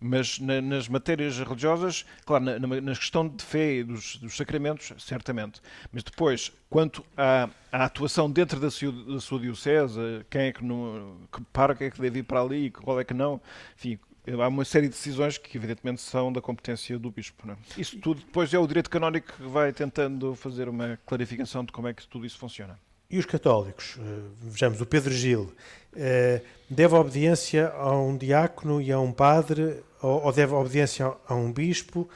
Mas 0.00 0.38
na, 0.38 0.60
nas 0.60 0.88
matérias 0.88 1.38
religiosas, 1.38 2.04
claro, 2.24 2.44
na, 2.44 2.58
na, 2.58 2.94
questão 2.94 3.28
de 3.28 3.42
fé 3.42 3.76
e 3.76 3.84
dos, 3.84 4.16
dos, 4.16 4.36
sacramentos, 4.36 4.92
certamente. 4.98 5.60
Mas 5.92 6.02
depois, 6.02 6.52
quanto 6.70 7.04
à, 7.16 7.48
à 7.72 7.84
atuação 7.84 8.30
dentro 8.30 8.60
da 8.60 8.68
da 8.68 9.20
sua 9.20 9.40
diocese, 9.40 9.98
quem 10.30 10.42
é 10.42 10.52
que, 10.52 10.64
não, 10.64 11.16
que 11.32 11.42
para, 11.52 11.74
quem 11.74 11.88
é 11.88 11.90
que 11.90 12.00
deve 12.00 12.20
ir 12.20 12.22
para 12.22 12.40
ali, 12.40 12.70
qual 12.70 13.00
é 13.00 13.04
que 13.04 13.14
não, 13.14 13.40
enfim, 13.76 13.98
há 14.40 14.48
uma 14.48 14.64
série 14.64 14.86
de 14.86 14.94
decisões 14.94 15.38
que 15.38 15.56
evidentemente 15.56 16.00
são 16.00 16.32
da 16.32 16.40
competência 16.40 16.98
do 16.98 17.10
bispo. 17.10 17.50
É? 17.50 17.80
Isso 17.80 17.98
tudo 17.98 18.20
depois 18.20 18.52
é 18.52 18.58
o 18.58 18.66
direito 18.66 18.90
canónico 18.90 19.32
que 19.32 19.42
vai 19.42 19.72
tentando 19.72 20.34
fazer 20.34 20.68
uma 20.68 20.98
clarificação 21.06 21.64
de 21.64 21.72
como 21.72 21.88
é 21.88 21.94
que 21.94 22.06
tudo 22.06 22.26
isso 22.26 22.38
funciona. 22.38 22.78
E 23.10 23.18
os 23.18 23.24
católicos? 23.24 23.96
Eh, 23.98 24.20
vejamos, 24.42 24.80
o 24.80 24.86
Pedro 24.86 25.12
Gil 25.12 25.50
eh, 25.96 26.42
deve 26.68 26.94
obediência 26.94 27.70
a 27.70 27.96
um 27.96 28.16
diácono 28.16 28.82
e 28.82 28.92
a 28.92 29.00
um 29.00 29.12
padre, 29.12 29.82
ou, 30.02 30.24
ou 30.24 30.32
deve 30.32 30.52
obediência 30.52 31.12
a 31.26 31.34
um 31.34 31.50
bispo, 31.50 32.08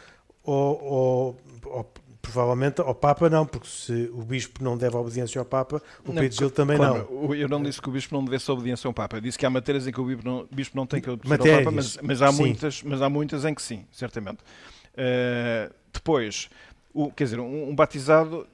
ou, 0.44 0.82
ou, 0.84 1.40
ou, 1.64 1.92
provavelmente 2.20 2.82
ao 2.82 2.94
Papa 2.94 3.30
não, 3.30 3.46
porque 3.46 3.66
se 3.66 4.10
o 4.12 4.22
bispo 4.22 4.62
não 4.62 4.76
deve 4.76 4.94
obediência 4.94 5.38
ao 5.38 5.46
Papa, 5.46 5.82
o 6.04 6.12
não, 6.12 6.20
Pedro 6.20 6.38
Gil 6.38 6.50
também 6.50 6.76
claro, 6.76 7.08
não. 7.10 7.34
Eu 7.34 7.48
não 7.48 7.62
disse 7.62 7.80
que 7.80 7.88
o 7.88 7.92
bispo 7.92 8.14
não 8.14 8.22
devesse 8.22 8.50
obediência 8.50 8.86
ao 8.86 8.92
Papa, 8.92 9.16
eu 9.16 9.20
disse 9.22 9.38
que 9.38 9.46
há 9.46 9.50
matérias 9.50 9.86
em 9.86 9.92
que 9.92 10.00
o 10.00 10.04
bispo 10.04 10.24
não, 10.24 10.46
bispo 10.50 10.76
não 10.76 10.86
tem 10.86 11.00
que 11.00 11.08
obedecer 11.08 11.30
matérias, 11.30 11.58
ao 11.58 11.64
Papa, 11.64 11.74
mas, 11.74 11.98
mas, 12.02 12.20
há 12.20 12.30
muitas, 12.30 12.82
mas 12.82 13.00
há 13.00 13.08
muitas 13.08 13.44
em 13.46 13.54
que 13.54 13.62
sim, 13.62 13.86
certamente. 13.90 14.40
Uh, 14.92 15.72
depois, 15.90 16.50
o, 16.92 17.10
quer 17.10 17.24
dizer, 17.24 17.40
um, 17.40 17.70
um 17.70 17.74
batizado 17.74 18.46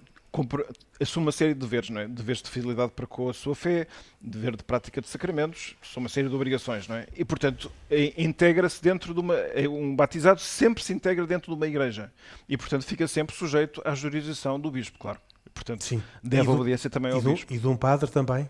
assume 1.00 1.26
uma 1.26 1.32
série 1.32 1.54
de 1.54 1.60
deveres, 1.60 1.90
não 1.90 2.00
é? 2.00 2.08
Deveres 2.08 2.42
de 2.42 2.50
fidelidade 2.50 2.92
para 2.92 3.06
com 3.06 3.28
a 3.28 3.34
sua 3.34 3.54
fé, 3.54 3.86
dever 4.20 4.56
de 4.56 4.62
prática 4.62 5.00
de 5.00 5.08
sacramentos, 5.08 5.74
são 5.82 6.00
uma 6.02 6.08
série 6.08 6.28
de 6.28 6.34
obrigações, 6.34 6.86
não 6.86 6.96
é? 6.96 7.06
E, 7.16 7.24
portanto, 7.24 7.70
integra-se 8.16 8.82
dentro 8.82 9.14
de 9.14 9.20
uma... 9.20 9.34
Um 9.70 9.96
batizado 9.96 10.40
sempre 10.40 10.82
se 10.84 10.92
integra 10.92 11.26
dentro 11.26 11.52
de 11.52 11.56
uma 11.56 11.66
igreja. 11.66 12.12
E, 12.48 12.56
portanto, 12.56 12.84
fica 12.84 13.08
sempre 13.08 13.34
sujeito 13.34 13.80
à 13.84 13.94
jurisdição 13.94 14.60
do 14.60 14.70
bispo, 14.70 14.98
claro. 14.98 15.18
E, 15.46 15.50
portanto, 15.50 15.82
Sim. 15.84 16.02
deve 16.22 16.44
do, 16.44 16.52
obediência 16.52 16.90
também 16.90 17.12
ao 17.12 17.22
do, 17.22 17.32
bispo. 17.32 17.52
E 17.52 17.58
de 17.58 17.66
um 17.66 17.76
padre 17.76 18.10
também? 18.10 18.48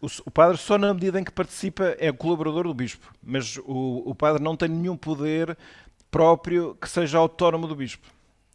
O, 0.00 0.06
o, 0.26 0.30
padre, 0.30 0.58
só 0.58 0.76
na 0.76 0.92
medida 0.92 1.20
em 1.20 1.24
que 1.24 1.30
participa, 1.30 1.94
é 1.98 2.10
colaborador 2.10 2.64
do 2.64 2.74
bispo. 2.74 3.12
Mas 3.22 3.56
o, 3.58 4.02
o 4.04 4.14
padre 4.14 4.42
não 4.42 4.56
tem 4.56 4.68
nenhum 4.68 4.96
poder 4.96 5.56
próprio 6.10 6.76
que 6.80 6.88
seja 6.88 7.18
autónomo 7.18 7.68
do 7.68 7.76
bispo. 7.76 8.06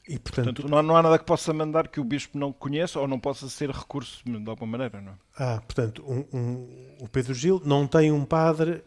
E, 0.08 0.18
portanto, 0.18 0.46
portanto 0.46 0.70
não, 0.70 0.78
há, 0.78 0.84
não, 0.84 0.96
há, 0.96 1.04
nada 1.04 1.20
que 1.20 1.26
possa 1.26 1.52
mandar 1.54 1.88
que 1.88 2.00
o 2.00 2.04
bispo 2.04 2.38
não 2.38 2.54
conheça 2.54 3.00
ou 3.00 3.08
não 3.08 3.20
possa 3.20 3.50
ser 3.50 3.70
recurso 3.70 4.24
de 4.26 4.50
alguma 4.50 4.78
maneira, 4.78 5.02
não 5.02 5.12
é? 5.12 5.16
Ah, 5.38 5.62
portanto, 5.66 6.04
um, 6.08 6.26
um, 6.38 6.96
o 7.02 7.10
Pedro 7.10 7.34
Gil 7.34 7.62
não 7.66 7.86
tem 7.86 8.12
um 8.12 8.24
padre 8.24 8.84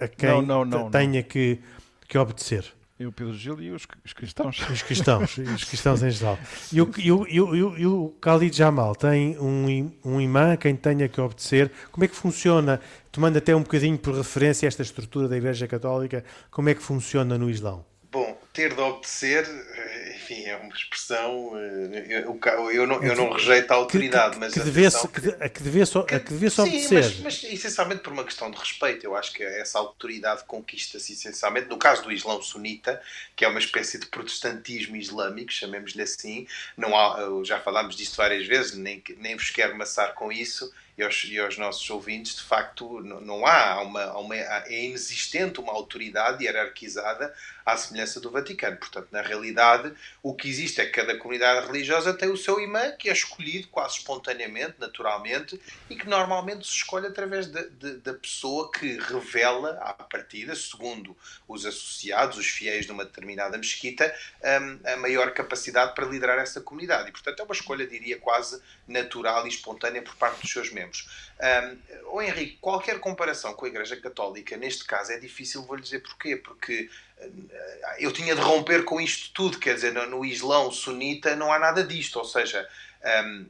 a 0.00 0.08
quem 0.08 0.42
não, 0.42 0.64
não, 0.64 0.90
tenha 0.90 1.22
Que, 1.22 1.60
que 2.08 2.18
obedecer. 2.18 2.72
E 2.98 3.06
o 3.06 3.12
Pedro 3.12 3.32
Gil 3.32 3.60
e 3.60 3.70
os, 3.70 3.86
os 4.04 4.12
cristãos. 4.12 4.58
Os 4.68 4.82
cristãos, 4.82 5.38
os 5.38 5.62
cristãos 5.62 6.02
em 6.02 6.10
geral. 6.10 6.36
E 6.72 6.82
o, 6.82 6.90
e, 6.98 7.12
o, 7.12 7.26
e, 7.28 7.40
o, 7.40 7.78
e 7.78 7.86
o 7.86 8.14
Khalid 8.20 8.56
Jamal 8.56 8.96
tem 8.96 9.38
um, 9.38 9.92
um 10.04 10.20
imã 10.20 10.54
a 10.54 10.56
quem 10.56 10.74
tenha 10.74 11.08
que 11.08 11.20
obedecer. 11.20 11.70
Como 11.92 12.04
é 12.04 12.08
que 12.08 12.16
funciona, 12.16 12.80
tomando 13.12 13.36
até 13.36 13.54
um 13.54 13.62
bocadinho 13.62 13.96
por 13.96 14.16
referência 14.16 14.66
esta 14.66 14.82
estrutura 14.82 15.28
da 15.28 15.36
Igreja 15.36 15.68
Católica, 15.68 16.24
como 16.50 16.68
é 16.70 16.74
que 16.74 16.82
funciona 16.82 17.38
no 17.38 17.48
Islão? 17.48 17.84
Bom, 18.10 18.36
ter 18.52 18.74
de 18.74 18.80
obedecer 18.80 19.46
enfim, 20.28 20.44
é 20.44 20.56
uma 20.56 20.74
expressão. 20.74 21.52
Eh, 21.56 22.24
eu, 22.26 22.40
eu, 22.70 22.86
não, 22.86 23.02
eu 23.02 23.16
não 23.16 23.30
rejeito 23.30 23.70
a 23.70 23.76
autoridade, 23.76 24.34
que, 24.34 24.40
mas 24.40 24.52
que 24.52 24.60
devesse, 24.60 25.08
que, 25.08 25.20
que, 25.20 25.48
que 25.48 25.62
devesse, 25.62 25.92
que, 26.02 26.20
que 26.20 26.32
devesse 26.32 26.60
obedecer. 26.60 27.04
Sim, 27.04 27.22
mas, 27.22 27.42
mas, 27.42 27.52
essencialmente 27.52 28.02
por 28.02 28.12
uma 28.12 28.24
questão 28.24 28.50
de 28.50 28.58
respeito. 28.58 29.04
Eu 29.04 29.16
acho 29.16 29.32
que 29.32 29.42
essa 29.42 29.78
autoridade 29.78 30.44
conquista-se 30.44 31.12
essencialmente, 31.14 31.68
no 31.68 31.78
caso 31.78 32.02
do 32.02 32.12
Islão 32.12 32.40
sunita, 32.42 33.00
que 33.34 33.44
é 33.44 33.48
uma 33.48 33.58
espécie 33.58 33.98
de 33.98 34.06
protestantismo 34.06 34.96
islâmico, 34.96 35.52
chamemos-lhe 35.52 36.02
assim. 36.02 36.46
Não 36.76 36.96
há, 36.96 37.18
já 37.44 37.58
falámos 37.60 37.96
disto 37.96 38.16
várias 38.16 38.46
vezes, 38.46 38.74
nem, 38.74 39.02
nem 39.16 39.36
vos 39.36 39.50
quero 39.50 39.76
maçar 39.76 40.14
com 40.14 40.30
isso 40.30 40.70
e 40.98 41.02
aos, 41.04 41.24
e 41.24 41.38
aos 41.38 41.56
nossos 41.56 41.88
ouvintes, 41.90 42.34
de 42.34 42.42
facto, 42.42 43.00
não, 43.00 43.46
há 43.46 43.80
uma, 43.82 44.18
uma, 44.18 44.34
é 44.34 44.84
inexistente 44.84 45.60
uma 45.60 45.72
autoridade 45.72 46.44
hierarquizada 46.44 47.32
à 47.64 47.76
semelhança 47.76 48.20
do 48.20 48.32
Vaticano. 48.32 48.76
Portanto, 48.76 49.06
na 49.12 49.22
realidade, 49.22 49.94
o 50.20 50.34
que 50.34 50.48
existe 50.48 50.80
é 50.80 50.86
que 50.86 50.90
cada 50.90 51.16
comunidade 51.16 51.68
religiosa 51.68 52.12
tem 52.12 52.28
o 52.28 52.36
seu 52.36 52.58
imã, 52.60 52.90
que 52.90 53.08
é 53.08 53.12
escolhido 53.12 53.68
quase 53.68 53.98
espontaneamente, 53.98 54.74
naturalmente, 54.80 55.60
e 55.88 55.94
que 55.94 56.08
normalmente 56.08 56.66
se 56.66 56.74
escolhe 56.74 57.06
através 57.06 57.46
de, 57.46 57.70
de, 57.70 57.92
da 57.98 58.14
pessoa 58.14 58.68
que 58.72 58.98
revela, 58.98 59.78
à 59.80 59.92
partida, 59.92 60.56
segundo 60.56 61.16
os 61.46 61.64
associados, 61.64 62.38
os 62.38 62.48
fiéis 62.48 62.86
de 62.86 62.90
uma 62.90 63.04
determinada 63.04 63.56
mesquita, 63.56 64.12
um, 64.42 64.80
a 64.84 64.96
maior 64.96 65.30
capacidade 65.32 65.94
para 65.94 66.06
liderar 66.06 66.40
essa 66.40 66.60
comunidade. 66.60 67.10
E, 67.10 67.12
portanto, 67.12 67.38
é 67.38 67.44
uma 67.44 67.54
escolha, 67.54 67.86
diria, 67.86 68.18
quase 68.18 68.60
natural 68.88 69.46
e 69.46 69.48
espontânea 69.48 70.02
por 70.02 70.16
parte 70.16 70.40
dos 70.40 70.50
seus 70.50 70.72
membros 70.72 70.87
Um, 71.40 71.78
oh 72.12 72.22
Henrique, 72.22 72.58
qualquer 72.60 72.98
comparação 72.98 73.54
com 73.54 73.64
a 73.64 73.68
Igreja 73.68 73.96
Católica, 73.96 74.56
neste 74.56 74.84
caso, 74.84 75.12
é 75.12 75.18
difícil, 75.18 75.64
vou-lhe 75.64 75.82
dizer 75.82 76.00
porquê. 76.00 76.36
Porque 76.36 76.90
uh, 77.18 77.50
eu 77.98 78.12
tinha 78.12 78.34
de 78.34 78.40
romper 78.40 78.84
com 78.84 79.00
isto 79.00 79.32
tudo, 79.32 79.58
quer 79.58 79.74
dizer, 79.74 79.92
no, 79.92 80.06
no 80.06 80.24
Islão 80.24 80.70
sunita 80.70 81.36
não 81.36 81.52
há 81.52 81.58
nada 81.58 81.84
disto, 81.84 82.18
ou 82.18 82.24
seja, 82.24 82.68
um, 83.24 83.46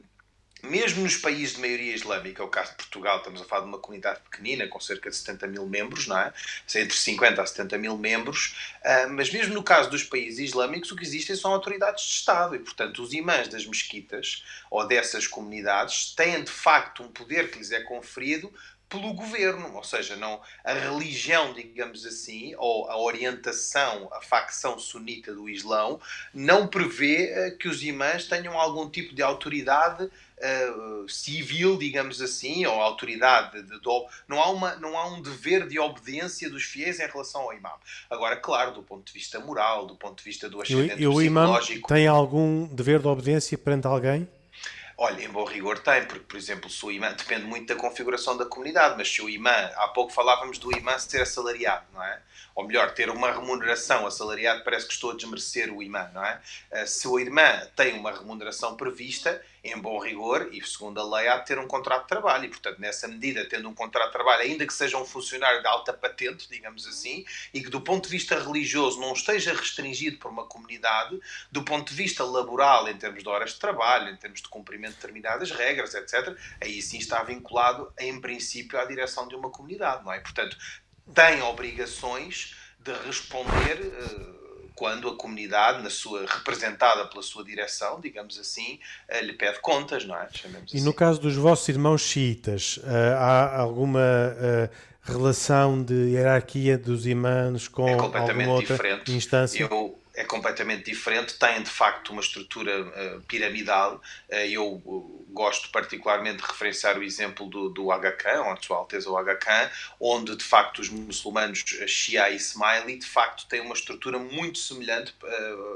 mesmo 0.63 1.03
nos 1.03 1.17
países 1.17 1.55
de 1.55 1.61
maioria 1.61 1.93
islâmica, 1.93 2.41
é 2.41 2.45
o 2.45 2.49
caso 2.49 2.71
de 2.71 2.77
Portugal, 2.77 3.17
estamos 3.17 3.41
a 3.41 3.45
falar 3.45 3.61
de 3.61 3.67
uma 3.67 3.79
comunidade 3.79 4.19
pequenina, 4.29 4.67
com 4.67 4.79
cerca 4.79 5.09
de 5.09 5.15
70 5.15 5.47
mil 5.47 5.65
membros, 5.65 6.07
não 6.07 6.17
é? 6.17 6.33
Entre 6.75 6.95
50 6.95 7.41
a 7.41 7.45
70 7.45 7.77
mil 7.77 7.97
membros, 7.97 8.55
uh, 8.83 9.09
mas 9.09 9.31
mesmo 9.31 9.53
no 9.53 9.63
caso 9.63 9.89
dos 9.89 10.03
países 10.03 10.39
islâmicos, 10.39 10.91
o 10.91 10.95
que 10.95 11.03
existem 11.03 11.35
são 11.35 11.51
autoridades 11.51 12.03
de 12.03 12.11
Estado 12.11 12.55
e, 12.55 12.59
portanto, 12.59 13.01
os 13.01 13.13
imãs 13.13 13.47
das 13.47 13.65
mesquitas 13.65 14.43
ou 14.69 14.87
dessas 14.87 15.27
comunidades 15.27 16.13
têm 16.15 16.43
de 16.43 16.51
facto 16.51 17.03
um 17.03 17.07
poder 17.07 17.51
que 17.51 17.57
lhes 17.57 17.71
é 17.71 17.81
conferido 17.81 18.51
pelo 18.89 19.13
governo, 19.13 19.75
ou 19.75 19.83
seja, 19.83 20.15
não 20.15 20.41
a 20.63 20.73
religião, 20.73 21.53
digamos 21.53 22.05
assim, 22.07 22.55
ou 22.57 22.89
a 22.89 22.99
orientação, 22.99 24.09
a 24.11 24.19
facção 24.19 24.79
sunita 24.79 25.33
do 25.33 25.47
Islão, 25.47 26.01
não 26.33 26.67
prevê 26.67 27.31
uh, 27.31 27.57
que 27.57 27.67
os 27.67 27.83
imãs 27.83 28.25
tenham 28.25 28.59
algum 28.59 28.89
tipo 28.89 29.13
de 29.13 29.21
autoridade 29.21 30.09
uh, 30.39 31.09
civil, 31.09 31.77
digamos 31.77 32.21
assim, 32.21 32.65
ou 32.65 32.81
autoridade, 32.81 33.61
de, 33.61 33.79
de, 33.79 34.07
não, 34.27 34.41
há 34.41 34.49
uma, 34.49 34.75
não 34.75 34.97
há 34.97 35.07
um 35.07 35.21
dever 35.21 35.67
de 35.67 35.79
obediência 35.79 36.49
dos 36.49 36.63
fiéis 36.63 36.99
em 36.99 37.07
relação 37.07 37.41
ao 37.41 37.53
imã. 37.53 37.71
Agora, 38.09 38.35
claro, 38.35 38.73
do 38.73 38.83
ponto 38.83 39.05
de 39.05 39.13
vista 39.13 39.39
moral, 39.39 39.85
do 39.85 39.95
ponto 39.95 40.17
de 40.17 40.23
vista 40.23 40.49
do 40.49 40.61
ascendente 40.61 41.01
e, 41.01 41.07
o 41.07 41.21
imã 41.21 41.59
tem 41.87 42.07
algum 42.07 42.65
dever 42.67 42.99
de 42.99 43.07
obediência 43.07 43.57
perante 43.57 43.87
alguém? 43.87 44.27
Olha, 45.01 45.23
em 45.23 45.29
bom 45.29 45.45
rigor 45.45 45.79
tem, 45.79 46.03
porque, 46.03 46.25
por 46.25 46.35
exemplo, 46.35 46.69
se 46.69 46.85
o 46.85 46.91
imã 46.91 47.13
depende 47.13 47.45
muito 47.45 47.73
da 47.73 47.75
configuração 47.79 48.35
da 48.35 48.45
comunidade, 48.45 48.95
mas 48.97 49.09
se 49.09 49.21
o 49.21 49.29
imã, 49.29 49.71
há 49.77 49.87
pouco 49.87 50.11
falávamos 50.11 50.57
do 50.57 50.77
imã 50.77 50.99
ser 50.99 51.21
assalariado, 51.21 51.85
não 51.93 52.03
é? 52.03 52.19
Ou 52.53 52.67
melhor, 52.67 52.93
ter 52.93 53.09
uma 53.09 53.31
remuneração 53.31 54.05
assalariada, 54.05 54.61
parece 54.61 54.85
que 54.85 54.91
estou 54.91 55.11
a 55.11 55.15
desmerecer 55.15 55.73
o 55.73 55.81
imã, 55.81 56.09
não 56.13 56.25
é? 56.25 56.41
Eh, 56.71 56.85
se 56.85 57.07
o 57.07 57.17
imã 57.17 57.65
tem 57.77 57.97
uma 57.97 58.11
remuneração 58.11 58.75
prevista, 58.75 59.41
em 59.63 59.77
bom 59.77 59.99
rigor 59.99 60.49
e 60.51 60.65
segundo 60.65 60.99
a 60.99 61.17
lei 61.17 61.27
há 61.27 61.37
de 61.37 61.45
ter 61.45 61.59
um 61.59 61.67
contrato 61.67 62.03
de 62.03 62.07
trabalho. 62.07 62.45
E 62.45 62.49
portanto 62.49 62.79
nessa 62.79 63.07
medida 63.07 63.47
tendo 63.47 63.69
um 63.69 63.73
contrato 63.73 64.07
de 64.07 64.13
trabalho 64.13 64.43
ainda 64.43 64.65
que 64.65 64.73
seja 64.73 64.97
um 64.97 65.05
funcionário 65.05 65.61
de 65.61 65.67
alta 65.67 65.93
patente 65.93 66.47
digamos 66.49 66.87
assim 66.87 67.25
e 67.53 67.61
que 67.61 67.69
do 67.69 67.81
ponto 67.81 68.05
de 68.05 68.11
vista 68.11 68.39
religioso 68.39 68.99
não 68.99 69.13
esteja 69.13 69.53
restringido 69.53 70.17
por 70.17 70.31
uma 70.31 70.45
comunidade 70.45 71.19
do 71.51 71.63
ponto 71.63 71.89
de 71.89 71.95
vista 71.95 72.23
laboral 72.23 72.87
em 72.89 72.97
termos 72.97 73.23
de 73.23 73.29
horas 73.29 73.53
de 73.53 73.59
trabalho 73.59 74.09
em 74.09 74.15
termos 74.15 74.41
de 74.41 74.47
cumprimento 74.47 74.91
de 74.91 74.95
determinadas 74.97 75.51
regras 75.51 75.93
etc 75.93 76.35
aí 76.61 76.81
sim 76.81 76.97
está 76.97 77.23
vinculado 77.23 77.91
em 77.99 78.19
princípio 78.19 78.79
à 78.79 78.85
direção 78.85 79.27
de 79.27 79.35
uma 79.35 79.49
comunidade 79.49 80.03
não 80.03 80.13
é? 80.13 80.19
Portanto 80.19 80.57
tem 81.13 81.41
obrigações 81.41 82.55
de 82.79 82.93
responder 83.05 83.81
uh, 83.81 84.38
quando 84.79 85.09
a 85.09 85.15
comunidade, 85.17 85.83
na 85.83 85.89
sua, 85.89 86.25
representada 86.25 87.05
pela 87.07 87.21
sua 87.21 87.43
direção, 87.43 87.99
digamos 87.99 88.39
assim, 88.39 88.79
eh, 89.09 89.21
lhe 89.21 89.33
pede 89.33 89.59
contas, 89.59 90.05
não 90.05 90.15
é? 90.15 90.29
Chamemos 90.31 90.73
e 90.73 90.77
assim. 90.77 90.85
no 90.85 90.93
caso 90.93 91.19
dos 91.19 91.35
vossos 91.35 91.67
irmãos 91.67 91.99
xiitas, 92.01 92.79
eh, 92.85 93.13
há 93.13 93.59
alguma 93.59 93.99
eh, 93.99 94.69
relação 95.03 95.83
de 95.83 96.11
hierarquia 96.11 96.77
dos 96.77 97.05
imãs 97.05 97.67
com 97.67 97.89
é 97.89 97.93
alguma 97.93 98.53
outra 98.53 98.75
diferente. 98.75 99.11
instância? 99.11 99.67
Eu, 99.69 99.98
é 100.19 100.25
completamente 100.25 100.83
diferente, 100.83 101.35
têm 101.35 101.63
de 101.63 101.69
facto 101.69 102.09
uma 102.09 102.19
estrutura 102.19 102.81
uh, 102.81 103.21
piramidal. 103.21 104.01
Uh, 104.29 104.35
eu 104.51 104.65
uh, 104.85 105.25
gosto 105.29 105.69
particularmente 105.69 106.43
de 106.43 106.43
referenciar 106.43 106.97
o 106.97 107.03
exemplo 107.03 107.47
do, 107.47 107.69
do 107.69 107.89
Aga 107.89 108.11
Khan, 108.11 108.43
a 108.51 108.57
Sua 108.61 108.75
Alteza 108.75 109.09
o 109.09 109.17
onde 109.97 110.35
de 110.35 110.43
facto 110.43 110.79
os 110.79 110.89
muçulmanos 110.89 111.59
Shia 111.87 112.29
e 112.31 112.35
Ismaili 112.35 112.97
de 112.97 113.05
facto 113.05 113.47
têm 113.47 113.61
uma 113.61 113.73
estrutura 113.73 114.19
muito 114.19 114.57
semelhante 114.57 115.15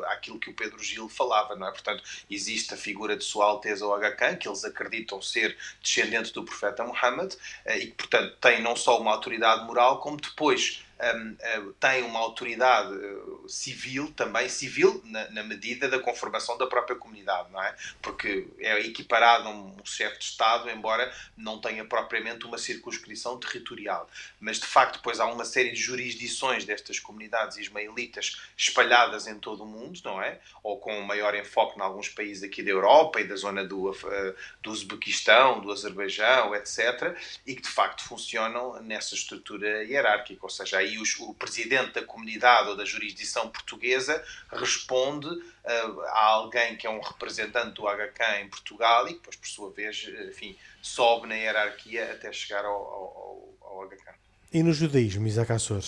àquilo 0.08 0.38
que 0.38 0.50
o 0.50 0.54
Pedro 0.54 0.84
Gil 0.84 1.08
falava, 1.08 1.56
não 1.56 1.68
é? 1.68 1.72
Portanto, 1.72 2.04
existe 2.30 2.74
a 2.74 2.78
figura 2.78 3.16
de 3.16 3.24
Sua 3.24 3.46
Alteza 3.46 3.86
o 3.86 3.94
Aga 3.94 4.36
que 4.36 4.48
eles 4.48 4.66
acreditam 4.66 5.22
ser 5.22 5.56
descendente 5.82 6.34
do 6.34 6.44
profeta 6.44 6.84
Muhammad, 6.84 7.34
e 7.78 7.88
que 7.88 7.92
portanto 7.92 8.36
tem 8.42 8.62
não 8.62 8.76
só 8.76 9.00
uma 9.00 9.12
autoridade 9.12 9.66
moral, 9.66 10.02
como 10.02 10.18
depois 10.18 10.84
uh, 11.12 11.74
tem 11.74 12.04
uma 12.04 12.20
autoridade 12.20 12.94
uh, 12.94 13.50
civil, 13.50 14.12
também 14.14 14.48
civil, 14.50 15.02
na, 15.06 15.30
na, 15.32 15.44
medida 15.44 15.88
da 15.90 16.00
conformação 16.00 16.58
da 16.58 16.68
própria 16.68 16.96
comunidade, 16.96 17.52
não 17.52 17.62
é? 17.62 17.76
Porque 18.02 18.48
é 18.60 18.80
equiparado 18.80 19.48
a 19.48 19.52
um, 19.52 19.76
um 19.82 19.86
chefe 19.86 20.20
de 20.20 20.26
Estado, 20.26 20.70
embora 20.70 21.14
não 21.36 21.60
tenha 21.60 21.84
propriamente 21.86 22.46
uma 22.46 22.58
circunscrição 22.58 23.38
territorial. 23.38 24.10
Mas, 24.40 24.60
de 24.60 24.66
facto, 24.66 24.98
depois 24.98 25.20
há 25.20 25.26
uma 25.26 25.46
série 25.46 25.72
de 25.72 25.80
jurisdições 25.80 26.66
destas 26.66 27.00
comunidades 27.00 27.58
ismaelitas 27.58 28.42
espalhadas 28.56 29.28
em 29.28 29.38
todo 29.38 29.64
o 29.64 29.68
mundo, 29.68 30.00
não 30.04 30.22
é? 30.22 30.40
Ou 30.62 30.80
com 30.80 31.02
maior 31.02 31.36
enfoque 31.36 31.78
em 31.78 31.82
alguns 31.82 32.10
países 32.10 32.44
aqui 32.44 32.64
da 32.64 32.72
Europa 32.72 33.20
e 33.20 33.28
da 33.28 33.36
zona 33.36 33.64
do, 33.66 33.92
uh, 33.92 34.36
do 34.62 34.72
Uzbequistão, 34.72 35.60
do 35.60 35.72
Azerbaijão, 35.72 36.56
etc. 36.56 37.18
E 37.46 37.56
que, 37.56 37.62
de 37.62 37.70
facto, 37.70 38.04
funcionam 38.04 38.82
nessa 38.82 39.16
estrutura 39.16 39.84
hierárquica, 39.84 40.40
ou 40.44 40.50
seja, 40.50 40.78
aí 40.78 40.93
os, 41.00 41.20
o 41.20 41.34
presidente 41.34 41.94
da 41.94 42.04
comunidade 42.04 42.70
ou 42.70 42.76
da 42.76 42.86
jurisdição 42.86 43.50
portuguesa 43.50 44.24
responde 44.52 45.28
uh, 45.28 46.02
a 46.08 46.26
alguém 46.26 46.76
que 46.76 46.88
é 46.88 46.90
um 46.90 47.00
representante 47.00 47.76
do 47.76 47.84
HK 47.84 48.42
em 48.42 48.50
Portugal 48.50 49.08
e 49.08 49.12
que 49.12 49.20
depois, 49.20 49.36
por 49.36 49.48
sua 49.48 49.72
vez, 49.72 50.10
enfim, 50.30 50.56
sobe 50.82 51.28
na 51.28 51.36
hierarquia 51.36 52.12
até 52.12 52.32
chegar 52.32 52.66
ao, 52.66 52.74
ao, 52.74 53.50
ao 53.62 53.88
HK. 53.88 54.14
E 54.52 54.62
no 54.62 54.74
judaísmo, 54.74 55.26
Isaac 55.28 55.52
Assor, 55.52 55.84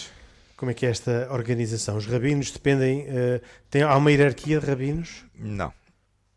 como 0.57 0.71
é 0.71 0.73
que 0.73 0.85
é 0.85 0.89
esta 0.89 1.27
organização? 1.31 1.97
Os 1.97 2.05
rabinos 2.05 2.51
dependem. 2.51 3.01
Uh, 3.01 3.41
tem, 3.69 3.83
há 3.83 3.95
uma 3.95 4.11
hierarquia 4.11 4.59
de 4.59 4.65
rabinos? 4.65 5.23
Não. 5.35 5.73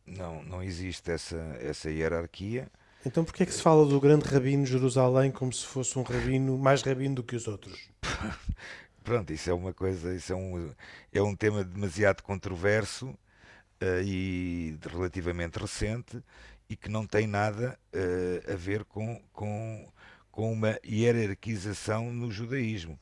Não, 0.06 0.42
não 0.42 0.62
existe 0.62 1.10
essa, 1.10 1.36
essa 1.60 1.90
hierarquia. 1.90 2.68
Então 3.08 3.24
porquê 3.24 3.44
é 3.44 3.46
que 3.46 3.54
se 3.54 3.62
fala 3.62 3.86
do 3.86 3.98
grande 3.98 4.28
rabino 4.28 4.64
de 4.64 4.70
Jerusalém 4.70 5.30
como 5.30 5.50
se 5.50 5.64
fosse 5.64 5.98
um 5.98 6.02
rabino 6.02 6.58
mais 6.58 6.82
rabino 6.82 7.14
do 7.14 7.22
que 7.22 7.36
os 7.36 7.48
outros? 7.48 7.88
Pronto, 9.02 9.32
isso 9.32 9.48
é 9.48 9.54
uma 9.54 9.72
coisa, 9.72 10.14
isso 10.14 10.30
é 10.30 10.36
um, 10.36 10.70
é 11.10 11.22
um 11.22 11.34
tema 11.34 11.64
demasiado 11.64 12.22
controverso 12.22 13.06
uh, 13.06 14.02
e 14.04 14.78
relativamente 14.86 15.58
recente 15.58 16.22
e 16.68 16.76
que 16.76 16.90
não 16.90 17.06
tem 17.06 17.26
nada 17.26 17.78
uh, 17.94 18.52
a 18.52 18.56
ver 18.56 18.84
com, 18.84 19.18
com, 19.32 19.90
com 20.30 20.52
uma 20.52 20.78
hierarquização 20.86 22.12
no 22.12 22.30
judaísmo. 22.30 22.98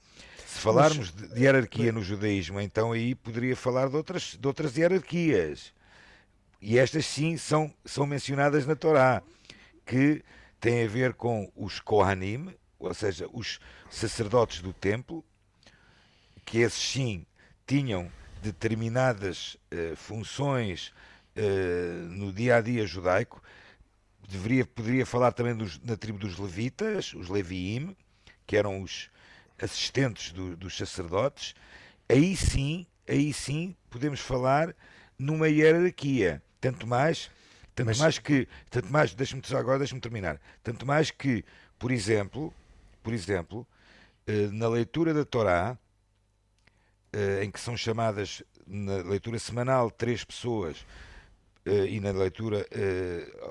Se 0.46 0.60
falarmos 0.60 1.10
Mas, 1.10 1.30
de 1.32 1.40
hierarquia 1.40 1.90
no 1.90 2.04
judaísmo, 2.04 2.60
então 2.60 2.92
aí 2.92 3.16
poderia 3.16 3.56
falar 3.56 3.88
de 3.88 3.96
outras, 3.96 4.38
de 4.40 4.46
outras 4.46 4.76
hierarquias. 4.76 5.74
E 6.62 6.78
estas 6.78 7.06
sim 7.06 7.36
são, 7.36 7.74
são 7.84 8.06
mencionadas 8.06 8.64
na 8.64 8.76
Torá 8.76 9.20
que 9.86 10.22
tem 10.60 10.84
a 10.84 10.88
ver 10.88 11.14
com 11.14 11.50
os 11.54 11.78
Kohanim, 11.80 12.54
ou 12.78 12.92
seja, 12.92 13.28
os 13.32 13.60
sacerdotes 13.88 14.60
do 14.60 14.72
templo, 14.72 15.24
que 16.44 16.58
esses 16.58 16.82
sim 16.82 17.24
tinham 17.66 18.10
determinadas 18.42 19.56
uh, 19.72 19.96
funções 19.96 20.92
uh, 21.36 22.08
no 22.10 22.32
dia 22.32 22.56
a 22.56 22.60
dia 22.60 22.86
judaico. 22.86 23.42
Deveria, 24.28 24.66
poderia 24.66 25.06
falar 25.06 25.32
também 25.32 25.54
dos, 25.54 25.80
na 25.80 25.96
tribo 25.96 26.18
dos 26.18 26.36
levitas, 26.36 27.14
os 27.14 27.28
Leviim, 27.28 27.96
que 28.44 28.56
eram 28.56 28.82
os 28.82 29.08
assistentes 29.60 30.32
do, 30.32 30.56
dos 30.56 30.76
sacerdotes. 30.76 31.54
Aí 32.08 32.36
sim, 32.36 32.86
aí 33.08 33.32
sim 33.32 33.74
podemos 33.88 34.18
falar 34.18 34.74
numa 35.16 35.48
hierarquia. 35.48 36.42
Tanto 36.60 36.86
mais 36.86 37.30
tanto 37.76 37.88
Mas... 37.88 37.98
mais 37.98 38.18
que, 38.18 38.48
tanto 38.70 38.90
mais, 38.90 39.14
deixa-me 39.14 39.42
agora, 39.54 39.78
deixa-me 39.78 40.00
terminar. 40.00 40.40
Tanto 40.62 40.86
mais 40.86 41.10
que, 41.10 41.44
por 41.78 41.92
exemplo, 41.92 42.52
por 43.02 43.12
exemplo, 43.12 43.64
eh, 44.26 44.48
na 44.50 44.66
leitura 44.66 45.14
da 45.14 45.24
Torá, 45.24 45.78
eh, 47.12 47.44
em 47.44 47.50
que 47.52 47.60
são 47.60 47.76
chamadas 47.76 48.42
na 48.66 48.96
leitura 48.96 49.38
semanal 49.38 49.90
três 49.92 50.24
pessoas 50.24 50.84
eh, 51.64 51.86
e 51.86 52.00
na 52.00 52.10
leitura 52.10 52.66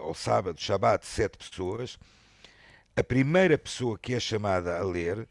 ao 0.01 0.13
sábado, 0.13 0.59
Shabat, 0.59 1.05
sete 1.05 1.37
pessoas, 1.37 1.97
a 2.97 3.03
primeira 3.03 3.57
pessoa 3.57 3.97
que 3.97 4.13
é 4.13 4.19
chamada 4.19 4.77
a 4.77 4.83
ler, 4.83 5.27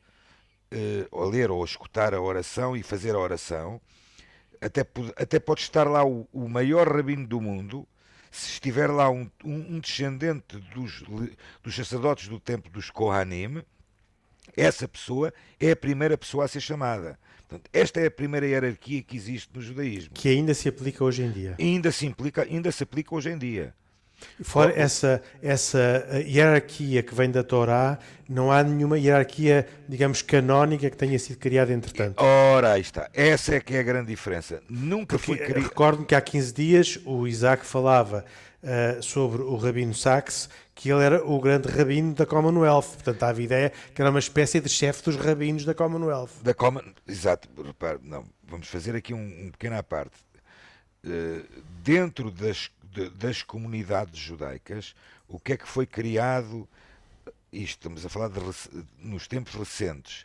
a 1.12 1.24
ler 1.26 1.51
ou 1.51 1.62
a 1.62 1.66
escutar 1.66 2.14
a 2.14 2.20
oração 2.20 2.76
e 2.76 2.82
fazer 2.82 3.14
a 3.14 3.18
oração, 3.18 3.80
até, 4.61 4.86
até 5.16 5.38
pode 5.38 5.61
estar 5.61 5.84
lá 5.84 6.05
o, 6.05 6.26
o 6.32 6.49
maior 6.49 6.88
rabino 6.88 7.26
do 7.26 7.40
mundo, 7.40 7.86
se 8.35 8.51
estiver 8.51 8.91
lá 8.91 9.09
um, 9.09 9.30
um, 9.45 9.76
um 9.76 9.78
descendente 9.78 10.59
dos, 10.74 11.05
dos 11.62 11.76
sacerdotes 11.76 12.26
do 12.26 12.41
templo 12.41 12.68
dos 12.70 12.91
Kohanim, 12.91 13.62
essa 14.57 14.89
pessoa 14.89 15.32
é 15.61 15.70
a 15.70 15.76
primeira 15.76 16.18
pessoa 16.18 16.45
a 16.45 16.49
ser 16.49 16.61
chamada. 16.61 17.16
Portanto, 17.49 17.70
esta 17.72 18.01
é 18.01 18.07
a 18.07 18.11
primeira 18.11 18.45
hierarquia 18.45 19.03
que 19.03 19.16
existe 19.16 19.51
no 19.55 19.62
judaísmo. 19.62 20.14
Que 20.14 20.30
ainda 20.30 20.53
se 20.53 20.68
aplica 20.68 21.05
hoje 21.05 21.22
em 21.22 21.30
dia. 21.30 21.55
Ainda 21.61 21.93
se, 21.93 22.07
implica, 22.07 22.43
ainda 22.43 22.72
se 22.72 22.82
aplica 22.82 23.14
hoje 23.14 23.30
em 23.30 23.39
dia. 23.39 23.72
Fora 24.43 24.72
essa, 24.75 25.22
essa 25.43 26.07
hierarquia 26.27 27.03
que 27.03 27.14
vem 27.14 27.31
da 27.31 27.43
Torá, 27.43 27.99
não 28.29 28.51
há 28.51 28.62
nenhuma 28.62 28.99
hierarquia, 28.99 29.66
digamos, 29.89 30.22
canónica 30.22 30.89
que 30.91 30.97
tenha 30.97 31.18
sido 31.18 31.39
criada 31.39 31.72
entretanto. 31.72 32.22
Ora, 32.22 32.72
aí 32.72 32.81
está. 32.81 33.09
Essa 33.12 33.57
é 33.57 33.61
que 33.61 33.75
é 33.75 33.81
a 33.81 33.83
grande 33.83 34.09
diferença. 34.09 34.62
Nunca 34.68 35.16
Porque, 35.16 35.27
foi 35.27 35.37
criada. 35.37 35.61
Recordo-me 35.61 36.07
que 36.07 36.14
há 36.14 36.20
15 36.20 36.53
dias 36.53 36.99
o 37.05 37.27
Isaac 37.27 37.64
falava 37.66 38.25
uh, 38.62 39.03
sobre 39.03 39.43
o 39.43 39.57
Rabino 39.57 39.95
Sachs, 39.95 40.49
que 40.75 40.91
ele 40.91 41.03
era 41.03 41.25
o 41.25 41.41
grande 41.41 41.68
rabino 41.68 42.14
da 42.14 42.27
Commonwealth. 42.27 42.95
Portanto, 42.95 43.22
há 43.22 43.31
a 43.31 43.41
ideia 43.41 43.72
que 43.95 44.01
era 44.01 44.11
uma 44.11 44.18
espécie 44.18 44.61
de 44.61 44.68
chefe 44.68 45.05
dos 45.05 45.16
rabinos 45.16 45.64
da 45.64 45.75
Commonwealth. 45.75 46.31
Da 46.43 46.55
Common... 46.55 46.83
Exato. 47.07 47.49
Repare, 47.62 47.99
não, 48.03 48.25
vamos 48.49 48.66
fazer 48.68 48.97
aqui 48.97 49.12
um, 49.12 49.47
um 49.47 49.51
pequeno 49.51 49.77
à 49.77 49.83
parte. 49.83 50.16
Uh, 51.05 51.45
dentro 51.83 52.31
das 52.31 52.70
de, 52.95 53.11
das 53.11 53.42
comunidades 53.42 54.18
judaicas, 54.18 54.95
o 55.28 55.40
que 55.40 55.55
é 55.55 55.57
que 55.57 55.66
foi 55.66 55.84
criado, 55.84 56.68
isto 57.53 57.80
estamos 57.80 58.07
a 58.07 58.09
falar 58.09 58.28
de, 58.28 58.40
nos 58.99 59.26
tempos 59.26 59.55
recentes, 59.55 60.24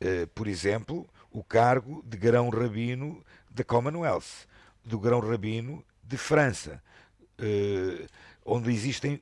uh, 0.00 0.26
por 0.28 0.46
exemplo, 0.46 1.06
o 1.32 1.42
cargo 1.42 2.02
de 2.06 2.16
grão-rabino 2.16 3.22
da 3.50 3.64
Commonwealth, 3.64 4.46
do 4.84 4.98
grão-rabino 4.98 5.84
de 6.04 6.16
França, 6.16 6.80
uh, 7.40 8.06
onde 8.44 8.70
existem 8.70 9.20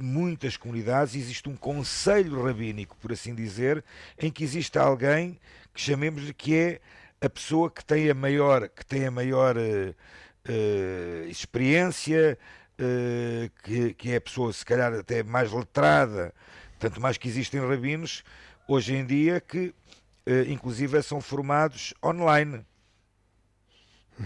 muitas 0.00 0.56
comunidades, 0.56 1.14
existe 1.14 1.48
um 1.48 1.56
conselho 1.56 2.44
rabínico, 2.44 2.96
por 2.96 3.12
assim 3.12 3.34
dizer, 3.34 3.84
em 4.18 4.30
que 4.30 4.42
existe 4.42 4.78
alguém 4.78 5.38
que 5.72 5.80
chamemos 5.80 6.24
de 6.26 6.34
que 6.34 6.56
é 6.56 6.80
a 7.20 7.30
pessoa 7.30 7.70
que 7.70 7.84
tem 7.84 8.10
a 8.10 8.14
maior, 8.14 8.68
que 8.68 8.84
tem 8.84 9.06
a 9.06 9.10
maior 9.10 9.56
uh, 9.56 9.94
uh, 10.48 11.28
experiência, 11.28 12.38
uh, 12.78 13.50
que, 13.62 13.94
que 13.94 14.10
é 14.10 14.16
a 14.16 14.20
pessoa 14.20 14.52
se 14.52 14.64
calhar 14.64 14.92
até 14.92 15.22
mais 15.22 15.52
letrada, 15.52 16.34
tanto 16.78 17.00
mais 17.00 17.16
que 17.16 17.28
existem 17.28 17.60
rabinos 17.60 18.22
hoje 18.66 18.94
em 18.94 19.04
dia 19.04 19.40
que 19.40 19.74
uh, 20.26 20.48
inclusive 20.48 21.02
são 21.02 21.20
formados 21.20 21.94
online. 22.04 22.64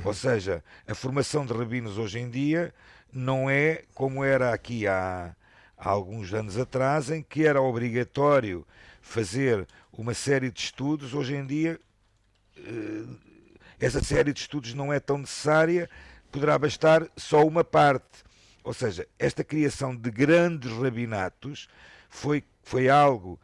Ou 0.04 0.12
seja, 0.12 0.62
a 0.86 0.94
formação 0.94 1.46
de 1.46 1.52
rabinos 1.52 1.96
hoje 1.96 2.18
em 2.18 2.28
dia 2.28 2.74
não 3.12 3.48
é 3.48 3.84
como 3.94 4.24
era 4.24 4.52
aqui 4.52 4.86
há, 4.86 5.34
há 5.76 5.88
alguns 5.88 6.34
anos 6.34 6.58
atrás, 6.58 7.10
em 7.10 7.22
que 7.22 7.46
era 7.46 7.62
obrigatório 7.62 8.66
fazer 9.00 9.66
uma 9.92 10.12
série 10.12 10.50
de 10.50 10.60
estudos. 10.60 11.14
Hoje 11.14 11.36
em 11.36 11.46
dia 11.46 11.80
essa 13.79 14.03
série 14.03 14.33
de 14.33 14.41
estudos 14.41 14.74
não 14.74 14.93
é 14.93 14.99
tão 14.99 15.18
necessária, 15.18 15.89
poderá 16.31 16.59
bastar 16.59 17.07
só 17.16 17.47
uma 17.47 17.64
parte. 17.64 18.24
Ou 18.64 18.74
seja, 18.74 19.07
esta 19.18 19.45
criação 19.45 19.95
de 19.95 20.11
grandes 20.11 20.72
rabinatos 20.72 21.68
foi, 22.09 22.43
foi 22.62 22.89
algo 22.89 23.39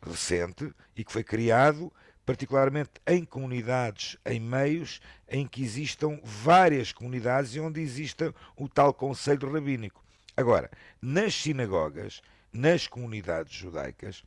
recente 0.00 0.72
e 0.96 1.04
que 1.04 1.12
foi 1.12 1.24
criado 1.24 1.92
particularmente 2.28 2.90
em 3.06 3.24
comunidades, 3.24 4.18
em 4.26 4.38
meios 4.38 5.00
em 5.26 5.46
que 5.46 5.62
existam 5.62 6.20
várias 6.22 6.92
comunidades 6.92 7.54
e 7.54 7.60
onde 7.60 7.80
exista 7.80 8.34
o 8.54 8.68
tal 8.68 8.92
conselho 8.92 9.50
rabínico. 9.50 10.04
Agora, 10.36 10.70
nas 11.00 11.34
sinagogas, 11.34 12.20
nas 12.52 12.86
comunidades 12.86 13.54
judaicas, 13.54 14.22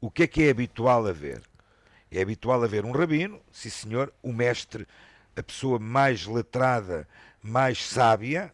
o 0.00 0.10
que 0.10 0.24
é 0.24 0.26
que 0.26 0.42
é 0.42 0.50
habitual 0.50 1.06
haver? 1.06 1.40
É 2.12 2.20
habitual 2.20 2.62
haver 2.62 2.84
um 2.84 2.92
rabino, 2.92 3.40
sim 3.50 3.70
senhor, 3.70 4.12
o 4.22 4.32
mestre, 4.32 4.86
a 5.34 5.42
pessoa 5.42 5.78
mais 5.78 6.26
letrada, 6.26 7.08
mais 7.42 7.82
sábia, 7.82 8.52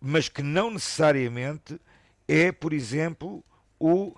mas 0.00 0.30
que 0.30 0.42
não 0.42 0.70
necessariamente 0.70 1.78
é, 2.26 2.50
por 2.50 2.72
exemplo, 2.72 3.44
o 3.78 4.14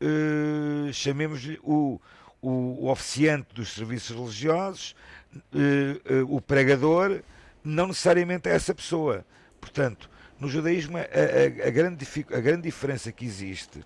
uh, 0.00 0.92
chamemos-lhe 0.92 1.58
o, 1.62 1.98
o, 2.42 2.50
o, 2.84 2.90
oficiante 2.90 3.54
dos 3.54 3.70
serviços 3.70 4.14
religiosos, 4.14 4.94
uh, 5.34 6.22
uh, 6.22 6.36
o 6.36 6.42
pregador, 6.42 7.22
não 7.64 7.86
necessariamente 7.86 8.46
é 8.46 8.52
essa 8.52 8.74
pessoa. 8.74 9.24
Portanto, 9.58 10.10
no 10.38 10.48
judaísmo, 10.48 10.98
a, 10.98 11.00
a, 11.00 11.68
a, 11.68 11.70
grande, 11.70 12.06
a 12.30 12.40
grande 12.40 12.62
diferença 12.62 13.10
que 13.10 13.24
existe 13.24 13.82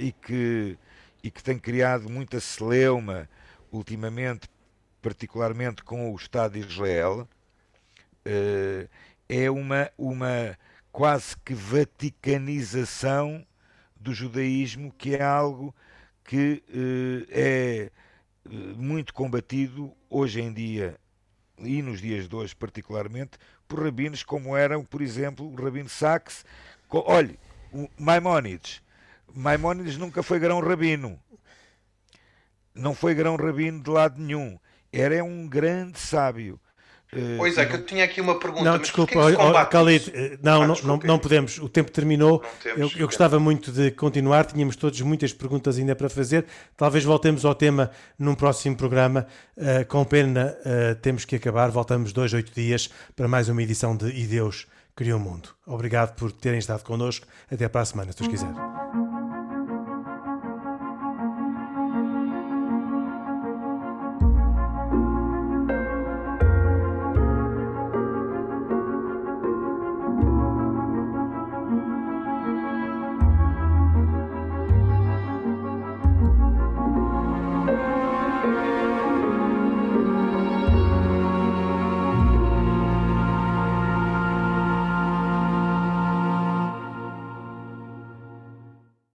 e 0.00 0.12
que 0.12 0.78
e 1.22 1.30
que 1.30 1.42
tem 1.42 1.58
criado 1.58 2.08
muita 2.10 2.40
celeuma 2.40 3.28
ultimamente, 3.70 4.48
particularmente 5.00 5.82
com 5.82 6.12
o 6.12 6.16
Estado 6.16 6.54
de 6.54 6.66
Israel, 6.66 7.28
eh, 8.24 8.88
é 9.28 9.50
uma, 9.50 9.90
uma 9.96 10.58
quase 10.90 11.36
que 11.38 11.54
vaticanização 11.54 13.46
do 13.98 14.12
judaísmo, 14.12 14.92
que 14.92 15.14
é 15.14 15.22
algo 15.22 15.74
que 16.24 16.62
eh, 16.68 17.26
é 17.30 17.90
eh, 17.90 17.90
muito 18.76 19.14
combatido 19.14 19.92
hoje 20.10 20.40
em 20.40 20.52
dia 20.52 20.98
e 21.58 21.80
nos 21.82 22.00
dias 22.00 22.28
de 22.28 22.34
hoje 22.34 22.56
particularmente 22.56 23.38
por 23.68 23.82
rabinos 23.84 24.22
como 24.22 24.56
eram, 24.56 24.84
por 24.84 25.00
exemplo, 25.00 25.46
o 25.46 25.54
rabino 25.54 25.88
Sachs. 25.88 26.44
Olhe, 26.90 27.38
Maimónides 27.98 28.82
Maimónides 29.34 29.96
nunca 29.96 30.22
foi 30.22 30.38
grão-rabino. 30.38 31.18
Não 32.74 32.94
foi 32.94 33.14
grão-rabino 33.14 33.82
de 33.82 33.90
lado 33.90 34.20
nenhum. 34.20 34.58
Era 34.92 35.22
um 35.24 35.48
grande 35.48 35.98
sábio. 35.98 36.60
Eh, 37.14 37.36
pois 37.36 37.58
é, 37.58 37.66
que 37.66 37.74
eu 37.74 37.84
tinha 37.84 38.04
aqui 38.04 38.20
uma 38.20 38.38
pergunta. 38.38 38.64
Não, 38.64 38.78
desculpa, 38.78 39.18
oh, 39.18 39.66
Khalid, 39.66 40.10
eh, 40.14 40.38
não, 40.42 40.62
ah, 40.62 40.66
não, 40.66 40.74
não, 40.82 40.96
não, 40.96 41.18
podemos, 41.18 41.58
o 41.58 41.68
tempo 41.68 41.90
terminou. 41.90 42.42
eu, 42.64 42.90
eu 42.96 43.06
gostava 43.06 43.38
muito 43.38 43.70
de 43.70 43.90
continuar, 43.90 44.46
tínhamos 44.46 44.76
todos 44.76 44.98
muitas 45.02 45.32
perguntas 45.32 45.76
ainda 45.76 45.94
para 45.94 46.08
fazer. 46.08 46.46
Talvez 46.74 47.04
voltemos 47.04 47.44
ao 47.44 47.54
tema 47.54 47.90
num 48.18 48.34
próximo 48.34 48.76
programa. 48.76 49.26
Uh, 49.56 49.84
com 49.86 50.02
pena, 50.04 50.56
uh, 50.60 50.94
temos 50.96 51.26
que 51.26 51.36
acabar. 51.36 51.70
Voltamos 51.70 52.12
dois, 52.12 52.32
oito 52.32 52.52
dias 52.54 52.88
para 53.14 53.28
mais 53.28 53.48
uma 53.50 53.62
edição 53.62 53.94
de 53.94 54.08
E 54.08 54.26
Deus 54.26 54.66
Criou 54.96 55.18
o 55.18 55.22
Mundo. 55.22 55.50
Obrigado 55.66 56.14
por 56.14 56.32
terem 56.32 56.58
estado 56.58 56.82
connosco. 56.82 57.26
Até 57.50 57.68
para 57.68 57.82
a 57.82 57.84
semana, 57.84 58.12
se 58.12 58.18
Deus 58.18 58.30
quiser. 58.30 58.71